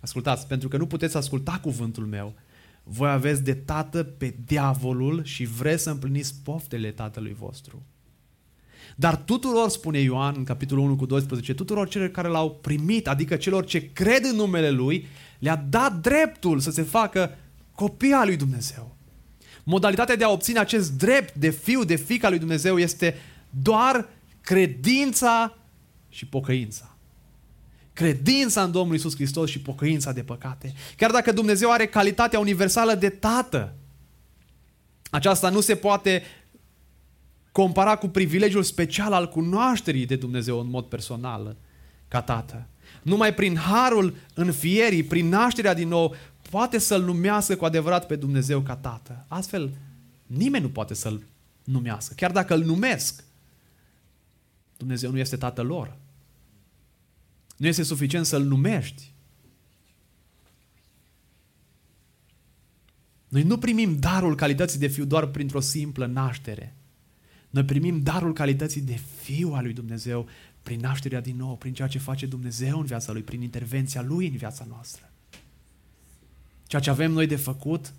Ascultați, 0.00 0.46
pentru 0.46 0.68
că 0.68 0.76
nu 0.76 0.86
puteți 0.86 1.16
asculta 1.16 1.58
cuvântul 1.62 2.06
meu. 2.06 2.34
Voi 2.82 3.10
aveți 3.10 3.42
de 3.42 3.54
tată 3.54 4.02
pe 4.02 4.34
diavolul 4.44 5.24
și 5.24 5.44
vreți 5.44 5.82
să 5.82 5.90
împliniți 5.90 6.34
poftele 6.42 6.90
tatălui 6.90 7.32
vostru. 7.32 7.82
Dar 8.96 9.16
tuturor, 9.16 9.68
spune 9.68 9.98
Ioan 9.98 10.34
în 10.36 10.44
capitolul 10.44 10.84
1 10.84 10.96
cu 10.96 11.06
12, 11.06 11.54
tuturor 11.54 11.88
celor 11.88 12.08
care 12.08 12.28
l-au 12.28 12.50
primit, 12.50 13.08
adică 13.08 13.36
celor 13.36 13.64
ce 13.64 13.90
cred 13.92 14.24
în 14.24 14.36
numele 14.36 14.70
Lui, 14.70 15.06
le-a 15.38 15.64
dat 15.68 15.94
dreptul 15.94 16.60
să 16.60 16.70
se 16.70 16.82
facă 16.82 17.36
copii 17.74 18.12
al 18.12 18.26
lui 18.26 18.36
Dumnezeu. 18.36 18.96
Modalitatea 19.64 20.16
de 20.16 20.24
a 20.24 20.30
obține 20.30 20.58
acest 20.58 20.92
drept 20.92 21.34
de 21.34 21.50
fiu, 21.50 21.84
de 21.84 21.96
fica 21.96 22.28
lui 22.28 22.38
Dumnezeu 22.38 22.78
este 22.78 23.14
doar 23.50 24.08
credința 24.40 25.56
și 26.08 26.26
pocăința. 26.26 26.96
Credința 27.92 28.62
în 28.62 28.70
Domnul 28.70 28.96
Isus 28.96 29.14
Hristos 29.14 29.50
și 29.50 29.60
pocăința 29.60 30.12
de 30.12 30.22
păcate. 30.22 30.72
Chiar 30.96 31.10
dacă 31.10 31.32
Dumnezeu 31.32 31.70
are 31.70 31.86
calitatea 31.86 32.38
universală 32.38 32.94
de 32.94 33.08
tată, 33.08 33.74
aceasta 35.10 35.48
nu 35.48 35.60
se 35.60 35.74
poate 35.74 36.22
compara 37.52 37.96
cu 37.96 38.08
privilegiul 38.08 38.62
special 38.62 39.12
al 39.12 39.28
cunoașterii 39.28 40.06
de 40.06 40.16
Dumnezeu 40.16 40.60
în 40.60 40.70
mod 40.70 40.84
personal 40.84 41.56
ca 42.08 42.22
tată. 42.22 42.66
Numai 43.02 43.34
prin 43.34 43.56
harul 43.56 44.16
înfierii, 44.34 45.02
prin 45.02 45.28
nașterea 45.28 45.74
din 45.74 45.88
nou, 45.88 46.14
poate 46.50 46.78
să-L 46.78 47.02
numească 47.02 47.56
cu 47.56 47.64
adevărat 47.64 48.06
pe 48.06 48.16
Dumnezeu 48.16 48.60
ca 48.60 48.76
tată. 48.76 49.24
Astfel, 49.28 49.70
nimeni 50.26 50.64
nu 50.64 50.70
poate 50.70 50.94
să-L 50.94 51.22
numească. 51.64 52.14
Chiar 52.16 52.32
dacă 52.32 52.54
îl 52.54 52.64
numesc, 52.64 53.24
Dumnezeu 54.76 55.10
nu 55.10 55.18
este 55.18 55.36
tatăl 55.36 55.66
lor. 55.66 55.96
Nu 57.56 57.66
este 57.66 57.82
suficient 57.82 58.26
să-L 58.26 58.42
numești. 58.42 59.12
Noi 63.28 63.42
nu 63.42 63.58
primim 63.58 63.98
darul 63.98 64.34
calității 64.34 64.78
de 64.78 64.86
fiu 64.86 65.04
doar 65.04 65.26
printr-o 65.26 65.60
simplă 65.60 66.06
naștere. 66.06 66.74
Noi 67.50 67.64
primim 67.64 68.02
darul 68.02 68.32
calității 68.32 68.80
de 68.80 69.00
fiu 69.20 69.52
al 69.52 69.62
lui 69.62 69.72
Dumnezeu 69.72 70.28
prin 70.62 70.80
nașterea 70.80 71.20
din 71.20 71.36
nou, 71.36 71.56
prin 71.56 71.72
ceea 71.72 71.88
ce 71.88 71.98
face 71.98 72.26
Dumnezeu 72.26 72.78
în 72.78 72.86
viața 72.86 73.12
Lui, 73.12 73.22
prin 73.22 73.42
intervenția 73.42 74.02
Lui 74.02 74.26
în 74.26 74.36
viața 74.36 74.64
noastră. 74.68 75.12
Ceea 76.66 76.82
ce 76.82 76.90
avem 76.90 77.12
noi 77.12 77.26
de 77.26 77.36
făcut 77.36 77.92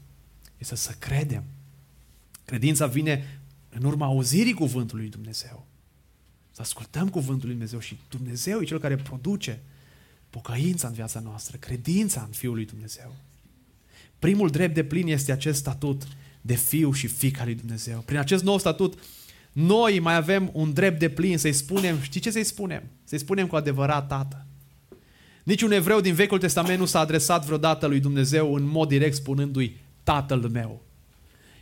este 0.58 0.76
să 0.76 0.96
credem. 1.00 1.44
Credința 2.46 2.86
vine 2.86 3.42
în 3.70 3.84
urma 3.84 4.06
auzirii 4.06 4.54
cuvântului 4.54 5.04
lui 5.04 5.12
Dumnezeu. 5.12 5.68
Să 6.52 6.62
ascultăm 6.62 7.10
cuvântul 7.10 7.48
lui 7.48 7.56
Dumnezeu 7.56 7.80
și 7.80 7.98
Dumnezeu 8.10 8.62
e 8.62 8.66
Cel 8.66 8.80
care 8.80 8.96
produce 8.96 9.62
pocăința 10.30 10.88
în 10.88 10.94
viața 10.94 11.20
noastră, 11.20 11.58
credința 11.58 12.22
în 12.22 12.32
Fiul 12.32 12.54
lui 12.54 12.66
Dumnezeu. 12.66 13.16
Primul 14.20 14.50
drept 14.50 14.74
de 14.74 14.84
plin 14.84 15.08
este 15.08 15.32
acest 15.32 15.60
statut 15.60 16.08
de 16.42 16.56
fiu 16.56 16.92
și 16.92 17.08
fica 17.08 17.44
lui 17.44 17.56
Dumnezeu. 17.56 18.00
Prin 18.00 18.18
acest 18.18 18.44
nou 18.44 18.58
statut, 18.58 19.00
noi 19.52 20.00
mai 20.00 20.16
avem 20.16 20.50
un 20.54 20.74
drept 20.74 21.00
de 21.00 21.10
plin 21.10 21.38
să-i 21.38 21.54
spunem, 21.54 21.98
știi 22.02 22.20
ce 22.20 22.32
să-i 22.32 22.44
spunem? 22.44 22.84
Să-i 23.04 23.20
spunem 23.20 23.48
cu 23.48 23.56
adevărat 23.56 24.08
tată. 24.08 24.46
Niciun 25.44 25.72
evreu 25.72 26.00
din 26.00 26.14
Vechiul 26.14 26.40
Testament 26.40 26.80
nu 26.80 26.86
s-a 26.86 27.00
adresat 27.00 27.46
vreodată 27.46 27.86
lui 27.86 28.00
Dumnezeu 28.00 28.56
în 28.56 28.64
mod 28.64 28.88
direct 28.88 29.16
spunându-i 29.16 29.78
tatăl 30.04 30.50
meu. 30.54 30.82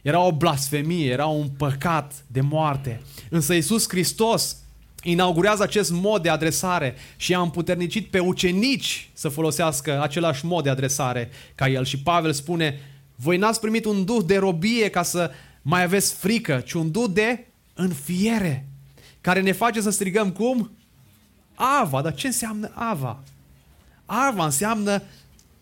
Era 0.01 0.19
o 0.19 0.31
blasfemie, 0.31 1.11
era 1.11 1.25
un 1.25 1.47
păcat 1.47 2.25
de 2.27 2.41
moarte. 2.41 3.01
Însă 3.29 3.53
Iisus 3.53 3.89
Hristos 3.89 4.57
inaugurează 5.03 5.63
acest 5.63 5.91
mod 5.91 6.21
de 6.21 6.29
adresare 6.29 6.95
și 7.17 7.33
a 7.33 7.41
împuternicit 7.41 8.07
pe 8.07 8.19
ucenici 8.19 9.09
să 9.13 9.29
folosească 9.29 10.01
același 10.01 10.45
mod 10.45 10.63
de 10.63 10.69
adresare 10.69 11.29
ca 11.55 11.67
el. 11.67 11.85
Și 11.85 11.99
Pavel 11.99 12.33
spune, 12.33 12.79
voi 13.15 13.37
n-ați 13.37 13.59
primit 13.59 13.85
un 13.85 14.05
duh 14.05 14.23
de 14.25 14.37
robie 14.37 14.89
ca 14.89 15.03
să 15.03 15.31
mai 15.61 15.83
aveți 15.83 16.13
frică, 16.13 16.63
ci 16.65 16.73
un 16.73 16.91
duh 16.91 17.09
de 17.13 17.48
înfiere, 17.79 18.67
care 19.21 19.41
ne 19.41 19.51
face 19.51 19.81
să 19.81 19.89
strigăm 19.89 20.31
cum? 20.31 20.71
Ava, 21.55 22.01
dar 22.01 22.15
ce 22.15 22.27
înseamnă 22.27 22.71
Ava? 22.73 23.23
Ava 24.05 24.45
înseamnă 24.45 25.01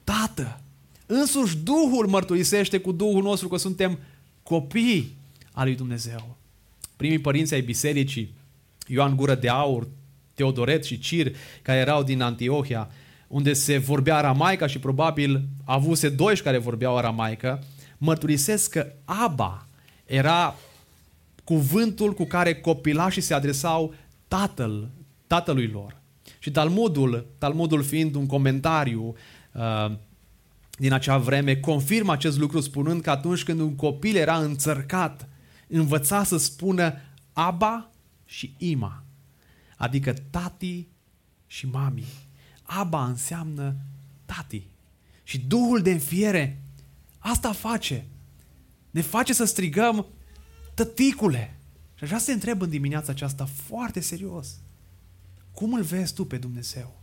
tată. 0.03 0.59
Însuși 1.05 1.57
Duhul 1.57 2.07
mărturisește 2.07 2.78
cu 2.78 2.91
Duhul 2.91 3.24
nostru 3.24 3.47
că 3.47 3.57
suntem 3.57 3.99
copii 4.43 5.15
al 5.51 5.65
lui 5.65 5.76
Dumnezeu. 5.76 6.38
Primii 6.95 7.20
părinți 7.20 7.53
ai 7.53 7.61
bisericii, 7.61 8.34
Ioan 8.88 9.15
Gură 9.15 9.36
de 9.36 9.49
Aur, 9.49 9.88
Teodoret 10.34 10.86
și 10.86 10.99
Cir, 10.99 11.36
care 11.61 11.80
erau 11.80 12.03
din 12.03 12.22
Antiohia, 12.22 12.89
unde 13.28 13.53
se 13.53 13.78
vorbea 13.78 14.15
aramaica 14.15 14.68
și 14.68 14.80
probabil 14.80 15.43
avuse 15.65 16.09
doi 16.09 16.38
care 16.38 16.57
vorbeau 16.57 16.97
aramaică, 16.97 17.63
mărturisesc 17.97 18.70
că 18.70 18.91
Aba 19.05 19.68
era 20.05 20.55
cuvântul 21.48 22.14
cu 22.14 22.26
care 22.26 22.56
copilașii 22.56 23.22
se 23.22 23.34
adresau 23.34 23.93
tatăl, 24.28 24.91
tatălui 25.28 25.68
lor. 25.68 26.02
Și 26.39 26.52
Talmudul, 26.52 27.28
Talmudul 27.38 27.84
fiind 27.84 28.16
un 28.16 28.26
comentariu 28.26 29.16
uh, 29.52 29.95
din 30.78 30.93
acea 30.93 31.18
vreme, 31.18 31.56
confirmă 31.56 32.12
acest 32.12 32.38
lucru 32.38 32.60
spunând 32.60 33.02
că 33.02 33.10
atunci 33.10 33.43
când 33.43 33.60
un 33.60 33.76
copil 33.76 34.16
era 34.16 34.38
înțărcat, 34.38 35.30
învăța 35.68 36.24
să 36.24 36.38
spună 36.38 36.93
Aba 37.34 37.89
și 38.26 38.56
Ima, 38.58 39.04
adică 39.78 40.14
tati 40.30 40.88
și 41.45 41.68
mami. 41.68 42.06
Aba 42.64 43.06
înseamnă 43.06 43.76
tati. 44.26 44.68
Și 45.24 45.39
Duhul 45.39 45.82
de 45.82 45.91
înfiere 45.91 46.62
asta 47.18 47.52
face. 47.52 48.06
Ne 48.91 49.02
face 49.02 49.34
să 49.34 49.45
strigăm 49.45 50.06
tăticule. 50.78 51.59
Și 51.95 52.03
aș 52.03 52.07
vrea 52.07 52.19
să 52.19 52.25
te 52.25 52.32
întreb 52.32 52.61
în 52.61 52.69
dimineața 52.69 53.11
aceasta 53.11 53.45
foarte 53.45 53.99
serios. 53.99 54.59
Cum 55.51 55.73
îl 55.73 55.82
vezi 55.82 56.13
tu 56.13 56.25
pe 56.25 56.38
Dumnezeu? 56.38 57.01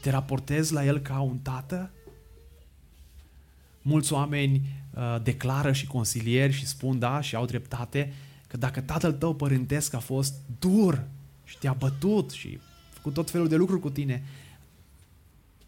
Te 0.00 0.10
raportezi 0.10 0.72
la 0.72 0.84
El 0.84 0.98
ca 0.98 1.20
un 1.20 1.38
tată? 1.38 1.90
Mulți 3.82 4.12
oameni 4.12 4.68
uh, 4.94 5.22
declară 5.22 5.72
și 5.72 5.86
consilieri 5.86 6.52
și 6.52 6.66
spun 6.66 6.98
da 6.98 7.20
și 7.20 7.34
au 7.34 7.46
dreptate 7.46 8.12
că 8.46 8.56
dacă 8.56 8.80
tatăl 8.80 9.12
tău 9.12 9.34
părintesc 9.34 9.94
a 9.94 9.98
fost 9.98 10.34
dur 10.58 11.04
și 11.44 11.58
te-a 11.58 11.72
bătut 11.72 12.30
și 12.30 12.58
a 12.60 12.94
făcut 12.94 13.12
tot 13.12 13.30
felul 13.30 13.48
de 13.48 13.56
lucruri 13.56 13.80
cu 13.80 13.90
tine, 13.90 14.24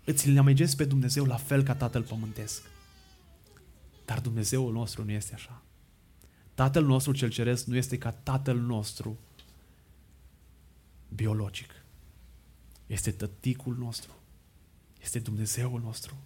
îți 0.05 0.28
le 0.28 0.38
amegezi 0.38 0.76
pe 0.76 0.84
Dumnezeu 0.84 1.24
la 1.24 1.36
fel 1.36 1.62
ca 1.62 1.74
tatăl 1.74 2.02
pământesc. 2.02 2.62
Dar 4.05 4.20
Dumnezeul 4.20 4.72
nostru 4.72 5.05
nu 5.05 5.11
este 5.11 5.34
așa. 5.34 5.63
Tatăl 6.55 6.84
nostru 6.84 7.12
cel 7.12 7.30
ceresc 7.30 7.66
nu 7.66 7.76
este 7.76 7.98
ca 7.98 8.11
tatăl 8.11 8.59
nostru 8.59 9.18
biologic. 11.09 11.70
Este 12.86 13.11
tăticul 13.11 13.76
nostru. 13.78 14.11
Este 15.02 15.18
Dumnezeul 15.18 15.80
nostru. 15.80 16.16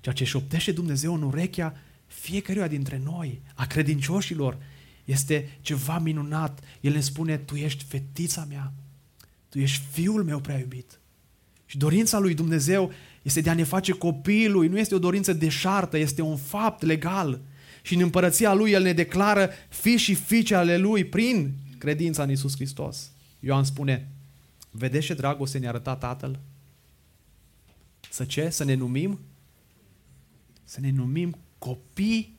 Ceea 0.00 0.14
ce 0.14 0.24
șoptește 0.24 0.72
Dumnezeu 0.72 1.14
în 1.14 1.22
urechea 1.22 1.76
fiecăruia 2.06 2.68
dintre 2.68 2.98
noi, 3.04 3.40
a 3.54 3.66
credincioșilor, 3.66 4.58
este 5.04 5.58
ceva 5.60 5.98
minunat. 5.98 6.60
El 6.80 6.92
ne 6.92 7.00
spune, 7.00 7.38
tu 7.38 7.54
ești 7.54 7.84
fetița 7.84 8.44
mea, 8.44 8.72
tu 9.48 9.58
ești 9.58 9.84
fiul 9.90 10.24
meu 10.24 10.40
prea 10.40 10.58
iubit. 10.58 11.00
Și 11.66 11.78
dorința 11.78 12.18
lui 12.18 12.34
Dumnezeu 12.34 12.92
este 13.22 13.40
de 13.40 13.50
a 13.50 13.54
ne 13.54 13.64
face 13.64 13.92
copiii 13.92 14.48
lui, 14.48 14.68
nu 14.68 14.78
este 14.78 14.94
o 14.94 14.98
dorință 14.98 15.32
deșartă, 15.32 15.98
este 15.98 16.22
un 16.22 16.36
fapt 16.36 16.82
legal 16.82 17.40
și 17.82 17.94
în 17.94 18.00
împărăția 18.00 18.54
Lui 18.54 18.70
El 18.70 18.82
ne 18.82 18.92
declară 18.92 19.50
fi 19.68 19.96
și 19.96 20.14
fiice 20.14 20.54
ale 20.54 20.76
Lui 20.76 21.04
prin 21.04 21.54
credința 21.78 22.22
în 22.22 22.30
Isus 22.30 22.54
Hristos. 22.54 23.10
Ioan 23.40 23.64
spune, 23.64 24.08
vedeți 24.70 25.06
ce 25.06 25.14
dragoste 25.14 25.58
ne-a 25.58 25.68
arătat 25.68 25.98
Tatăl? 25.98 26.38
Să 28.10 28.24
ce? 28.24 28.48
Să 28.48 28.64
ne 28.64 28.74
numim? 28.74 29.20
Să 30.64 30.80
ne 30.80 30.90
numim 30.90 31.38
copii 31.58 32.38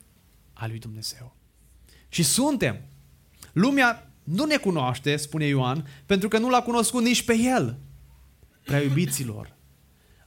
al 0.52 0.68
lui 0.68 0.78
Dumnezeu. 0.78 1.36
Și 2.08 2.22
suntem. 2.22 2.80
Lumea 3.52 4.10
nu 4.24 4.44
ne 4.44 4.56
cunoaște, 4.56 5.16
spune 5.16 5.44
Ioan, 5.44 5.86
pentru 6.06 6.28
că 6.28 6.38
nu 6.38 6.48
l-a 6.48 6.62
cunoscut 6.62 7.02
nici 7.02 7.22
pe 7.22 7.34
el. 7.36 7.78
Prea 8.64 8.82
iubiților, 8.82 9.56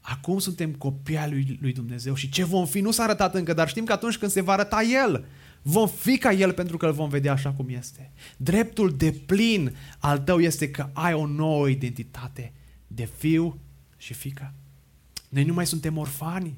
acum 0.06 0.40
suntem 0.40 0.72
copii 0.72 1.18
ai 1.18 1.30
lui, 1.30 1.58
lui 1.62 1.74
Dumnezeu 1.74 2.14
și 2.14 2.30
ce 2.30 2.44
vom 2.44 2.66
fi 2.66 2.80
nu 2.80 2.92
s-a 2.92 3.04
arătat 3.04 3.36
încă, 3.36 3.54
dar 3.54 3.70
știm 3.70 3.86
că 3.86 3.92
atunci 3.92 4.18
când 4.18 4.32
se 4.32 4.42
va 4.42 4.54
arăta 4.54 4.82
El, 4.82 5.26
vom 5.62 5.88
fi 5.88 6.18
ca 6.18 6.32
El 6.32 6.52
pentru 6.52 6.78
că 6.78 6.86
îl 6.86 6.92
vom 6.92 7.10
vedea 7.10 7.32
așa 7.32 7.52
cum 7.52 7.70
este. 7.70 8.12
Dreptul 8.38 8.94
de 8.98 9.12
plin 9.12 9.76
al 10.00 10.20
tău 10.20 10.40
este 10.40 10.72
că 10.72 10.90
ai 10.94 11.14
o 11.14 11.26
nouă 11.26 11.68
identitate 11.68 12.54
de 12.88 13.10
fiu 13.18 13.60
și 13.98 14.14
fică. 14.14 14.54
Noi 15.30 15.44
nu 15.44 15.54
mai 15.54 15.66
suntem 15.66 15.98
orfani, 15.98 16.58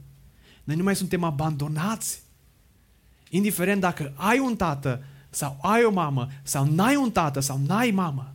noi 0.64 0.76
nu 0.76 0.84
mai 0.84 0.96
suntem 0.96 1.24
abandonați. 1.24 2.22
Indiferent 3.30 3.82
dacă 3.82 4.14
ai 4.16 4.40
un 4.40 4.56
tată 4.56 5.04
sau 5.30 5.58
ai 5.62 5.84
o 5.84 5.92
mamă 5.92 6.28
sau 6.44 6.66
n-ai 6.66 6.96
un 6.96 7.12
tată 7.12 7.40
sau 7.40 7.62
n-ai 7.68 7.92
mamă, 7.92 8.34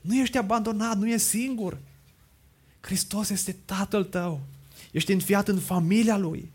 nu 0.00 0.16
ești 0.16 0.38
abandonat, 0.38 0.96
nu 0.96 1.08
ești 1.08 1.26
singur. 1.26 1.78
Hristos 2.88 3.28
este 3.28 3.52
tatăl 3.52 4.04
tău. 4.04 4.40
Ești 4.92 5.12
înfiat 5.12 5.48
în 5.48 5.58
familia 5.58 6.16
Lui. 6.16 6.52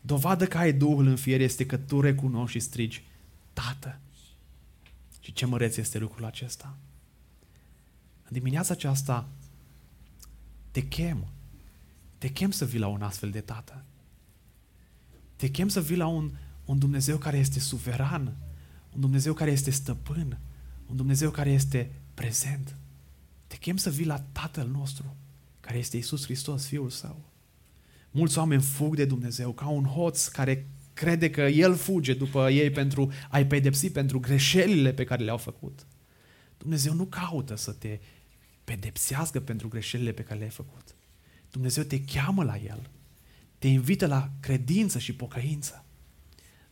Dovadă 0.00 0.46
că 0.46 0.58
ai 0.58 0.72
Duhul 0.72 1.06
în 1.06 1.16
fier 1.16 1.40
este 1.40 1.66
că 1.66 1.76
tu 1.76 2.00
recunoști 2.00 2.58
și 2.58 2.64
strigi, 2.64 3.04
Tată. 3.52 3.98
Și 5.20 5.32
ce 5.32 5.46
măreț 5.46 5.76
este 5.76 5.98
lucrul 5.98 6.24
acesta? 6.24 6.76
În 8.22 8.30
dimineața 8.32 8.72
aceasta 8.72 9.28
te 10.70 10.80
chem. 10.88 11.26
Te 12.18 12.28
chem 12.28 12.50
să 12.50 12.64
vii 12.64 12.78
la 12.78 12.86
un 12.86 13.02
astfel 13.02 13.30
de 13.30 13.40
tată. 13.40 13.84
Te 15.36 15.48
chem 15.48 15.68
să 15.68 15.80
vii 15.80 15.96
la 15.96 16.06
un, 16.06 16.30
un 16.64 16.78
Dumnezeu 16.78 17.18
care 17.18 17.38
este 17.38 17.60
suveran, 17.60 18.36
un 18.94 19.00
Dumnezeu 19.00 19.34
care 19.34 19.50
este 19.50 19.70
stăpân, 19.70 20.38
un 20.86 20.96
Dumnezeu 20.96 21.30
care 21.30 21.50
este 21.50 21.92
prezent. 22.14 22.76
Te 23.52 23.58
chem 23.58 23.76
să 23.76 23.90
vii 23.90 24.04
la 24.04 24.20
Tatăl 24.20 24.68
nostru, 24.68 25.16
care 25.60 25.78
este 25.78 25.96
Isus 25.96 26.24
Hristos, 26.24 26.66
Fiul 26.66 26.90
Său. 26.90 27.24
Mulți 28.10 28.38
oameni 28.38 28.62
fug 28.62 28.96
de 28.96 29.04
Dumnezeu 29.04 29.52
ca 29.52 29.68
un 29.68 29.84
hoț 29.84 30.26
care 30.26 30.68
crede 30.92 31.30
că 31.30 31.40
El 31.40 31.74
fuge 31.74 32.14
după 32.14 32.50
ei 32.50 32.70
pentru 32.70 33.12
a-i 33.30 33.46
pedepsi 33.46 33.90
pentru 33.90 34.20
greșelile 34.20 34.92
pe 34.92 35.04
care 35.04 35.24
le-au 35.24 35.36
făcut. 35.36 35.86
Dumnezeu 36.58 36.94
nu 36.94 37.04
caută 37.04 37.54
să 37.54 37.72
te 37.72 38.00
pedepsească 38.64 39.40
pentru 39.40 39.68
greșelile 39.68 40.12
pe 40.12 40.22
care 40.22 40.38
le-ai 40.38 40.50
făcut. 40.50 40.94
Dumnezeu 41.50 41.84
te 41.84 42.00
cheamă 42.00 42.44
la 42.44 42.56
El, 42.56 42.90
te 43.58 43.66
invită 43.68 44.06
la 44.06 44.30
credință 44.40 44.98
și 44.98 45.14
pocăință. 45.14 45.84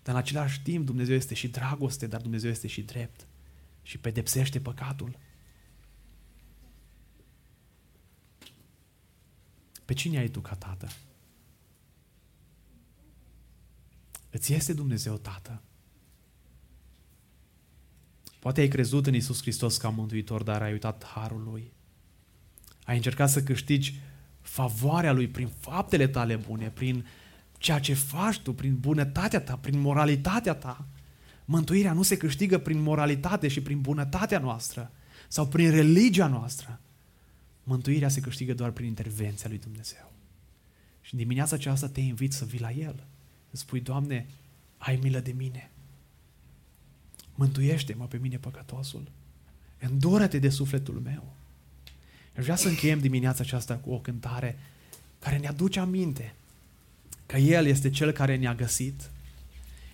Dar 0.03 0.15
în 0.15 0.21
același 0.21 0.63
timp 0.63 0.87
Dumnezeu 0.87 1.15
este 1.15 1.35
și 1.35 1.49
dragoste, 1.49 2.07
dar 2.07 2.21
Dumnezeu 2.21 2.51
este 2.51 2.67
și 2.67 2.83
drept 2.83 3.27
și 3.83 3.99
pedepsește 3.99 4.61
păcatul. 4.61 5.19
Pe 9.91 9.97
cine 9.97 10.19
ai 10.19 10.29
tu 10.29 10.41
ca 10.41 10.55
tată? 10.55 10.89
Îți 14.31 14.53
este 14.53 14.73
Dumnezeu 14.73 15.17
tată? 15.17 15.63
Poate 18.39 18.61
ai 18.61 18.69
crezut 18.69 19.07
în 19.07 19.15
Isus 19.15 19.41
Hristos 19.41 19.77
ca 19.77 19.89
mântuitor, 19.89 20.43
dar 20.43 20.63
ai 20.63 20.73
uitat 20.73 21.05
harul 21.05 21.43
Lui. 21.43 21.73
Ai 22.85 22.97
încercat 22.97 23.31
să 23.31 23.43
câștigi 23.43 24.01
favoarea 24.41 25.13
Lui 25.13 25.29
prin 25.29 25.49
faptele 25.59 26.09
tale 26.09 26.37
bune, 26.37 26.71
prin 26.71 27.07
ceea 27.59 27.79
ce 27.79 27.95
faci 27.95 28.39
tu, 28.39 28.53
prin 28.53 28.79
bunătatea 28.79 29.41
ta, 29.41 29.57
prin 29.57 29.81
moralitatea 29.81 30.55
ta. 30.55 30.87
Mântuirea 31.45 31.93
nu 31.93 32.03
se 32.03 32.17
câștigă 32.17 32.59
prin 32.59 32.81
moralitate 32.81 33.49
și 33.49 33.63
prin 33.63 33.81
bunătatea 33.81 34.39
noastră 34.39 34.93
sau 35.29 35.49
prin 35.49 35.71
religia 35.71 36.27
noastră. 36.27 36.81
Mântuirea 37.65 38.09
se 38.09 38.21
câștigă 38.21 38.55
doar 38.55 38.71
prin 38.71 38.87
intervenția 38.87 39.49
lui 39.49 39.59
Dumnezeu. 39.59 40.13
Și 41.01 41.15
în 41.15 41.19
dimineața 41.19 41.55
aceasta 41.55 41.89
te 41.89 42.01
invit 42.01 42.33
să 42.33 42.45
vii 42.45 42.61
la 42.61 42.73
El. 42.73 43.05
Îți 43.51 43.61
spui, 43.61 43.81
Doamne, 43.81 44.27
ai 44.79 44.99
milă 45.03 45.21
de 45.21 45.33
mine. 45.33 45.71
Mântuiește-mă 47.35 48.07
pe 48.07 48.17
mine 48.17 48.37
păcătosul. 48.37 49.11
Îndură-te 49.79 50.39
de 50.39 50.49
sufletul 50.49 51.01
meu. 51.01 51.35
Eu 52.37 52.43
vreau 52.43 52.57
să 52.57 52.69
încheiem 52.69 53.01
dimineața 53.01 53.43
aceasta 53.43 53.77
cu 53.77 53.93
o 53.93 53.99
cântare 53.99 54.59
care 55.19 55.39
ne 55.39 55.49
aduce 55.49 55.81
aminte 55.81 56.35
că 57.27 57.37
El 57.37 57.67
este 57.67 57.91
Cel 57.91 58.13
care 58.13 58.37
ne-a 58.37 58.55
găsit. 58.55 59.11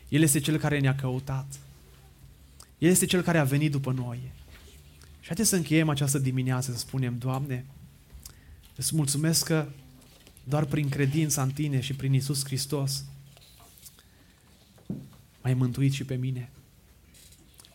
El 0.09 0.23
este 0.23 0.39
Cel 0.39 0.59
care 0.59 0.81
ne-a 0.81 0.95
căutat. 0.95 1.59
El 2.79 2.91
este 2.91 3.07
Cel 3.07 3.23
care 3.23 3.39
a 3.39 3.45
venit 3.45 3.71
după 3.71 3.93
noi. 3.93 4.33
Și 5.27 5.33
haideți 5.33 5.51
să 5.51 5.57
încheiem 5.57 5.89
această 5.89 6.19
dimineață 6.19 6.73
să 6.73 6.79
spunem, 6.79 7.19
Doamne, 7.19 7.65
îți 8.77 8.97
mulțumesc 8.97 9.45
că 9.45 9.69
doar 10.45 10.65
prin 10.65 10.89
credința 10.89 11.43
în 11.43 11.51
Tine 11.51 11.81
și 11.81 11.95
prin 11.95 12.13
Isus 12.13 12.45
Hristos 12.45 13.05
m-ai 15.43 15.55
mântuit 15.55 15.93
și 15.93 16.05
pe 16.05 16.15
mine. 16.15 16.51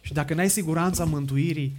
Și 0.01 0.13
dacă 0.13 0.33
n-ai 0.33 0.49
siguranța 0.49 1.05
mântuirii, 1.05 1.75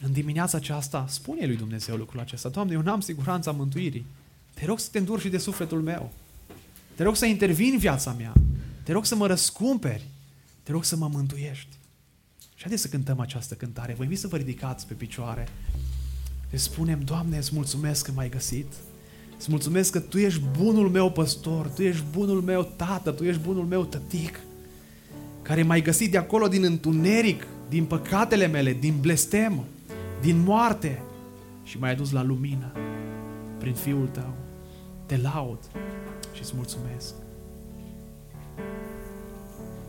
în 0.00 0.12
dimineața 0.12 0.56
aceasta, 0.56 1.06
spune 1.08 1.46
lui 1.46 1.56
Dumnezeu 1.56 1.96
lucrul 1.96 2.20
acesta. 2.20 2.48
Doamne, 2.48 2.72
eu 2.72 2.82
n-am 2.82 3.00
siguranța 3.00 3.52
mântuirii. 3.52 4.06
Te 4.54 4.64
rog 4.64 4.78
să 4.78 4.88
te 4.92 4.98
înduri 4.98 5.20
și 5.20 5.28
de 5.28 5.38
sufletul 5.38 5.82
meu. 5.82 6.12
Te 6.94 7.02
rog 7.02 7.16
să 7.16 7.26
intervin 7.26 7.72
în 7.72 7.78
viața 7.78 8.12
mea. 8.12 8.32
Te 8.82 8.92
rog 8.92 9.04
să 9.04 9.14
mă 9.14 9.26
răscumperi. 9.26 10.04
Te 10.62 10.72
rog 10.72 10.84
să 10.84 10.96
mă 10.96 11.08
mântuiești. 11.08 11.75
Și 12.56 12.62
haideți 12.62 12.82
să 12.82 12.88
cântăm 12.88 13.20
această 13.20 13.54
cântare. 13.54 13.94
Vă 13.94 14.02
invit 14.02 14.18
să 14.18 14.28
vă 14.28 14.36
ridicați 14.36 14.86
pe 14.86 14.94
picioare. 14.94 15.48
Îți 16.50 16.62
spunem, 16.62 17.00
Doamne, 17.00 17.36
îți 17.36 17.54
mulțumesc 17.54 18.04
că 18.04 18.12
m-ai 18.14 18.28
găsit. 18.28 18.72
Îți 19.38 19.50
mulțumesc 19.50 19.92
că 19.92 20.00
Tu 20.00 20.18
ești 20.18 20.42
bunul 20.58 20.88
meu 20.88 21.10
păstor, 21.10 21.66
Tu 21.66 21.82
ești 21.82 22.04
bunul 22.12 22.40
meu 22.42 22.62
tată, 22.76 23.10
Tu 23.10 23.24
ești 23.24 23.40
bunul 23.40 23.64
meu 23.64 23.84
tătic, 23.84 24.40
care 25.42 25.62
m-ai 25.62 25.82
găsit 25.82 26.10
de 26.10 26.18
acolo 26.18 26.48
din 26.48 26.64
întuneric, 26.64 27.46
din 27.68 27.84
păcatele 27.84 28.46
mele, 28.46 28.72
din 28.72 29.00
blestem, 29.00 29.64
din 30.20 30.38
moarte 30.38 31.02
și 31.64 31.78
m-ai 31.78 31.90
adus 31.90 32.10
la 32.10 32.22
lumină 32.22 32.72
prin 33.58 33.74
Fiul 33.74 34.06
Tău. 34.06 34.34
Te 35.06 35.16
laud 35.16 35.58
și 36.32 36.40
îți 36.42 36.52
mulțumesc. 36.54 37.14